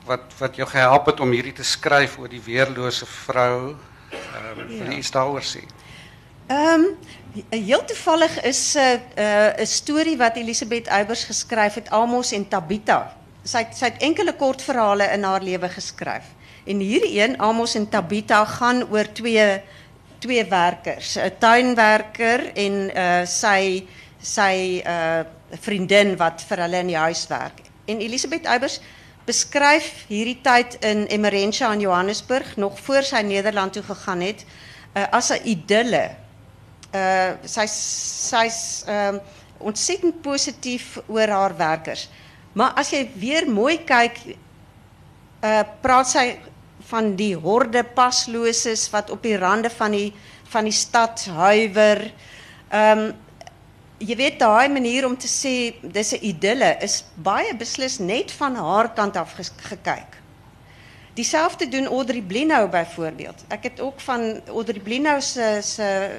wat 0.05 0.33
wat 0.39 0.55
jou 0.55 0.67
gehelp 0.67 1.05
het 1.05 1.19
om 1.19 1.31
hierdie 1.31 1.55
te 1.55 1.63
skryf 1.63 2.17
oor 2.19 2.29
die 2.29 2.43
weerlose 2.43 3.05
vrou. 3.05 3.75
Ehm 4.11 4.59
um, 4.59 4.69
jy 4.69 4.97
iets 4.99 5.11
daaroor 5.11 5.45
sê? 5.45 5.63
Ehm 6.47 6.85
um, 6.85 6.87
heel 7.49 7.85
toevallig 7.85 8.41
is 8.43 8.75
'n 8.75 8.79
uh, 9.17 9.55
'n 9.57 9.61
uh, 9.61 9.65
storie 9.65 10.17
wat 10.17 10.35
Elisabeth 10.35 10.87
Eybers 10.87 11.23
geskryf 11.23 11.73
het 11.73 11.89
Amos 11.89 12.31
en 12.31 12.47
Tabita. 12.47 13.15
Sy 13.43 13.65
het 13.79 13.97
enkele 13.99 14.35
kortverhale 14.35 15.03
in 15.13 15.23
haar 15.23 15.41
lewe 15.41 15.69
geskryf. 15.69 16.23
En 16.65 16.79
hierdie 16.79 17.19
een 17.21 17.39
Amos 17.39 17.75
en 17.75 17.89
Tabita 17.89 18.45
gaan 18.45 18.83
oor 18.89 19.11
twee 19.11 19.61
twee 20.19 20.45
werkers, 20.45 21.15
'n 21.15 21.31
tuinwerker 21.39 22.53
en 22.55 22.91
uh 22.95 23.25
sy 23.25 23.87
sy 24.21 24.81
uh 24.85 25.23
vriendin 25.61 26.17
wat 26.17 26.41
vir 26.47 26.57
hulle 26.57 26.77
in 26.77 26.87
die 26.87 26.97
huis 26.97 27.27
werk. 27.27 27.59
En 27.85 27.99
Elisabeth 27.99 28.45
Eybers 28.45 28.79
beskryf 29.25 30.05
hierdie 30.09 30.39
tyd 30.43 30.77
in 30.83 31.05
Emerentia 31.07 31.71
in 31.73 31.83
Johannesburg 31.83 32.57
nog 32.57 32.79
voor 32.79 33.03
sy 33.07 33.21
Nederland 33.23 33.73
toe 33.73 33.83
gegaan 33.83 34.21
het 34.21 34.43
uh, 34.95 35.05
as 35.11 35.31
'n 35.31 35.41
idylle. 35.43 36.15
Uh 36.93 37.33
sy 37.45 37.65
sy's 37.67 38.83
ehm 38.87 39.15
uh, 39.15 39.21
ontsettend 39.63 40.21
positief 40.21 40.99
oor 41.07 41.27
haar 41.27 41.57
werkers. 41.57 42.09
Maar 42.53 42.73
as 42.75 42.91
jy 42.91 43.09
weer 43.15 43.49
mooi 43.49 43.83
kyk 43.83 44.19
uh 45.43 45.63
praat 45.81 46.07
sy 46.09 46.39
van 46.89 47.15
die 47.15 47.35
horde 47.35 47.83
pasloses 47.83 48.89
wat 48.89 49.09
op 49.09 49.23
die 49.23 49.37
rande 49.37 49.69
van 49.69 49.91
die 49.91 50.13
van 50.51 50.63
die 50.63 50.75
stad 50.75 51.25
huiwer. 51.25 52.11
Ehm 52.69 52.99
um, 52.99 53.13
je 53.97 54.15
weet 54.15 54.39
daai 54.39 54.69
manier 54.69 55.05
om 55.05 55.17
te 55.17 55.27
sê 55.27 55.75
dis 55.81 56.13
'n 56.13 56.19
idylle 56.21 56.77
is 56.81 57.03
baie 57.15 57.55
beslis 57.55 57.99
net 57.99 58.31
van 58.31 58.55
haar 58.55 58.93
kant 58.93 59.15
af 59.17 59.35
gekyk. 59.57 60.21
Dieselfde 61.13 61.69
doen 61.69 61.85
Audrey 61.85 62.21
Blinou 62.21 62.67
byvoorbeeld. 62.67 63.43
Ek 63.47 63.63
het 63.63 63.79
ook 63.79 63.99
van 64.01 64.41
Audrey 64.47 64.79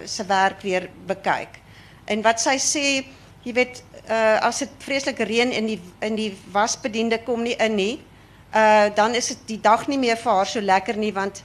se 0.05 0.25
werk 0.27 0.61
weer 0.61 0.89
bekyk. 1.07 1.49
En 2.05 2.23
wat 2.23 2.41
sy 2.41 2.59
sê, 2.59 3.07
jy 3.43 3.53
weet, 3.53 3.83
uh 4.09 4.41
as 4.41 4.59
dit 4.59 4.69
vreeslik 4.79 5.19
reën 5.19 5.53
in 5.53 5.67
die 5.67 5.81
in 6.01 6.15
die 6.15 6.37
wasbediende 6.53 7.23
kom 7.25 7.43
nie 7.43 7.57
in 7.57 7.75
uh 8.55 8.95
dan 8.95 9.15
is 9.15 9.27
dit 9.27 9.39
die 9.47 9.61
dag 9.61 9.87
nie 9.89 9.99
meer 9.99 10.17
vir 10.17 10.33
haar 10.33 10.47
so 10.47 10.61
lekker 10.61 10.97
nie 10.97 11.13
want 11.13 11.43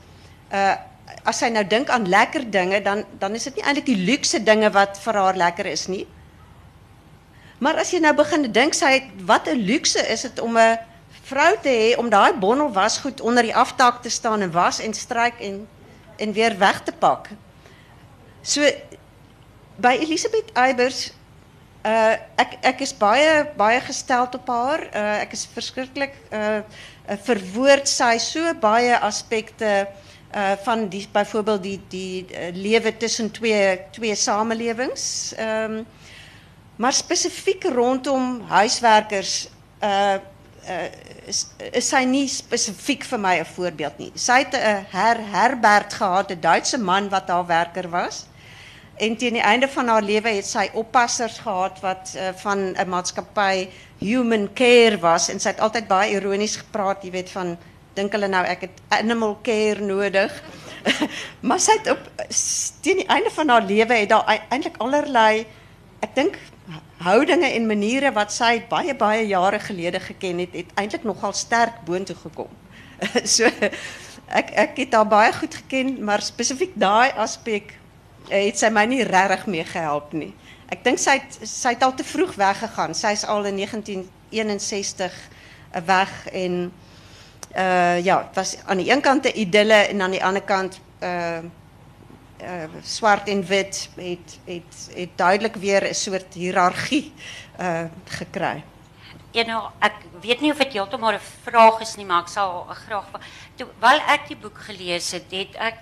uh 0.52 0.76
as 1.24 1.42
nou 1.42 1.64
dink 1.68 1.90
aan 1.90 2.08
lekker 2.08 2.52
dinge, 2.52 2.82
dan 2.82 3.04
dan 3.20 3.36
is 3.36 3.44
dit 3.44 3.56
nie 3.56 3.64
eintlik 3.64 3.86
die 3.86 4.06
luukse 4.06 4.44
dinge 4.44 4.70
wat 4.72 5.00
vir 5.00 5.14
haar 5.14 5.36
lekker 5.36 5.66
is 5.66 5.88
nie. 5.88 6.06
Maar 7.60 7.76
as 7.76 7.92
jy 7.92 8.00
nou 8.00 8.14
begin 8.16 8.48
dink 8.52 8.74
sy 8.74 9.12
wat 9.28 9.48
'n 9.48 9.60
luukse 9.68 10.00
is 10.08 10.22
dit 10.22 10.40
om 10.40 10.58
'n 10.58 10.80
vrou 11.30 11.58
te 11.62 11.70
hê 11.70 11.98
om 12.00 12.10
daai 12.10 12.34
bondel 12.34 12.72
wasgoed 12.72 13.22
onder 13.22 13.44
die 13.44 13.56
aftak 13.56 14.02
te 14.02 14.10
staan 14.10 14.42
en 14.42 14.52
was 14.52 14.80
en 14.80 14.94
stryk 14.94 15.40
en 15.40 15.68
en 16.18 16.34
weer 16.34 16.58
weg 16.58 16.84
te 16.84 16.92
pak. 16.92 17.30
So 18.42 18.62
by 19.76 19.98
Elisabeth 20.00 20.52
Eybers 20.54 21.12
uh 21.86 22.16
ek 22.36 22.58
ek 22.62 22.82
is 22.84 22.92
baie 22.98 23.46
baie 23.56 23.80
gesteld 23.80 24.36
op 24.36 24.48
haar. 24.48 24.82
Uh 24.94 25.22
ek 25.24 25.32
is 25.32 25.48
verskriklik 25.54 26.16
uh 26.32 26.62
verwoord 27.24 27.88
sy 27.88 28.18
so 28.18 28.54
baie 28.54 28.98
aspekte 29.00 29.88
uh 30.36 30.56
van 30.64 30.88
die 30.90 31.08
byvoorbeeld 31.12 31.64
die 31.64 31.80
die 31.90 32.26
uh, 32.32 32.50
lewe 32.54 32.98
tussen 32.98 33.32
twee 33.32 33.80
twee 33.92 34.16
samelewings. 34.16 35.34
Um, 35.40 35.86
maar 36.80 36.96
spesifiek 36.96 37.64
rondom 37.76 38.42
huiswerkers 38.48 39.50
uh 39.84 40.18
is, 41.30 41.44
is 41.72 41.88
sy 41.90 42.02
nie 42.10 42.26
spesifiek 42.30 43.04
vir 43.06 43.20
my 43.22 43.36
'n 43.40 43.46
voorbeeld 43.46 43.98
nie. 43.98 44.12
Sy 44.16 44.38
het 44.44 44.54
'n 44.54 44.86
her 44.92 45.18
Herbert 45.32 45.94
gehad, 45.94 46.32
'n 46.32 46.42
Duitse 46.42 46.78
man 46.78 47.10
wat 47.10 47.30
haar 47.30 47.46
werker 47.46 47.90
was. 47.90 48.26
En 48.98 49.16
teen 49.16 49.34
die 49.34 49.42
einde 49.42 49.68
van 49.68 49.88
haar 49.88 50.02
lewe 50.02 50.30
het 50.30 50.46
sy 50.46 50.70
oppassers 50.74 51.40
gehad 51.40 51.80
wat 51.82 52.18
van 52.36 52.76
'n 52.76 52.90
maatskappy 52.90 53.70
Human 54.00 54.50
Care 54.54 55.00
was 55.00 55.30
en 55.30 55.40
sy 55.40 55.50
het 55.50 55.60
altyd 55.60 55.88
baie 55.88 56.12
ironies 56.12 56.56
gepraat, 56.56 57.04
jy 57.04 57.12
weet 57.12 57.30
van 57.30 57.58
dink 57.94 58.12
hulle 58.12 58.28
nou 58.28 58.46
ek 58.46 58.62
het 58.62 58.82
animal 58.88 59.38
care 59.44 59.82
nodig. 59.82 60.44
maar 61.48 61.60
sy 61.60 61.72
het 61.72 61.90
op 61.92 62.12
teen 62.82 62.98
die 63.04 63.08
einde 63.08 63.32
van 63.32 63.50
haar 63.50 63.64
lewe 63.64 63.94
het 63.94 64.10
daar 64.10 64.42
allerlei 64.78 65.46
ek 66.00 66.16
dink 66.16 66.38
houdinge 67.00 67.48
en 67.56 67.68
maniere 67.68 68.12
wat 68.16 68.34
sy 68.36 68.60
baie 68.70 68.96
baie 68.96 69.28
jare 69.28 69.60
gelede 69.60 70.00
geken 70.04 70.42
het, 70.44 70.54
het 70.54 70.74
eintlik 70.76 71.04
nogal 71.08 71.34
sterk 71.34 71.82
boontoe 71.88 72.16
gekom. 72.16 72.52
so 73.36 73.48
ek 74.28 74.52
ek 74.66 74.82
het 74.84 74.94
haar 74.94 75.08
baie 75.08 75.32
goed 75.34 75.56
geken, 75.62 75.96
maar 76.04 76.22
spesifiek 76.22 76.76
daai 76.76 77.12
aspek 77.16 77.74
uh, 78.30 78.36
het 78.36 78.60
sy 78.60 78.70
my 78.74 78.86
nie 78.90 79.04
regtig 79.08 79.48
mee 79.48 79.66
gehelp 79.66 80.14
nie. 80.14 80.34
Ek 80.70 80.84
dink 80.86 81.00
sy 81.02 81.18
het, 81.18 81.84
al 81.84 81.96
te 81.98 82.06
vroeg 82.06 82.36
weggegaan. 82.38 82.94
Sy's 82.94 83.24
al 83.26 83.48
in 83.50 83.58
1961 83.58 85.16
uh, 85.16 85.82
weg 85.88 86.14
en 86.34 86.62
uh 87.50 87.98
ja, 88.06 88.30
was 88.36 88.60
aan 88.70 88.78
die 88.78 88.92
een 88.92 89.02
kant 89.02 89.26
'n 89.26 89.34
idylle 89.34 89.88
en 89.90 90.02
aan 90.02 90.12
die 90.12 90.24
ander 90.24 90.44
kant 90.46 90.80
uh 91.02 91.42
uh 92.42 92.82
swart 92.84 93.28
en 93.28 93.44
wit 93.46 93.90
het 93.96 94.40
het 94.46 94.90
het 94.96 95.18
duidelik 95.18 95.56
weer 95.56 95.84
'n 95.90 95.94
soort 95.94 96.34
hiërargie 96.34 97.14
uh 97.60 97.86
gekry. 98.06 98.64
Ja 99.32 99.44
nou, 99.46 99.70
ek 99.80 99.94
weet 100.22 100.42
nie 100.42 100.52
of 100.52 100.58
dit 100.58 100.74
heeltemal 100.74 101.14
'n 101.14 101.20
vraag 101.44 101.82
is 101.82 101.96
nie, 101.96 102.06
maar 102.06 102.22
ek 102.22 102.28
sal 102.28 102.66
graag 102.70 103.06
terwyl 103.56 104.00
ek 104.08 104.28
die 104.28 104.38
boek 104.38 104.58
gelees 104.58 105.12
het, 105.12 105.32
het 105.32 105.56
ek 105.56 105.78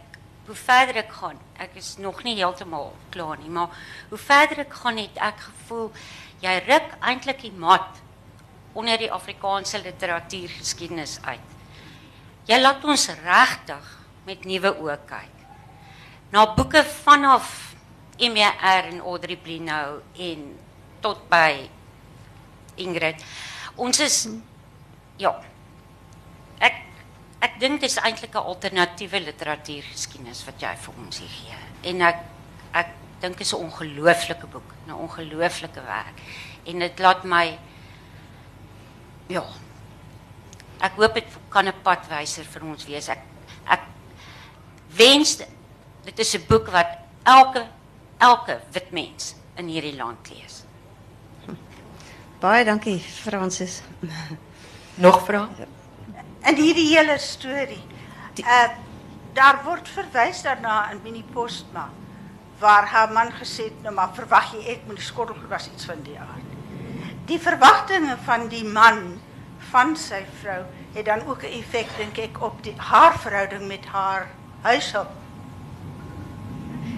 hoe 0.46 0.56
verder 0.56 0.96
ek 0.96 1.12
gaan, 1.12 1.38
ek 1.60 1.76
is 1.76 1.98
nog 1.98 2.24
nie 2.24 2.36
heeltemal 2.36 2.94
klaar 3.10 3.38
nie, 3.38 3.50
maar 3.50 3.70
hoe 4.10 4.18
verder 4.18 4.60
ek 4.60 4.74
gaan 4.74 4.98
het 4.98 5.18
ek 5.18 5.40
gevoel 5.40 5.92
jy 6.42 6.58
ruk 6.68 6.98
eintlik 7.02 7.42
die 7.42 7.52
mat 7.52 8.02
onder 8.78 8.98
die 8.98 9.12
Afrikaanse 9.12 9.82
literatuurgeskiedenis 9.82 11.18
uit. 11.26 11.56
Jy 12.48 12.60
laat 12.62 12.86
ons 12.86 13.08
regtig 13.24 13.90
met 14.26 14.46
nuwe 14.46 14.72
oë 14.84 15.00
kyk. 15.10 15.37
Na 16.32 16.44
boeke 16.56 16.84
vanaf 16.84 17.76
MER 18.20 18.90
en 18.92 19.00
Audrey 19.00 19.38
Blino 19.38 20.02
en 20.20 20.42
tot 21.00 21.22
by 21.30 21.70
Ingrid. 22.84 23.22
Ons 23.80 24.02
is 24.04 24.18
ja. 25.22 25.32
Ek 26.60 26.82
ek 27.46 27.60
dink 27.62 27.80
dit 27.82 27.90
is 27.90 28.00
eintlik 28.02 28.36
'n 28.36 28.44
alternatiewe 28.44 29.22
literatuurgeskiedenis 29.30 30.44
wat 30.46 30.62
jy 30.62 30.76
vir 30.76 30.94
ons 30.98 31.20
hier 31.20 31.30
gee. 31.30 31.60
En 31.92 32.02
ek 32.02 32.20
ek 32.74 32.90
dink 33.22 33.38
dit 33.38 33.48
is 33.48 33.54
'n 33.54 33.64
ongelooflike 33.64 34.48
boek, 34.48 34.74
'n 34.88 34.92
ongelooflike 34.92 35.82
werk. 35.82 36.18
En 36.66 36.80
dit 36.80 37.00
laat 37.00 37.24
my 37.24 37.58
ja. 39.28 39.46
Ek 40.82 40.92
hoop 40.92 41.14
dit 41.14 41.26
kan 41.50 41.68
'n 41.68 41.82
padwyser 41.84 42.44
vir 42.44 42.64
ons 42.64 42.86
wees. 42.86 43.08
Ek 43.10 43.24
ek 43.66 43.82
wens 44.90 45.38
dit 46.08 46.20
is 46.20 46.36
'n 46.36 46.46
boek 46.48 46.72
wat 46.72 46.98
elke 47.24 47.68
elke 48.18 48.60
wit 48.72 48.92
mens 48.92 49.36
in 49.56 49.68
hierdie 49.68 49.96
land 49.96 50.30
lees. 50.30 50.64
Baie 52.42 52.66
dankie 52.66 53.00
Francis. 53.00 53.82
Nog 55.06 55.26
vrae? 55.26 55.68
in 56.48 56.56
hierdie 56.56 56.90
hele 56.96 57.18
storie. 57.18 57.84
Uh 58.44 58.68
daar 59.38 59.60
word 59.62 59.86
verwys 59.94 60.40
daarna 60.42 60.88
in 60.90 60.98
Minnie 61.04 61.26
Postma 61.34 61.84
waar 62.58 62.88
haar 62.90 63.12
man 63.14 63.30
gesê 63.38 63.68
het 63.68 63.84
nou 63.84 63.92
maar 63.94 64.10
verwag 64.18 64.48
jy 64.56 64.64
ek 64.74 64.88
moet 64.88 64.98
die 64.98 65.06
skottel 65.06 65.38
was 65.52 65.68
iets 65.70 65.86
van 65.86 66.02
die 66.02 66.16
aard. 66.18 66.56
Die 67.30 67.38
verwagtinge 67.38 68.16
van 68.26 68.48
die 68.50 68.64
man 68.66 69.20
van 69.70 69.94
sy 69.94 70.24
vrou 70.40 70.64
het 70.96 71.06
dan 71.06 71.22
ook 71.28 71.44
'n 71.44 71.54
effek 71.60 71.94
dink 71.98 72.18
ek 72.18 72.42
op 72.42 72.64
die 72.64 72.74
haar 72.78 73.20
verhouding 73.20 73.68
met 73.68 73.86
haar 73.86 74.28
huishulp. 74.62 75.14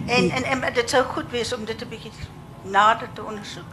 En 0.09 0.31
en 0.31 0.43
en 0.43 0.73
dit 0.73 0.89
sou 0.89 1.03
goed 1.03 1.29
wees 1.31 1.53
om 1.53 1.65
dit 1.65 1.81
'n 1.81 1.89
bietjie 1.89 2.11
nader 2.61 3.07
te 3.13 3.23
ondersoek. 3.23 3.69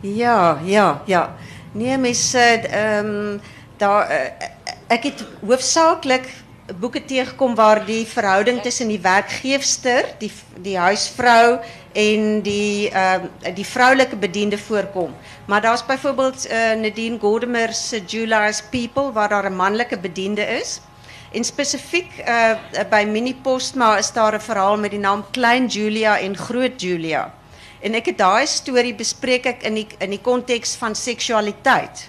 Ja, 0.00 0.58
ja, 0.64 1.02
ja. 1.04 1.34
Nee, 1.72 1.98
mens 1.98 2.34
ehm 2.34 3.06
um, 3.06 3.40
daar 3.76 4.10
uh, 4.10 4.46
ek 4.86 5.02
het 5.02 5.24
hoofsaaklik 5.46 6.28
boeke 6.76 7.04
teëgekom 7.04 7.54
waar 7.54 7.84
die 7.86 8.06
verhouding 8.06 8.60
tussen 8.62 8.88
die 8.88 9.00
werkgeefster, 9.00 10.04
die 10.18 10.32
die 10.60 10.76
huisvrou 10.78 11.58
en 11.92 12.42
die 12.42 12.90
ehm 12.90 13.28
uh, 13.42 13.54
die 13.54 13.66
vroulike 13.66 14.16
bediende 14.16 14.58
voorkom. 14.58 15.14
Maar 15.46 15.60
daar's 15.60 15.86
byvoorbeeld 15.86 16.50
uh, 16.50 16.72
Nadine 16.80 17.18
Gordimer 17.18 17.72
se 17.72 18.02
Julia's 18.06 18.62
People 18.70 19.12
waar 19.12 19.28
daar 19.28 19.50
'n 19.50 19.56
manlike 19.56 19.98
bediende 19.98 20.42
is. 20.42 20.80
En 21.32 21.44
spesifiek 21.44 22.22
uh, 22.24 22.56
by 22.90 23.04
Mini 23.04 23.34
Postma 23.34 23.96
is 23.98 24.12
daar 24.12 24.34
'n 24.34 24.40
verhaal 24.40 24.78
met 24.78 24.90
die 24.90 25.00
naam 25.00 25.24
Klein 25.30 25.66
Julia 25.66 26.18
en 26.18 26.36
Groot 26.36 26.80
Julia. 26.80 27.34
En 27.80 27.94
ek 27.94 28.06
het 28.06 28.18
daai 28.18 28.46
storie 28.46 28.94
bespreek 28.94 29.46
ek 29.46 29.62
in 29.62 29.74
die 29.74 29.86
in 29.98 30.10
die 30.10 30.22
konteks 30.22 30.76
van 30.76 30.94
seksualiteit 30.94 32.08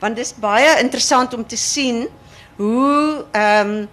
want 0.00 0.16
dit 0.16 0.24
is 0.24 0.34
baie 0.40 0.78
interessant 0.80 1.34
om 1.36 1.46
te 1.46 1.56
zien 1.56 2.06
hoe 2.56 3.24
um, 3.36 3.88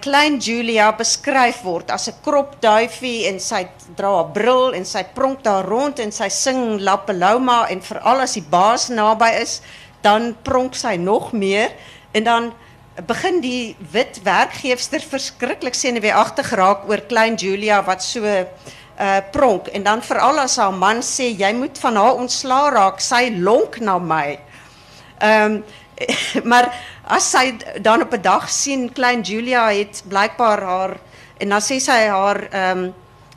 klein 0.00 0.38
Julia 0.38 0.92
beskryf 0.94 1.62
word 1.66 1.90
as 1.90 2.06
'n 2.08 2.22
kropduifie 2.22 3.26
en 3.26 3.40
sy 3.40 3.66
dra 3.98 4.22
'n 4.22 4.32
bril 4.32 4.74
en 4.74 4.84
sy 4.84 5.02
pronk 5.14 5.42
daar 5.42 5.66
rond 5.66 5.98
en 5.98 6.12
sy 6.12 6.28
sing 6.28 6.80
La 6.80 6.96
Paloma 6.96 7.66
en 7.68 7.82
veral 7.82 8.20
as 8.20 8.34
die 8.34 8.46
baas 8.50 8.88
naby 8.88 9.30
is, 9.42 9.60
dan 10.02 10.36
pronk 10.42 10.74
sy 10.74 10.96
nog 10.96 11.32
meer 11.32 11.70
en 12.12 12.24
dan 12.24 12.52
begin 13.00 13.40
die 13.40 13.76
wit 13.92 14.20
werkgeefster 14.24 15.00
verskriklik 15.00 15.74
senuweeagtig 15.74 16.52
raak 16.58 16.84
oor 16.88 17.00
klein 17.08 17.38
Julia 17.40 17.82
wat 17.84 18.02
so 18.04 18.24
uh 18.26 19.20
pronk. 19.32 19.68
En 19.72 19.82
dan 19.82 20.02
veral 20.02 20.38
as 20.38 20.56
haar 20.56 20.72
man 20.72 21.00
sê 21.02 21.32
jy 21.32 21.52
moet 21.56 21.78
van 21.78 21.96
haar 21.96 22.18
ontslaa 22.20 22.70
raak, 22.70 23.00
sy 23.00 23.30
lonk 23.40 23.80
na 23.80 23.98
my. 23.98 24.38
Ehm 25.20 25.62
maar 26.50 26.72
as 27.04 27.30
sy 27.30 27.56
dan 27.80 28.02
op 28.02 28.12
'n 28.12 28.22
dag 28.22 28.50
sien 28.50 28.92
klein 28.92 29.22
Julia 29.22 29.70
het 29.70 30.02
blykbaar 30.08 30.62
haar 30.62 30.96
en 31.38 31.48
dan 31.48 31.60
sê 31.60 31.80
sy 31.80 32.08
haar 32.08 32.48
ehm 32.50 32.92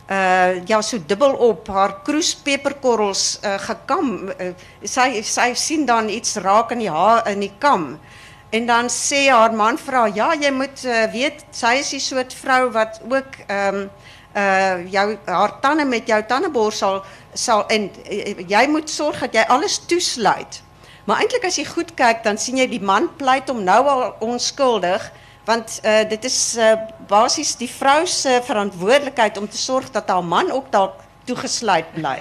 uh 0.10 0.68
ja 0.68 0.82
so 0.82 0.98
dubbel 1.08 1.34
op 1.34 1.68
haar 1.68 2.02
kroespeperkorrels 2.04 3.40
uh, 3.44 3.58
gekam. 3.58 4.30
Uh, 4.40 4.54
sy 4.84 5.22
sy 5.22 5.54
sien 5.54 5.86
dan 5.86 6.10
iets 6.10 6.36
raak 6.36 6.72
in 6.72 6.80
die 6.80 6.92
haar 6.92 7.28
in 7.28 7.40
die 7.40 7.54
kam 7.58 8.00
en 8.56 8.68
dan 8.70 8.90
sê 8.92 9.26
haar 9.28 9.54
man 9.56 9.78
vra 9.82 10.06
ja 10.16 10.32
jy 10.34 10.52
moet 10.56 10.84
uh, 10.88 11.06
weet 11.14 11.46
sy 11.56 11.76
is 11.82 11.94
die 11.96 12.04
soort 12.04 12.36
vrou 12.44 12.70
wat 12.76 13.02
ook 13.10 13.42
ehm 13.48 13.86
um, 13.86 13.90
jou 14.92 15.06
haar 15.32 15.54
tande 15.64 15.86
met 15.88 16.10
jou 16.12 16.18
tandeborsel 16.28 16.98
sal 17.34 17.64
en 17.72 17.88
uh, 17.88 18.34
jy 18.48 18.64
moet 18.68 18.90
sorg 18.92 19.22
dat 19.24 19.38
jy 19.40 19.46
alles 19.48 19.80
toesluit 19.88 20.62
Maar 21.06 21.22
eintlik 21.22 21.44
as 21.46 21.60
jy 21.60 21.68
goed 21.70 21.92
kyk, 21.94 22.24
dan 22.26 22.38
sien 22.42 22.58
jy 22.58 22.66
die 22.66 22.82
man 22.82 23.12
pleit 23.20 23.50
om 23.54 23.60
nou 23.64 23.78
al 23.86 24.00
onskuldig, 24.26 25.04
want 25.46 25.76
dit 26.10 26.24
is 26.26 26.38
uh, 26.58 26.72
basies 27.06 27.52
die 27.60 27.70
vrou 27.70 28.08
se 28.10 28.40
verantwoordelikheid 28.48 29.38
om 29.38 29.46
te 29.46 29.60
sorg 29.62 29.92
dat 29.94 30.10
haar 30.10 30.26
man 30.26 30.50
ook 30.52 30.72
dalk 30.74 31.04
toegesluit 31.30 31.92
bly. 31.94 32.16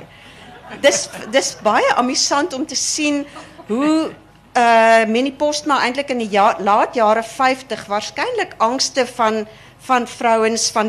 Dis 0.85 1.07
dis 1.33 1.55
baie 1.65 1.95
amusant 1.97 2.53
om 2.53 2.67
te 2.69 2.77
sien 2.77 3.25
hoe 3.71 4.13
uh 4.57 5.05
Minnie 5.07 5.33
Postma 5.33 5.81
eintlik 5.83 6.11
in 6.15 6.19
die 6.19 6.31
ja, 6.31 6.55
laat 6.59 6.95
jare 6.95 7.23
50 7.23 7.87
waarskynlik 7.87 8.55
angste 8.59 9.07
van 9.07 9.47
van 9.85 10.07
vrouens 10.09 10.71
van 10.71 10.89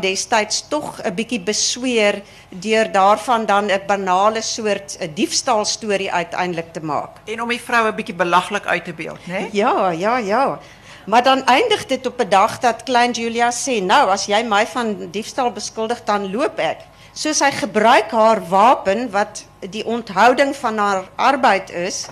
toch 0.70 1.04
een 1.04 1.16
beetje 1.16 1.40
besweer 1.40 2.22
deur 2.50 2.92
daarvan 2.92 3.46
dan 3.46 3.66
'n 3.66 3.82
banale 3.88 4.42
soort 4.42 4.98
'n 5.00 5.12
diefstalstorie 5.14 6.12
uiteindelik 6.12 6.74
te 6.74 6.80
maak. 6.80 7.10
En 7.26 7.42
om 7.42 7.50
die 7.50 7.62
vroue 7.62 7.92
'n 7.92 7.96
bietjie 7.96 8.16
belaglik 8.16 8.66
uit 8.66 8.86
te 8.86 8.94
beeld, 8.94 9.20
né? 9.28 9.50
Ja, 9.52 9.90
ja, 9.90 10.18
ja. 10.18 10.60
Maar 11.06 11.24
dan 11.24 11.46
eindigt 11.46 11.90
dit 11.90 12.06
op 12.06 12.20
'n 12.20 12.30
dag 12.30 12.60
dat 12.60 12.84
klein 12.84 13.12
Julia 13.12 13.52
sê, 13.52 13.84
"Nou, 13.84 14.10
as 14.10 14.26
jy 14.26 14.44
my 14.44 14.68
van 14.68 15.08
diefstal 15.12 15.52
beskuldig, 15.52 16.04
dan 16.04 16.32
loop 16.32 16.60
ek." 16.60 16.78
So 17.14 17.34
sy 17.34 17.52
gebruik 17.52 18.12
haar 18.12 18.48
wapen 18.48 19.12
wat 19.12 19.46
die 19.60 19.86
onthouding 19.86 20.56
van 20.56 20.78
haar 20.78 21.04
arbeid 21.16 21.70
is 21.70 22.08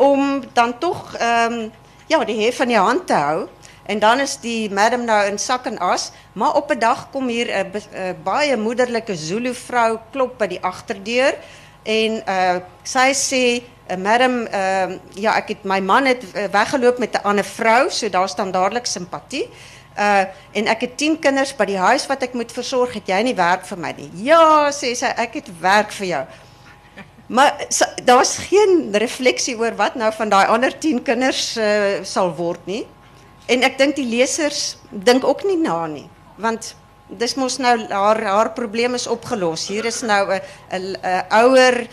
om 0.00 0.42
dan 0.52 0.78
tog 0.78 1.14
ehm 1.16 1.52
um, 1.52 1.72
ja, 2.10 2.24
die 2.24 2.40
hef 2.42 2.56
van 2.56 2.66
die 2.66 2.78
hand 2.78 3.06
te 3.06 3.14
hou. 3.14 3.48
En 3.86 3.98
dan 3.98 4.20
is 4.20 4.36
die 4.42 4.70
madam 4.70 5.04
nou 5.04 5.18
in 5.26 5.38
sak 5.38 5.66
en 5.66 5.78
as, 5.78 6.10
maar 6.32 6.54
op 6.54 6.70
'n 6.70 6.78
dag 6.78 7.10
kom 7.10 7.28
hier 7.28 7.48
'n 7.50 8.22
baie 8.22 8.56
moederlike 8.56 9.16
Zulu 9.16 9.54
vrou 9.54 9.98
klop 10.10 10.38
by 10.38 10.46
die 10.46 10.62
agterdeur. 10.62 11.34
En 11.82 12.22
uh 12.28 12.56
sê 13.12 13.62
uh, 13.90 13.96
madam 13.96 14.46
uh, 14.46 14.98
ja 15.14 15.34
ek 15.36 15.48
het 15.48 15.64
my 15.64 15.80
man 15.80 16.04
het 16.04 16.22
uh, 16.34 16.44
weggeloop 16.44 16.98
met 16.98 17.14
'n 17.14 17.22
ander 17.22 17.44
vrou 17.44 17.90
so 17.90 18.08
daar 18.08 18.28
staan 18.28 18.50
dadelik 18.50 18.86
simpatie. 18.86 19.48
Uh 19.98 20.24
en 20.52 20.66
ek 20.66 20.80
het 20.80 20.96
10 20.96 21.18
kinders 21.18 21.56
by 21.56 21.64
die 21.64 21.78
huis 21.78 22.06
wat 22.06 22.22
ek 22.22 22.32
moet 22.32 22.52
versorg 22.52 22.92
het 22.92 23.06
jy 23.06 23.22
nie 23.22 23.34
werk 23.34 23.66
vir 23.66 23.78
my 23.78 23.94
nie? 23.96 24.10
Ja 24.14 24.70
sê 24.70 24.94
sy 24.94 25.06
ek 25.16 25.34
het 25.34 25.48
werk 25.60 25.92
vir 25.92 26.06
jou 26.06 26.24
maar 27.30 27.66
daar's 28.04 28.36
geen 28.50 28.90
refleksie 28.92 29.54
oor 29.58 29.76
wat 29.78 29.94
nou 29.94 30.10
van 30.16 30.32
daai 30.32 30.46
ander 30.50 30.74
10 30.74 31.02
kinders 31.06 31.54
uh, 31.56 32.02
sal 32.02 32.34
word 32.34 32.66
nie 32.66 32.82
en 33.46 33.62
ek 33.66 33.78
dink 33.78 33.96
die 33.98 34.08
lesers 34.08 34.76
dink 34.90 35.24
ook 35.26 35.46
nie 35.46 35.58
na 35.62 35.84
nie 35.86 36.08
want 36.42 36.74
dis 37.18 37.34
mos 37.38 37.58
nou 37.58 37.74
haar 37.90 38.20
haar 38.22 38.52
probleem 38.54 38.94
is 38.94 39.06
opgelos. 39.10 39.66
Hier 39.68 39.84
is 39.84 40.02
nou 40.02 40.38
'n 40.70 40.96
ouer, 41.30 41.86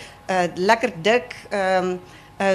lekker 0.56 0.94
dik 1.02 1.36
um, 1.52 2.00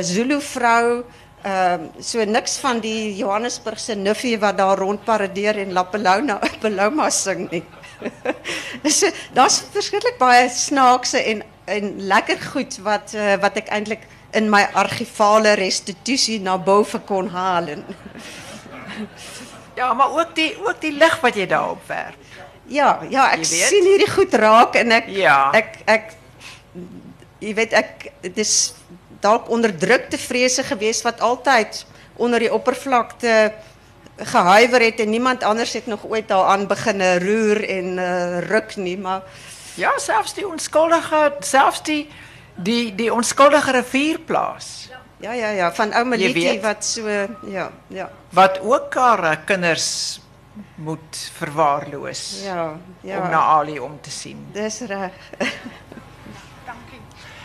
Zulu 0.02 0.40
vrou 0.40 1.04
ehm 1.42 1.88
so 1.98 2.24
niks 2.24 2.58
van 2.62 2.80
die 2.80 3.16
Johannesburgse 3.16 3.94
nuffie 3.94 4.38
wat 4.38 4.58
daar 4.58 4.78
rondparadeer 4.78 5.58
en 5.58 5.72
Lapelona 5.72 6.38
Paloma 6.60 7.10
sing 7.24 7.50
nie. 7.50 7.64
so 8.98 9.10
daar's 9.34 9.62
verskriklik 9.72 10.18
baie 10.18 10.48
snaakse 10.48 11.18
en 11.18 11.42
en 11.64 11.94
lekker 11.96 12.40
goed 12.52 12.78
wat 12.82 13.14
uh, 13.14 13.36
wat 13.40 13.56
ek 13.56 13.68
eintlik 13.68 14.06
in 14.32 14.48
my 14.50 14.62
argivale 14.72 15.54
restituisie 15.60 16.40
na 16.40 16.56
bo 16.58 16.84
kon 17.06 17.28
haal. 17.28 17.66
ja, 19.76 19.92
maar 19.92 20.10
ook 20.10 20.34
die 20.34 20.56
ook 20.58 20.80
die 20.80 20.92
lig 20.92 21.20
wat 21.20 21.36
jy 21.36 21.46
daarop. 21.46 21.92
Ja, 22.66 23.00
ja, 23.10 23.30
ek 23.32 23.44
sien 23.44 23.84
hierdie 23.84 24.10
goed 24.10 24.34
raak 24.34 24.74
en 24.74 24.92
ek 24.92 25.08
ja. 25.12 25.52
ek 25.84 26.14
jy 27.42 27.54
weet 27.54 27.72
ek 27.72 28.08
dit 28.22 28.38
is 28.38 28.74
dalk 29.22 29.50
onderdrukte 29.50 30.18
vrese 30.18 30.62
gewees 30.62 31.02
wat 31.02 31.20
altyd 31.20 31.84
onder 32.16 32.42
die 32.42 32.52
oppervlakte 32.52 33.52
gehuiwer 34.16 34.84
het 34.84 35.00
en 35.00 35.10
niemand 35.10 35.42
anders 35.42 35.72
het 35.72 35.86
nog 35.86 36.04
ooit 36.06 36.28
daaraan 36.28 36.66
begin 36.66 37.02
roer 37.18 37.62
en 37.68 37.98
uh, 37.98 38.38
ruk 38.46 38.76
nie, 38.76 38.98
maar 38.98 39.22
ja, 39.74 39.92
selfs 39.98 40.34
die 40.34 40.46
onskuldige, 40.46 41.32
selfs 41.40 41.82
die 41.82 42.08
die 42.54 42.94
die 42.94 43.10
rivierplaas. 43.12 44.88
Ja, 45.22 45.32
ja, 45.32 45.50
ja, 45.50 45.72
van 45.72 46.08
Melitie 46.08 46.60
wat 46.60 46.84
so 46.84 47.08
ja, 47.46 47.70
ja. 47.86 48.10
Wat 48.30 48.60
ook 48.60 48.94
haar 48.94 49.36
kinders 49.36 50.20
moet 50.74 51.30
verwaarloos. 51.34 52.42
Ja, 52.42 52.76
ja. 53.00 53.20
Om 53.20 53.30
naar 53.30 53.40
Ali 53.40 53.78
om 53.80 54.00
te 54.00 54.10
zien. 54.10 54.48
Dis 54.52 54.80
reg. 54.80 55.12
Dankie. 56.68 57.00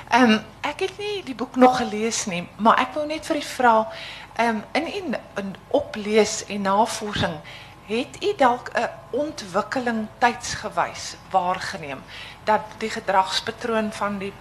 Ehm 0.10 0.32
um, 0.32 0.44
ek 0.62 0.80
het 0.80 0.98
nie 0.98 1.24
die 1.24 1.36
boek 1.36 1.56
nog 1.56 1.78
gelezen 1.78 2.32
nie, 2.32 2.50
maar 2.58 2.80
ek 2.80 2.94
wil 2.94 3.06
net 3.06 3.26
vir 3.26 3.36
u 3.36 3.42
vra, 3.42 3.88
ehm 4.36 4.56
um, 4.56 4.64
in 4.74 5.16
in 5.36 5.56
oplees 5.68 6.46
en 6.46 6.62
navorsing 6.62 7.40
het 7.88 8.24
u 8.24 8.34
dalk 8.38 8.72
'n 8.74 8.90
ontwikkeling 9.10 10.08
tydsgewys 10.18 11.16
waargeneem 11.30 12.04
dat 12.44 12.62
die 12.78 12.90
gedragspatroon 12.90 13.92
van 13.92 14.18
die 14.18 14.34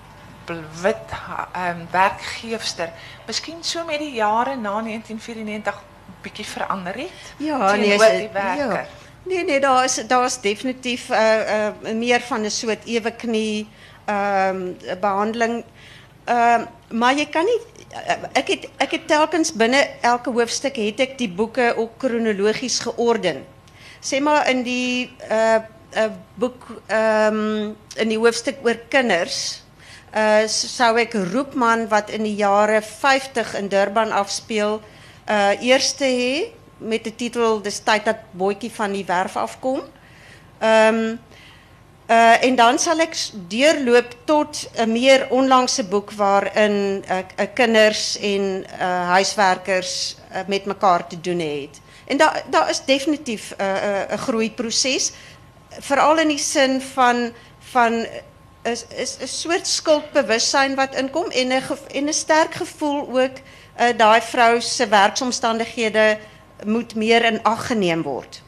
wit 0.83 1.11
um, 1.57 1.87
werkgeefster 1.91 2.91
miskien 3.27 3.65
so 3.65 3.85
met 3.85 3.99
die 3.99 4.13
jare 4.13 4.57
na 4.57 4.83
1994 4.83 5.83
bietjie 6.23 6.45
verander 6.45 6.95
het? 6.95 7.35
Ja, 7.37 7.75
nee, 7.75 7.99
die 7.99 8.31
ja. 8.33 8.87
Nee 9.27 9.45
nee, 9.45 9.61
daar 9.61 9.85
is 9.85 10.07
daar 10.07 10.25
is 10.25 10.41
definitief 10.41 11.11
uh 11.11 11.67
uh 11.85 11.95
meer 11.95 12.21
van 12.21 12.41
'n 12.41 12.51
soort 12.51 12.85
ewe 12.85 13.11
knie 13.11 13.69
ehm 14.05 14.57
um, 14.57 14.77
behandeling. 15.01 15.65
Ehm 16.25 16.61
uh, 16.61 16.67
maar 16.91 17.15
jy 17.15 17.27
kan 17.27 17.45
nie 17.45 17.61
ek 18.33 18.49
het 18.49 18.67
ek 18.83 18.91
het 18.91 19.07
telkens 19.09 19.53
binne 19.53 19.81
elke 20.01 20.31
hoofstuk 20.31 20.77
het 20.77 21.01
ek 21.01 21.19
die 21.19 21.29
boeke 21.29 21.75
ook 21.77 21.99
kronologies 21.99 22.81
georden. 22.85 23.45
Sê 24.01 24.21
maar 24.21 24.49
in 24.51 24.63
die 24.63 25.11
uh 25.31 25.63
'n 25.97 26.13
boek 26.35 26.67
ehm 26.87 27.73
in 27.97 28.09
die 28.09 28.19
hoofstuk 28.19 28.59
oor 28.65 28.77
kinders 28.89 29.63
uh 30.15 30.45
sou 30.47 30.97
ek 30.99 31.15
Roepman 31.33 31.89
wat 31.89 32.11
in 32.11 32.23
die 32.23 32.37
jare 32.37 32.83
50 32.83 33.55
in 33.55 33.69
Durban 33.69 34.13
afspeel 34.13 34.81
uh 35.29 35.55
eerste 35.61 36.05
hê 36.05 36.53
met 36.79 37.05
de 37.05 37.15
titel 37.15 37.63
Dis 37.63 37.81
tyd 37.81 38.05
dat 38.05 38.29
bootjie 38.33 38.71
van 38.73 38.93
die 38.93 39.05
werf 39.05 39.37
afkom. 39.37 39.81
Ehm 40.61 41.17
uh 42.09 42.45
en 42.45 42.55
dan 42.55 42.79
sal 42.79 42.99
ek 42.99 43.17
deurloop 43.49 44.15
tot 44.25 44.69
'n 44.77 44.93
meer 44.93 45.27
onlangse 45.31 45.85
boek 45.85 46.13
waarin 46.13 47.05
uh, 47.11 47.19
uh, 47.19 47.47
kinders 47.55 48.19
en 48.19 48.65
huiswerkers 49.15 50.17
met 50.47 50.65
mekaar 50.65 51.07
te 51.07 51.21
doen 51.21 51.41
het. 51.41 51.81
En 52.07 52.17
daar 52.17 52.43
daar 52.51 52.71
is 52.71 52.85
definitief 52.85 53.55
'n 53.57 53.63
'n 53.63 54.13
uh, 54.13 54.19
groeiproses 54.19 55.13
veral 55.81 56.19
in 56.19 56.29
die 56.29 56.39
sin 56.39 56.81
van 56.81 57.33
van 57.59 58.07
is 58.63 58.85
is 58.97 59.17
'n 59.21 59.27
soort 59.27 59.67
skuldbewussyn 59.67 60.75
wat 60.75 60.95
inkom 60.95 61.31
en 61.31 61.49
'n 61.49 61.63
en 61.93 62.09
'n 62.09 62.13
sterk 62.13 62.55
gevoel 62.55 63.09
ook 63.09 63.37
uh, 63.81 63.97
daai 63.97 64.21
vrou 64.21 64.61
se 64.61 64.89
werksomstandighede 64.89 66.19
moet 66.65 66.95
meer 66.95 67.25
in 67.25 67.43
ag 67.43 67.67
geneem 67.67 68.03
word. 68.03 68.43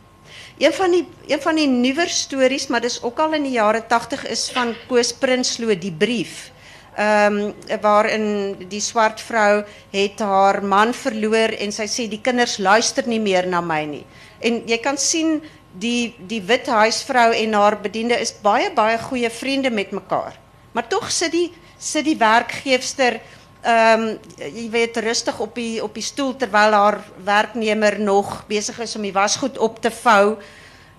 Een 0.59 0.73
van 0.73 0.91
die 0.91 1.07
een 1.27 1.41
van 1.41 1.55
die 1.55 1.69
nuwer 1.69 2.09
stories, 2.09 2.67
maar 2.67 2.81
dis 2.81 3.03
ook 3.03 3.19
al 3.19 3.33
in 3.33 3.45
die 3.47 3.55
jare 3.55 3.87
80 3.87 4.27
is 4.27 4.49
van 4.51 4.75
Koos 4.89 5.13
Prinsloo 5.15 5.79
die 5.79 5.93
brief. 5.93 6.51
Ehm 6.99 7.53
waarin 7.81 8.57
die 8.69 8.81
swart 8.83 9.21
vrou 9.21 9.63
het 9.91 10.19
haar 10.19 10.65
man 10.65 10.95
verloor 10.95 11.55
en 11.63 11.71
sy 11.73 11.87
sê 11.87 12.09
die 12.11 12.21
kinders 12.21 12.57
luister 12.59 13.07
nie 13.07 13.21
meer 13.23 13.47
na 13.47 13.61
my 13.61 13.85
nie. 13.87 14.05
En 14.43 14.65
jy 14.67 14.81
kan 14.83 14.99
sien 14.99 15.39
die 15.79 16.17
die 16.27 16.43
wit 16.43 16.67
huisvrou 16.67 17.31
en 17.35 17.55
haar 17.55 17.79
bediende 17.81 18.19
is 18.19 18.35
baie 18.43 18.73
baie 18.75 18.99
goeie 18.99 19.31
vriende 19.31 19.71
met 19.71 19.95
mekaar. 19.95 20.35
Maar 20.73 20.89
tog 20.89 21.11
sit 21.11 21.33
die 21.33 21.53
sit 21.79 22.05
die 22.05 22.19
werkgeefster 22.19 23.21
um, 23.67 24.19
jy 24.39 24.69
weet 24.71 24.97
rustig 24.97 25.39
op 25.41 25.55
die 25.55 25.83
op 25.83 25.95
die 25.95 26.03
stoel 26.03 26.37
terwyl 26.37 26.73
haar 26.73 26.99
werknemer 27.25 28.01
nog 28.01 28.45
besig 28.47 28.79
is 28.81 28.97
om 28.97 29.03
die 29.03 29.13
wasgoed 29.13 29.59
op 29.59 29.81
te 29.83 29.91
vou 29.91 30.39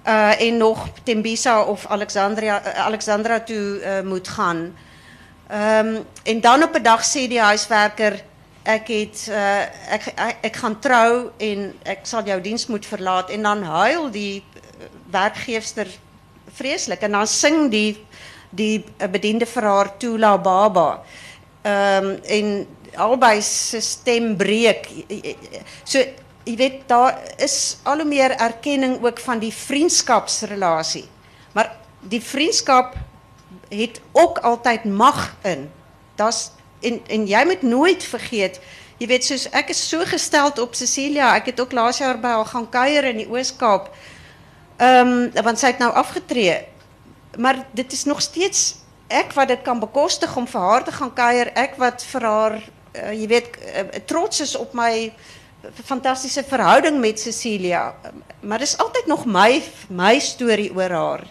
uh 0.07 0.41
en 0.41 0.57
nog 0.57 0.87
Tembisa 1.03 1.61
of 1.63 1.85
Alexandria 1.87 2.61
uh, 2.65 2.85
Alexandra 2.85 3.39
toe 3.39 3.81
uh, 3.81 4.01
moet 4.01 4.27
gaan. 4.27 4.75
Ehm 5.47 5.87
um, 5.87 6.05
en 6.23 6.41
dan 6.41 6.63
op 6.63 6.75
'n 6.75 6.83
dag 6.83 7.03
sê 7.05 7.27
die 7.27 7.41
huiswerker 7.41 8.23
ek 8.63 8.87
het 8.87 9.27
uh 9.29 9.61
ek 9.93 10.07
ek, 10.15 10.37
ek 10.41 10.55
gaan 10.55 10.79
trou 10.79 11.31
en 11.37 11.73
ek 11.83 11.99
sal 12.03 12.23
jou 12.23 12.41
diens 12.41 12.67
moet 12.67 12.85
verlaat 12.85 13.29
en 13.29 13.41
dan 13.41 13.63
huil 13.63 14.11
die 14.11 14.43
werkgeefster 15.11 15.87
vreeslik 16.53 17.01
en 17.01 17.11
dan 17.11 17.27
sing 17.27 17.69
die 17.71 17.97
die 18.49 18.85
bediende 19.11 19.45
vir 19.45 19.63
haar 19.63 19.97
Tula 19.97 20.37
Baba. 20.37 21.03
Ehm 21.61 22.15
en 22.23 22.67
albei 22.95 23.41
stem 23.41 24.35
breek. 24.37 24.87
So 25.83 25.99
jy 26.43 26.55
weet 26.55 26.87
daar 26.87 27.19
is 27.37 27.77
al 27.83 28.05
meer 28.05 28.31
erkenning 28.31 29.03
ook 29.05 29.19
van 29.19 29.39
die 29.39 29.53
vriendskapsrelasie. 29.53 31.05
Maar 31.53 31.75
die 31.99 32.21
vriendskap 32.21 32.95
het 33.69 34.01
ook 34.11 34.37
altyd 34.37 34.83
mag 34.83 35.35
in. 35.41 35.69
Daar's 36.15 36.51
en 36.81 37.01
en 37.07 37.27
jy 37.27 37.45
moet 37.45 37.61
nooit 37.61 38.03
vergeet 38.03 38.59
Jy 38.99 39.07
weet 39.07 39.23
soos 39.23 39.45
ek 39.55 39.71
is 39.71 39.79
so 39.79 40.03
gesteld 40.03 40.59
op 40.59 40.75
Cecilia. 40.75 41.31
Ek 41.39 41.53
het 41.53 41.59
ook 41.63 41.71
laas 41.75 42.01
jaar 42.01 42.17
by 42.19 42.33
haar 42.35 42.49
gaan 42.49 42.67
kuier 42.71 43.05
in 43.13 43.21
die 43.21 43.29
Oos-Kaap. 43.31 43.87
Ehm 44.79 45.13
um, 45.13 45.43
want 45.45 45.59
sy 45.59 45.71
het 45.71 45.79
nou 45.79 45.91
afgetree. 45.95 46.57
Maar 47.39 47.63
dit 47.71 47.95
is 47.95 48.03
nog 48.03 48.19
steeds 48.21 48.75
ek 49.09 49.33
wat 49.33 49.47
dit 49.47 49.61
kan 49.65 49.79
bekostig 49.81 50.35
om 50.37 50.47
vir 50.47 50.61
haar 50.61 50.83
te 50.85 50.93
gaan 50.93 51.13
kuier, 51.13 51.51
ek 51.57 51.75
wat 51.81 52.05
vir 52.11 52.25
haar 52.29 52.55
uh, 52.61 53.11
jy 53.13 53.27
weet 53.27 53.57
uh, 53.57 53.83
trots 54.05 54.41
is 54.45 54.55
op 54.55 54.73
my 54.77 55.11
fantastiese 55.83 56.43
verhouding 56.47 56.99
met 56.99 57.19
Cecilia. 57.19 57.95
Maar 58.39 58.63
dis 58.63 58.77
altyd 58.77 59.05
nog 59.05 59.25
my 59.25 59.61
my 59.89 60.19
storie 60.19 60.71
oor 60.75 60.89
haar. 60.89 61.25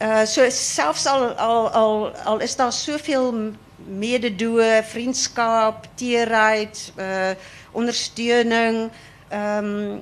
Uh 0.00 0.24
so 0.24 0.46
selfs 0.50 1.06
al 1.06 1.26
al 1.36 1.68
al 1.70 2.12
al 2.24 2.40
is 2.40 2.56
daar 2.56 2.72
soveel 2.72 3.52
mededoe, 3.76 4.82
vriendskap, 4.88 5.86
teerheid, 5.94 6.92
uh 6.96 7.34
ondersteuning, 7.72 8.90
ehm 9.28 10.00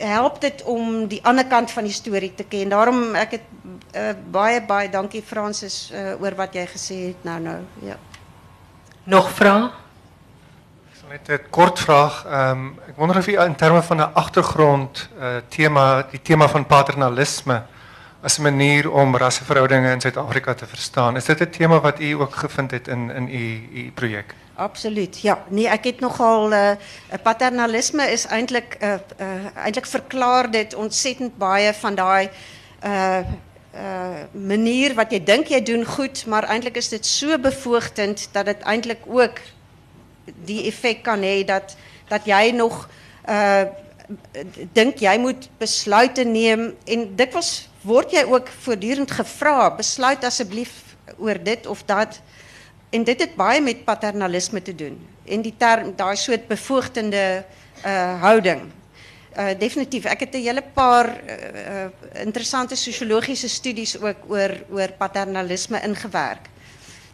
help 0.00 0.40
dit 0.40 0.62
om 0.62 1.06
die 1.08 1.20
ander 1.24 1.46
kant 1.46 1.70
van 1.70 1.84
die 1.84 1.92
storie 1.92 2.34
te 2.34 2.44
ken. 2.44 2.68
Daarom 2.68 3.14
ek 3.14 3.30
het 3.30 3.46
uh, 3.94 4.10
baie 4.30 4.62
baie 4.62 4.90
dankie 4.90 5.22
Francis 5.22 5.90
uh, 5.92 6.14
oor 6.22 6.34
wat 6.34 6.54
jy 6.54 6.66
gesê 6.66 6.98
het 7.10 7.24
nou 7.24 7.40
nou. 7.40 7.58
Ja. 7.84 7.96
Nog 9.04 9.30
vrae? 9.30 9.70
Net 11.10 11.28
'n 11.28 11.50
kort 11.50 11.78
vraag. 11.78 12.24
Ehm 12.26 12.66
ek 12.88 12.96
wonder 12.96 13.16
of 13.18 13.26
u 13.26 13.34
in 13.40 13.56
terme 13.56 13.82
van 13.82 13.96
'n 13.96 14.14
agtergrond 14.14 15.08
uh, 15.18 15.36
tema 15.48 16.06
die 16.10 16.22
tema 16.22 16.48
van 16.48 16.66
paternalisme 16.66 17.62
as 18.22 18.38
'n 18.38 18.42
manier 18.42 18.90
om 18.90 19.16
rasseverhoudinge 19.16 19.90
in 19.90 20.00
Suid-Afrika 20.00 20.54
te 20.54 20.66
verstaan. 20.66 21.16
Is 21.16 21.24
dit 21.24 21.40
'n 21.40 21.50
tema 21.50 21.80
wat 21.80 22.00
u 22.00 22.12
ook 22.12 22.34
gevind 22.34 22.70
het 22.70 22.88
in 22.88 23.10
in 23.10 23.28
u 23.28 23.68
u? 23.72 23.92
Absoluut. 24.54 25.20
Ja, 25.20 25.44
nee, 25.48 25.68
ek 25.68 25.84
het 25.84 26.00
nogal 26.00 26.52
uh, 26.52 26.70
paternalisme 27.22 28.10
is 28.10 28.26
eintlik 28.26 28.76
uh, 28.80 28.92
uh, 29.20 29.64
eintlik 29.64 29.86
verklaar 29.86 30.50
dit 30.50 30.74
ontsettend 30.74 31.38
baie 31.38 31.72
van 31.74 31.94
daai 31.94 32.28
uh 32.84 33.18
uh 33.74 34.22
manier 34.32 34.94
wat 34.94 35.12
jy 35.12 35.22
dink 35.24 35.46
jy 35.46 35.62
doen 35.62 35.84
goed, 35.84 36.26
maar 36.26 36.42
eintlik 36.42 36.76
is 36.76 36.88
dit 36.88 37.06
so 37.06 37.38
bevoogdend 37.38 38.28
dat 38.32 38.44
dit 38.44 38.60
eintlik 38.60 38.98
ook 39.06 39.38
die 40.44 40.66
effek 40.66 41.02
kan 41.02 41.22
hê 41.22 41.44
dat 41.44 41.76
dat 42.08 42.24
jy 42.24 42.50
nog 42.50 42.88
uh 43.28 43.64
dink 44.72 44.98
jy 44.98 45.18
moet 45.18 45.48
besluite 45.58 46.24
neem 46.24 46.74
en 46.84 47.16
dikwels 47.16 47.69
word 47.86 48.12
jy 48.12 48.24
ook 48.28 48.48
voortdurend 48.64 49.10
gevra, 49.10 49.70
besluit 49.76 50.24
asseblief 50.24 50.96
oor 51.18 51.38
dit 51.42 51.66
of 51.66 51.82
dat. 51.88 52.20
En 52.90 53.04
dit 53.04 53.20
het 53.20 53.36
baie 53.38 53.60
met 53.62 53.84
paternalisme 53.84 54.62
te 54.62 54.74
doen. 54.74 54.98
En 55.24 55.42
die 55.42 55.54
term 55.56 55.94
daai 55.96 56.16
soort 56.16 56.48
bevoogdende 56.48 57.44
uh 57.86 58.20
houding. 58.20 58.60
Uh 59.38 59.54
definitief. 59.58 60.04
Ek 60.04 60.20
het 60.20 60.34
'n 60.34 60.42
hele 60.42 60.62
paar 60.74 61.06
uh, 61.06 61.86
interessante 62.22 62.76
sosiologiese 62.76 63.48
studies 63.48 64.00
ook 64.00 64.16
oor 64.28 64.50
oor 64.70 64.92
paternalisme 64.98 65.80
ingewerk. 65.80 66.48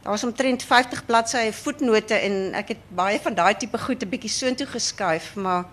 Was 0.03 0.25
omtrent 0.25 0.63
50 0.63 1.05
bladsye 1.07 1.53
voetnote 1.53 2.15
en 2.15 2.55
ek 2.55 2.69
het 2.69 2.83
baie 2.89 3.21
van 3.21 3.35
daai 3.35 3.57
tipe 3.57 3.79
goed 3.79 4.03
'n 4.03 4.09
bietjie 4.09 4.31
soontoe 4.31 4.67
geskuif, 4.67 5.35
maar 5.35 5.65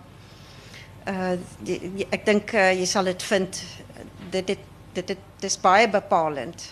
uh 1.08 1.38
die, 1.58 2.06
ek 2.10 2.26
dink 2.26 2.52
uh, 2.52 2.72
jy 2.72 2.86
sal 2.86 3.04
dit 3.04 4.58
dit, 4.94 5.06
dit 5.06 5.46
is 5.50 5.60
baie 5.60 5.88
bepalend 5.88 6.70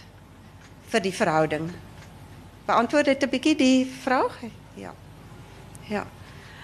vir 0.93 1.05
die 1.05 1.15
verhouding. 1.15 1.71
Beantwoord 2.67 3.05
dit 3.05 3.23
'n 3.23 3.29
bietjie 3.29 3.57
die 3.57 3.93
vraag? 4.03 4.41
Ja. 4.75 4.95
Ja. 5.89 6.07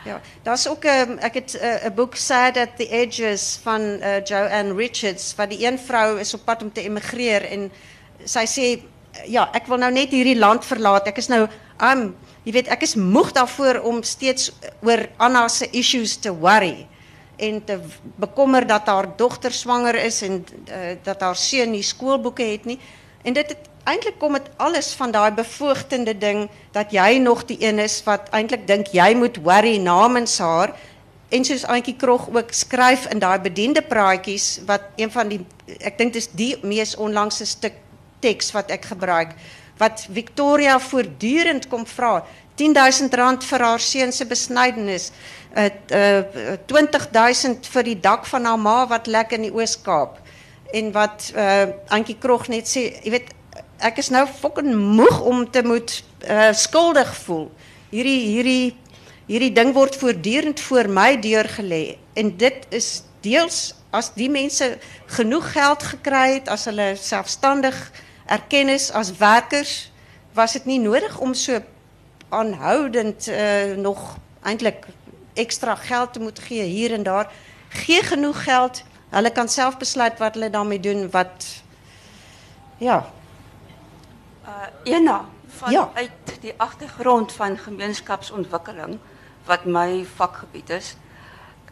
Ja, 0.05 0.21
daar's 0.43 0.69
ook 0.69 0.85
'n 0.85 0.89
um, 0.89 0.95
ehm, 0.95 1.19
ek 1.19 1.35
het 1.35 1.59
'n 1.61 1.87
uh, 1.87 1.95
boek 1.95 2.17
Sad 2.17 2.57
at 2.57 2.77
the 2.77 2.89
Edges 2.89 3.59
van 3.63 3.81
uh, 3.81 4.25
Joanne 4.25 4.75
Richards 4.75 5.35
wat 5.35 5.51
die 5.51 5.67
een 5.67 5.79
vrou 5.79 6.19
is 6.19 6.35
op 6.35 6.45
pad 6.45 6.63
om 6.63 6.73
te 6.73 6.83
emigreer 6.83 7.45
en 7.45 7.71
sy 8.25 8.47
sê 8.47 8.83
ja, 9.27 9.51
ek 9.53 9.67
wil 9.67 9.79
nou 9.79 9.93
net 9.93 10.11
hierdie 10.11 10.39
land 10.39 10.65
verlaat. 10.65 11.07
Ek 11.07 11.17
is 11.17 11.29
nou 11.29 11.49
um 11.83 12.17
jy 12.43 12.53
weet 12.53 12.69
ek 12.69 12.83
is 12.83 12.95
moeg 12.95 13.33
daarvoor 13.33 13.81
om 13.81 14.03
steeds 14.03 14.53
oor 14.81 15.09
Anna 15.17 15.49
se 15.49 15.69
issues 15.71 16.17
te 16.17 16.33
worry 16.33 16.87
en 17.39 17.65
te 17.65 17.79
bekommer 18.17 18.67
dat 18.67 18.87
haar 18.87 19.09
dogter 19.17 19.53
swanger 19.53 19.95
is 19.95 20.23
en 20.27 20.43
uh, 20.43 20.95
dat 21.03 21.21
haar 21.21 21.37
seun 21.37 21.71
nie 21.71 21.83
skoolboeke 21.83 22.43
het 22.43 22.65
nie. 22.65 22.79
En 23.23 23.33
dit 23.33 23.49
het 23.49 23.69
eintlik 23.89 24.19
kom 24.21 24.37
dit 24.37 24.49
alles 24.57 24.93
van 24.99 25.13
daai 25.15 25.31
bevoogdende 25.33 26.15
ding 26.19 26.49
dat 26.77 26.93
jy 26.93 27.19
nog 27.23 27.45
die 27.49 27.59
een 27.65 27.79
is 27.79 28.01
wat 28.05 28.29
eintlik 28.37 28.67
dink 28.69 28.93
jy 28.93 29.15
moet 29.17 29.41
worry 29.45 29.77
namens 29.81 30.39
haar 30.45 30.75
en 31.29 31.45
soos 31.45 31.65
Antjie 31.69 31.97
Krog 31.97 32.29
ook 32.33 32.53
skryf 32.57 33.07
in 33.13 33.21
daai 33.23 33.39
bediende 33.45 33.83
praatjies 33.85 34.61
wat 34.69 34.85
een 34.97 35.13
van 35.13 35.33
die 35.33 35.41
ek 35.85 35.99
dink 36.01 36.17
dis 36.17 36.29
die 36.33 36.55
mees 36.65 36.97
onlangse 36.97 37.47
stuk 37.49 37.77
teks 38.25 38.53
wat 38.57 38.73
ek 38.75 38.91
gebruik 38.93 39.35
wat 39.81 40.07
Victoria 40.11 40.79
voortdurend 40.83 41.69
kom 41.73 41.87
vra 41.87 42.25
10000 42.59 43.15
rand 43.15 43.45
vir 43.45 43.65
haar 43.65 43.83
seun 43.83 44.13
se 44.13 44.27
besnydenis 44.29 45.11
uh, 45.57 45.69
uh, 45.95 46.57
20000 46.67 47.69
vir 47.73 47.87
die 47.87 47.99
dak 48.01 48.27
van 48.27 48.49
haar 48.51 48.61
ma 48.61 48.79
wat 48.91 49.07
lek 49.07 49.33
in 49.37 49.47
die 49.49 49.55
Oos-Kaap 49.55 50.19
en 50.75 50.93
wat 50.93 51.31
uh, 51.35 51.71
Antjie 51.95 52.19
Krog 52.21 52.49
net 52.53 52.69
sê 52.69 52.89
jy 53.05 53.15
weet 53.15 53.33
ek 53.79 54.01
is 54.03 54.11
nou 54.11 54.25
fucking 54.27 54.75
moeg 54.75 55.21
om 55.23 55.45
te 55.51 55.63
moet 55.63 55.93
uh, 56.27 56.51
skuldig 56.53 57.11
voel. 57.23 57.47
Hierdie 57.95 58.21
hierdie 58.35 58.77
hierdie 59.29 59.53
ding 59.55 59.75
word 59.77 59.97
voortdurend 60.01 60.61
voor 60.67 60.89
my 60.89 61.13
deur 61.21 61.49
gelê 61.53 61.99
en 62.17 62.33
dit 62.41 62.65
is 62.75 63.03
deels 63.25 63.75
as 63.93 64.11
die 64.17 64.29
mense 64.33 64.67
genoeg 65.17 65.53
geld 65.53 65.85
gekry 65.93 66.39
het 66.39 66.49
as 66.53 66.65
hulle 66.69 66.95
selfstandig 67.01 67.77
erken 68.29 68.73
is 68.73 68.89
as 68.93 69.13
werkers 69.21 69.91
was 70.37 70.57
dit 70.57 70.69
nie 70.69 70.81
nodig 70.81 71.21
om 71.21 71.35
so 71.37 71.61
aanhoudend 72.29 73.29
uh, 73.29 73.77
nog 73.77 74.17
eintlik 74.43 74.87
ekstra 75.33 75.75
geld 75.75 76.13
te 76.13 76.21
moet 76.21 76.39
gee 76.39 76.63
hier 76.63 76.93
en 76.93 77.03
daar 77.03 77.33
gee 77.69 78.03
genoeg 78.03 78.43
geld 78.45 78.83
hulle 79.09 79.31
kan 79.33 79.49
self 79.49 79.77
besluit 79.77 80.19
wat 80.19 80.35
hulle 80.35 80.51
daarmee 80.51 80.81
doen 80.81 81.11
wat 81.11 81.63
ja 82.79 83.11
Uh, 84.49 84.95
Ena, 84.95 85.25
vanuit 85.47 86.11
ja. 86.25 86.33
die 86.41 86.55
achtergrond 86.57 87.33
van 87.33 87.59
gemeenschapsontwikkeling, 87.59 88.99
wat 89.45 89.65
mijn 89.65 90.07
vakgebied 90.07 90.71
is, 90.71 90.97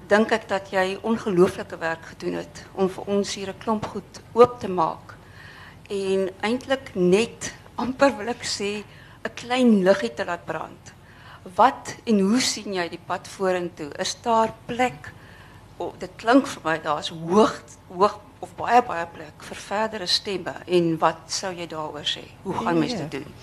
denk 0.07 0.31
ik 0.31 0.49
dat 0.49 0.71
jij 0.71 0.99
ongelooflijke 1.01 1.77
werk 1.77 2.07
gedaan 2.07 2.33
hebt 2.33 2.65
om 2.73 2.91
voor 2.91 3.05
ons 3.05 3.35
hier 3.35 3.49
een 3.49 3.59
klomp 3.59 3.87
goed 3.87 4.21
op 4.33 4.61
te 4.61 4.69
maken. 4.69 5.17
En 5.89 6.31
eindelijk 6.41 6.91
net, 6.93 7.55
amper 7.75 8.17
wil 8.17 8.27
ik 8.27 8.43
zeggen, 8.43 8.85
een 9.27 9.35
klein 9.35 9.83
luchtje 9.83 10.15
te 10.15 10.25
laten 10.25 10.45
branden. 10.45 10.95
Wat 11.55 11.95
en 12.05 12.21
hoe 12.21 12.41
zie 12.41 12.73
jij 12.73 12.89
die 12.89 13.01
pad 13.07 13.29
vorentoe? 13.29 13.89
Is 13.97 14.17
daar 14.23 14.55
plek? 14.65 15.13
Oh, 15.77 15.93
dit 15.99 16.11
klink 16.17 16.47
vir 16.47 16.63
my 16.65 16.79
daar's 16.83 17.09
hoog 17.09 17.63
hoog 17.89 18.19
of 18.39 18.55
baie 18.57 18.83
baie 18.83 19.07
plek 19.13 19.45
vir 19.49 19.57
verdere 19.57 20.07
stemme 20.07 20.55
en 20.67 20.99
wat 20.99 21.27
sou 21.27 21.53
jy 21.55 21.67
daaroor 21.69 22.07
sê? 22.09 22.25
Hoe 22.43 22.55
gaan 22.55 22.79
mense 22.79 22.97
dit 22.97 23.11
doen? 23.11 23.35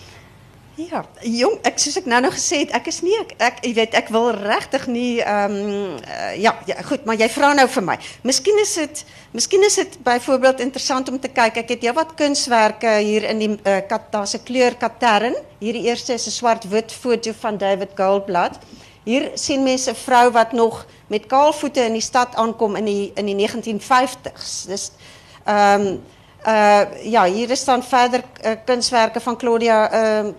Ja, 0.74 1.04
jong, 1.22 1.60
ek 1.70 1.76
soos 1.78 2.00
ek 2.00 2.08
nou 2.10 2.18
nog 2.24 2.34
gesê 2.34 2.64
het, 2.64 2.88
is 2.90 3.04
nie 3.06 3.14
ek, 3.38 3.60
weet 3.62 3.94
ek 3.94 4.08
wil 4.10 4.32
regtig 4.34 4.88
nie 4.90 5.20
ehm 5.22 5.58
uh, 6.02 6.32
ja, 6.34 6.56
ja, 6.66 6.82
goed, 6.88 7.04
maar 7.06 7.20
jy 7.20 7.28
vra 7.30 7.52
nou 7.54 7.68
vir 7.70 7.86
my. 7.86 7.98
Miskien 8.26 8.58
is 8.58 8.72
dit 8.80 9.04
miskien 9.38 9.62
is 9.68 9.78
dit 9.78 10.00
byvoorbeeld 10.02 10.64
interessant 10.66 11.12
om 11.14 11.20
te 11.22 11.30
kyk. 11.30 11.60
Ek 11.62 11.76
het 11.76 11.86
heelwat 11.86 12.16
kunswerke 12.18 12.96
hier 13.06 13.28
in 13.30 13.44
die 13.44 13.52
uh, 13.54 13.84
kat 13.86 14.10
daar's 14.10 14.34
'n 14.34 14.42
kleur 14.50 14.74
katern. 14.74 15.38
Hierdie 15.62 15.86
eerste 15.86 16.18
is 16.18 16.26
'n 16.26 16.38
swart-wit 16.40 16.92
foto 16.92 17.34
van 17.38 17.58
David 17.58 17.94
Goldblatt. 17.94 18.58
Hier 19.06 19.30
sien 19.36 19.64
mense 19.64 19.92
'n 19.92 19.96
vrou 19.96 20.32
wat 20.32 20.54
nog 20.54 20.88
met 21.08 21.30
kaalvoete 21.30 21.86
in 21.86 21.94
die 21.94 22.02
stad 22.02 22.34
aankom 22.36 22.76
in 22.76 22.86
die 22.86 23.12
in 23.16 23.26
die 23.30 23.38
1950s. 23.38 24.66
Dis 24.66 24.92
ehm 25.46 26.02
uh 26.48 26.84
ja, 27.04 27.26
hier 27.26 27.50
is 27.50 27.64
dan 27.66 27.84
verder 27.84 28.24
uh, 28.46 28.52
kunswerke 28.66 29.20
van 29.20 29.38
Claudia 29.38 29.92
uh, 29.92 30.32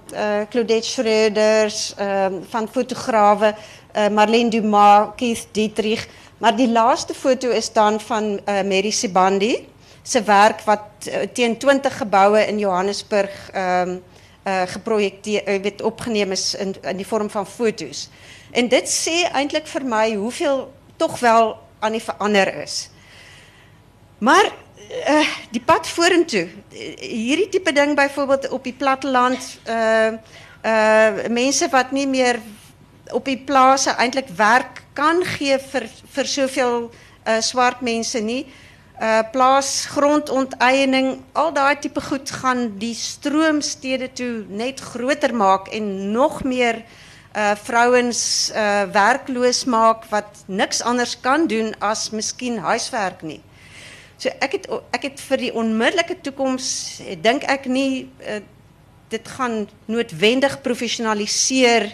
Claudette 0.51 0.89
Schroeders, 0.89 1.95
ehm 1.97 2.43
van 2.49 2.69
fotograwe 2.69 3.55
uh, 3.97 4.09
Marlene 4.09 4.51
Dumas, 4.51 5.09
Keith 5.17 5.47
Dietrich, 5.53 6.09
maar 6.39 6.57
die 6.57 6.69
laaste 6.69 7.15
foto 7.15 7.49
is 7.49 7.73
dan 7.73 8.01
van 8.01 8.41
Mary 8.45 8.91
Sibandi 8.91 9.69
se 10.03 10.23
werk 10.23 10.61
wat 10.61 11.09
teen 11.33 11.59
20 11.59 11.97
geboue 11.97 12.47
in 12.47 12.59
Johannesburg 12.59 13.51
ehm 13.53 13.97
geprojekteer 14.45 15.61
weet 15.61 15.83
opgeneem 15.83 16.33
is 16.33 16.55
in 16.55 16.75
in 16.83 16.97
die 16.97 17.07
vorm 17.07 17.31
van 17.31 17.47
foto's. 17.47 18.09
En 18.53 18.69
dit 18.69 18.89
sê 18.89 19.25
eintlik 19.33 19.67
vir 19.67 19.85
my 19.85 20.15
hoeveel 20.15 20.73
tog 20.97 21.19
wel 21.21 21.57
aan 21.79 21.93
die 21.93 22.03
verander 22.03 22.55
is. 22.63 22.91
Maar 24.19 24.53
uh, 25.09 25.27
die 25.55 25.63
pad 25.63 25.89
vorentoe, 25.89 26.47
hierdie 26.71 27.49
tipe 27.53 27.73
ding 27.73 27.95
byvoorbeeld 27.99 28.49
op 28.55 28.65
die 28.65 28.77
platteland 28.77 29.59
uh 29.69 30.17
uh 30.65 31.29
mense 31.29 31.69
wat 31.69 31.91
nie 31.93 32.07
meer 32.09 32.39
op 33.13 33.25
die 33.29 33.37
plase 33.37 33.93
eintlik 34.01 34.31
werk 34.37 34.81
kan 34.97 35.21
gee 35.35 35.59
vir 35.61 35.85
vir 36.15 36.31
soveel 36.31 36.77
uh 36.89 37.41
swart 37.41 37.83
mense 37.85 38.21
nie. 38.21 38.47
Uh 38.95 39.21
plaas 39.33 39.87
grondonteiening, 39.91 41.19
al 41.33 41.53
daai 41.53 41.77
tipe 41.83 42.01
goed 42.01 42.31
gaan 42.31 42.79
die 42.79 42.95
stroomstede 42.95 44.09
toe 44.15 44.45
net 44.49 44.81
groter 44.81 45.35
maak 45.35 45.69
en 45.69 46.13
nog 46.13 46.45
meer 46.45 46.85
uh 47.37 47.53
vrouens 47.67 48.51
uh 48.55 48.85
werkloos 48.95 49.65
maak 49.65 50.07
wat 50.15 50.45
niks 50.47 50.81
anders 50.83 51.19
kan 51.21 51.47
doen 51.47 51.75
as 51.81 52.11
miskien 52.11 52.59
huiswerk 52.59 53.23
nie. 53.23 53.43
So 54.25 54.33
ek 54.41 54.55
het 54.57 54.67
ek 54.97 55.03
het 55.05 55.21
vir 55.21 55.43
die 55.43 55.53
onmiddellike 55.53 56.15
toekoms 56.25 56.67
dink 57.21 57.43
ek 57.45 57.67
nie 57.69 58.07
uh, 58.25 58.41
dit 59.13 59.27
gaan 59.37 59.67
noodwendig 59.85 60.63
professionaliseer. 60.65 61.91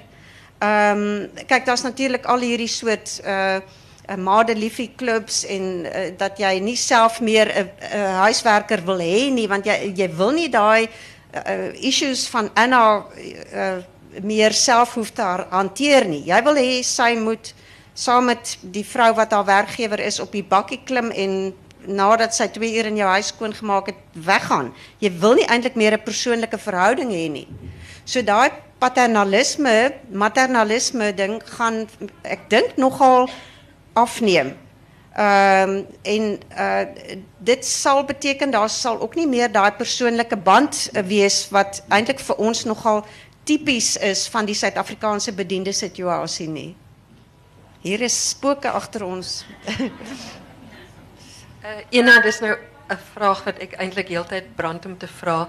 Ehm 0.63 1.01
um, 1.03 1.45
kyk 1.51 1.65
daar's 1.67 1.83
natuurlik 1.83 2.29
al 2.31 2.47
hierdie 2.47 2.71
soort 2.71 3.19
uh 3.27 3.61
madeliefie 4.11 4.91
clubs 4.99 5.45
en 5.47 5.85
uh, 5.87 6.09
dat 6.19 6.39
jy 6.43 6.57
nie 6.59 6.77
self 6.77 7.21
meer 7.21 7.47
'n 7.47 7.59
uh, 7.59 7.67
uh, 7.95 8.15
huiswerker 8.27 8.83
wil 8.85 8.99
hê 8.99 9.31
nie 9.31 9.47
want 9.47 9.67
jy 9.67 9.93
jy 9.95 10.09
wil 10.19 10.33
nie 10.35 10.49
daai 10.51 10.87
uh, 10.87 11.71
issues 11.79 12.27
van 12.29 12.51
Anna 12.55 13.07
uh, 13.55 13.79
meer 14.23 14.53
self 14.53 14.95
hoef 14.95 15.11
te 15.11 15.23
hanteer 15.51 16.07
nie. 16.07 16.23
Jy 16.27 16.43
wil 16.43 16.57
hê 16.59 16.83
sy 16.83 17.15
moet 17.19 17.55
saam 17.95 18.25
met 18.25 18.59
die 18.63 18.85
vrou 18.85 19.15
wat 19.15 19.31
haar 19.31 19.47
werkgewer 19.47 20.01
is 20.01 20.21
op 20.21 20.33
die 20.33 20.47
bakkie 20.47 20.81
klim 20.85 21.11
en 21.11 21.55
nadat 21.87 22.35
sy 22.35 22.49
2 22.49 22.77
uur 22.77 22.87
in 22.91 22.97
jou 22.97 23.09
huis 23.09 23.27
skoon 23.33 23.55
gemaak 23.55 23.87
het, 23.87 24.01
weggaan. 24.13 24.73
Jy 24.99 25.13
wil 25.21 25.35
nie 25.35 25.47
eintlik 25.47 25.75
meer 25.75 25.95
'n 25.95 26.03
persoonlike 26.03 26.59
verhouding 26.59 27.11
hê 27.11 27.29
nie. 27.31 27.49
So 28.05 28.23
daai 28.23 28.51
paternalisme, 28.79 29.93
maternalisme 30.11 31.15
ding 31.15 31.43
gaan 31.45 31.87
ek 32.23 32.49
dink 32.51 32.77
nogal 32.77 33.29
afneem. 33.93 34.57
Ehm 35.15 35.85
en 36.03 36.39
uh 36.59 36.85
dit 37.39 37.67
sal 37.67 38.05
beteken 38.05 38.51
daar 38.51 38.71
sal 38.71 39.01
ook 39.01 39.15
nie 39.15 39.27
meer 39.27 39.53
daai 39.53 39.73
persoonlike 39.73 40.37
band 40.37 40.91
wees 41.07 41.49
wat 41.51 41.83
eintlik 41.89 42.21
vir 42.21 42.37
ons 42.37 42.65
nogal 42.65 43.05
tipies 43.45 43.97
is 43.97 44.29
van 44.29 44.45
die 44.45 44.55
Suid-Afrikaanse 44.55 45.33
bediende 45.33 45.73
situasie 45.73 46.49
nie. 46.49 46.77
Hier 47.81 48.01
is 48.01 48.29
spooke 48.29 48.71
agter 48.71 49.05
ons. 49.05 49.45
Uh, 51.61 51.83
Ena, 51.93 52.21
dis 52.25 52.39
nou 52.41 52.55
'n 52.89 52.97
vraag 53.13 53.45
wat 53.45 53.59
ek 53.61 53.75
eintlik 53.77 54.09
heeltyd 54.09 54.55
brand 54.57 54.87
om 54.87 54.97
te 54.97 55.07
vra. 55.07 55.49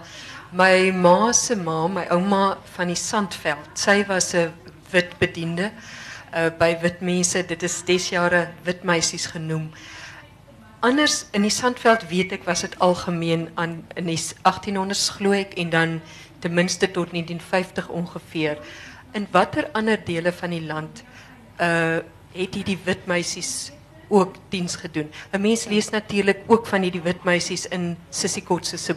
My 0.52 0.92
ma 0.92 1.32
ma, 1.64 1.88
my 1.88 2.06
ouma 2.10 2.58
van 2.76 2.88
die 2.88 3.00
Sandveld, 3.00 3.70
sy 3.74 4.04
was 4.08 4.34
'n 4.34 4.52
wit 4.92 5.18
bediende 5.20 5.72
uh, 6.36 6.50
by 6.60 6.78
wit 6.82 7.00
mense. 7.00 7.46
Dit 7.46 7.64
is 7.64 7.84
des 7.86 8.10
jare 8.10 8.52
wit 8.64 8.84
meisies 8.84 9.26
genoem. 9.26 9.72
Anders 10.82 11.26
in 11.32 11.42
die 11.42 11.50
Sandveld 11.50 12.10
weet 12.10 12.32
ek 12.32 12.44
was 12.44 12.62
dit 12.62 12.80
algemeen 12.80 13.50
aan 13.56 13.88
in 13.96 14.06
die 14.06 14.20
1800s 14.44 15.10
glo 15.16 15.32
ek 15.32 15.54
en 15.54 15.70
dan 15.70 16.02
ten 16.40 16.54
minste 16.54 16.92
tot 16.92 17.12
1950 17.12 17.88
ongeveer. 17.88 18.58
In 19.14 19.28
watter 19.32 19.70
ander 19.72 20.04
dele 20.06 20.32
van 20.32 20.50
die 20.50 20.66
land 20.66 21.04
uh 21.60 22.00
het 22.32 22.54
hierdie 22.56 22.80
wit 22.84 23.06
meisies 23.06 23.72
ook 24.12 24.36
diens 24.50 24.76
gedoen. 24.76 25.12
'n 25.32 25.42
Mens 25.42 25.66
lees 25.66 25.90
natuurlik 25.90 26.40
ook 26.48 26.68
van 26.68 26.82
hierdie 26.82 27.02
wit 27.02 27.24
meisies 27.24 27.68
in 27.68 27.98
Sissy 28.10 28.42
Kotse 28.44 28.78
se. 28.78 28.96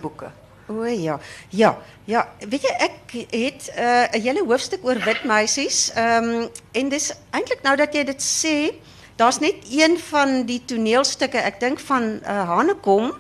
O 0.67 0.85
ja. 0.85 1.21
Ja, 1.49 1.79
ja, 2.05 2.29
weet 2.49 2.63
jy 2.63 2.73
ek 2.79 3.13
het 3.31 3.69
uh, 3.77 4.09
'n 4.17 4.21
hele 4.21 4.45
hoofstuk 4.45 4.85
oor 4.85 4.99
wit 5.05 5.25
meisies. 5.25 5.93
Ehm 5.93 6.25
um, 6.25 6.49
en 6.73 6.89
dis 6.89 7.13
eintlik 7.31 7.63
nou 7.63 7.77
dat 7.77 7.95
jy 7.95 8.05
dit 8.05 8.23
sê, 8.23 8.75
daar's 9.17 9.39
net 9.39 9.55
een 9.71 9.99
van 9.99 10.45
die 10.47 10.63
toneelstukke, 10.65 11.39
ek 11.39 11.61
dink 11.61 11.81
van 11.81 12.21
uh, 12.27 13.11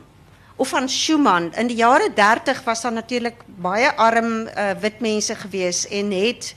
of 0.57 0.69
van 0.69 0.89
Schumann. 0.89 1.53
In 1.55 1.67
die 1.67 1.77
jare 1.77 2.13
30 2.15 2.65
was 2.65 2.81
daar 2.81 2.93
natuurlik 2.93 3.43
baie 3.47 3.93
arm 3.97 4.47
uh, 4.47 5.91
en 5.91 6.11
het 6.11 6.55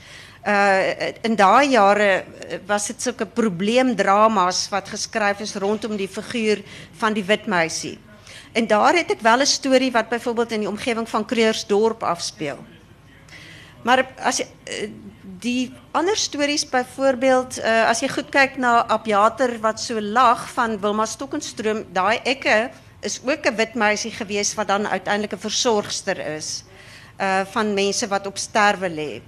uh 0.48 1.12
in 1.22 1.36
daai 1.36 1.68
jare 1.74 2.24
was 2.66 2.86
dit 2.88 3.02
sulke 3.02 3.26
probleemdramas 3.26 4.68
wat 4.72 4.88
geskryf 4.88 5.42
is 5.44 5.54
rondom 5.60 5.96
die 5.96 6.08
figuur 6.08 6.62
van 7.00 7.12
die 7.12 7.24
wit 7.24 7.46
meisie. 7.46 7.98
En 8.56 8.66
daar 8.66 8.96
het 8.96 9.10
ek 9.10 9.20
wel 9.20 9.40
'n 9.40 9.46
storie 9.46 9.92
wat 9.92 10.08
byvoorbeeld 10.08 10.52
in 10.52 10.60
die 10.60 10.68
omgewing 10.68 11.08
van 11.08 11.24
Kreursdorp 11.24 12.02
afspeel. 12.02 12.58
Maar 13.82 14.06
as 14.16 14.38
jy 14.38 14.46
die 15.38 15.72
ander 15.92 16.16
stories 16.16 16.68
byvoorbeeld 16.68 17.58
uh, 17.58 17.88
as 17.88 18.00
jy 18.00 18.08
goed 18.08 18.30
kyk 18.30 18.56
na 18.56 18.86
Abjater 18.88 19.60
wat 19.60 19.80
so 19.80 20.00
lag 20.00 20.48
van 20.50 20.80
Wilma 20.80 21.06
Stokkenstroom, 21.06 21.84
daai 21.92 22.20
ekke 22.24 22.70
is 23.00 23.20
ook 23.22 23.46
'n 23.46 23.56
wit 23.56 23.74
meisie 23.74 24.10
gewees 24.10 24.54
wat 24.54 24.68
dan 24.68 24.86
uiteindelik 24.86 25.32
'n 25.32 25.46
versorgster 25.48 26.18
is 26.36 26.64
van 27.50 27.74
mense 27.74 28.06
wat 28.08 28.26
op 28.26 28.38
sterwe 28.38 28.88
lê 28.88 29.22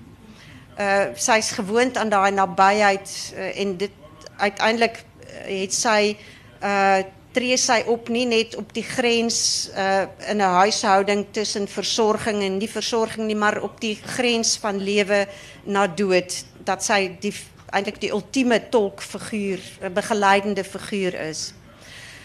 uh 0.81 1.13
sy's 1.17 1.53
gewoond 1.59 1.97
aan 1.97 2.09
daai 2.09 2.33
nabyheid 2.33 3.09
uh, 3.37 3.61
en 3.61 3.77
dit 3.77 3.93
uiteindelik 4.37 5.03
uh, 5.03 5.61
het 5.63 5.75
sy 5.75 6.17
uh 6.63 7.01
tree 7.31 7.55
sy 7.63 7.85
op 7.87 8.09
nie 8.11 8.25
net 8.27 8.57
op 8.59 8.73
die 8.75 8.83
grens 8.83 9.71
uh 9.77 10.07
in 10.31 10.41
'n 10.43 10.57
huishouding 10.65 11.27
tussen 11.31 11.69
versorging 11.69 12.43
en 12.43 12.59
nie 12.59 12.69
versorging 12.71 13.27
nie 13.27 13.37
maar 13.37 13.63
op 13.63 13.81
die 13.81 13.95
grens 13.95 14.57
van 14.59 14.83
lewe 14.83 15.27
na 15.65 15.87
dood 15.87 16.45
dat 16.65 16.83
sy 16.85 17.17
die 17.21 17.35
eintlik 17.71 18.01
die 18.01 18.11
ultieme 18.11 18.69
tolkfiguur 18.69 19.61
'n 19.83 19.93
begeleidende 19.93 20.65
figuur 20.65 21.15
is. 21.15 21.53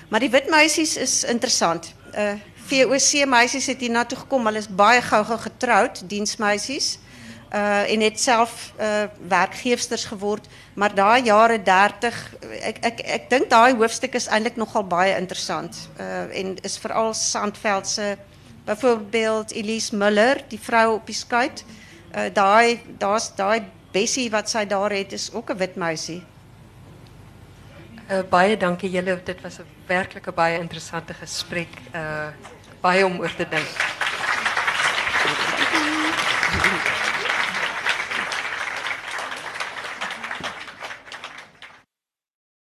Maar 0.10 0.20
die 0.20 0.30
wit 0.30 0.50
meisies 0.50 0.98
is 0.98 1.24
interessant. 1.24 1.94
Uh 2.18 2.34
VOC 2.66 3.28
meisies 3.28 3.66
het 3.66 3.80
hier 3.80 3.92
na 3.92 4.06
toe 4.06 4.18
gekom. 4.18 4.46
Hulle 4.46 4.58
is 4.58 4.68
baie 4.68 5.02
gou-gou 5.02 5.38
getroud, 5.38 6.02
diensmeisies 6.10 6.98
uh, 7.56 7.92
en 7.92 8.02
het 8.02 8.22
zelf 8.22 8.74
uh, 8.80 9.04
werkgeefsters 9.28 10.06
geword. 10.06 10.48
Maar 10.74 10.96
daar 10.96 11.24
jaren 11.24 11.64
30, 11.64 12.36
ik 12.62 13.30
dink 13.30 13.50
daai 13.50 13.76
hoofstuk 13.76 14.14
is 14.14 14.28
eintlik 14.28 14.56
nogal 14.56 14.88
baie 14.88 15.18
interessant. 15.18 15.90
Uh, 16.00 16.40
en 16.40 16.56
is 16.62 16.78
vooral 16.78 17.14
Sandveldse 17.14 18.18
bijvoorbeeld 18.64 19.52
Elise 19.52 19.96
Muller, 19.96 20.44
die 20.48 20.60
vrouw 20.60 20.94
op 20.94 21.06
die 21.06 21.16
skuit. 21.16 21.66
Uh, 22.16 22.22
daai 22.34 22.82
daar's 22.98 23.36
daai 23.36 23.64
Bessie 23.92 24.30
wat 24.30 24.50
zij 24.50 24.68
daar 24.68 24.92
het 24.92 25.12
is 25.12 25.34
ook 25.34 25.50
'n 25.50 25.58
wit 25.58 25.76
meisie. 25.76 26.24
Uh, 28.12 28.20
baie 28.30 28.58
dankie 28.58 28.90
julle. 28.90 29.22
Dit 29.24 29.42
was 29.42 29.58
'n 29.58 29.66
werklik 29.86 30.34
baie 30.34 30.60
interessante 30.60 31.14
gesprek. 31.14 31.68
Uh 31.94 32.28
baie 32.82 33.06
om 33.06 33.20
oor 33.20 33.36
te 33.36 33.48
dink. 33.50 34.05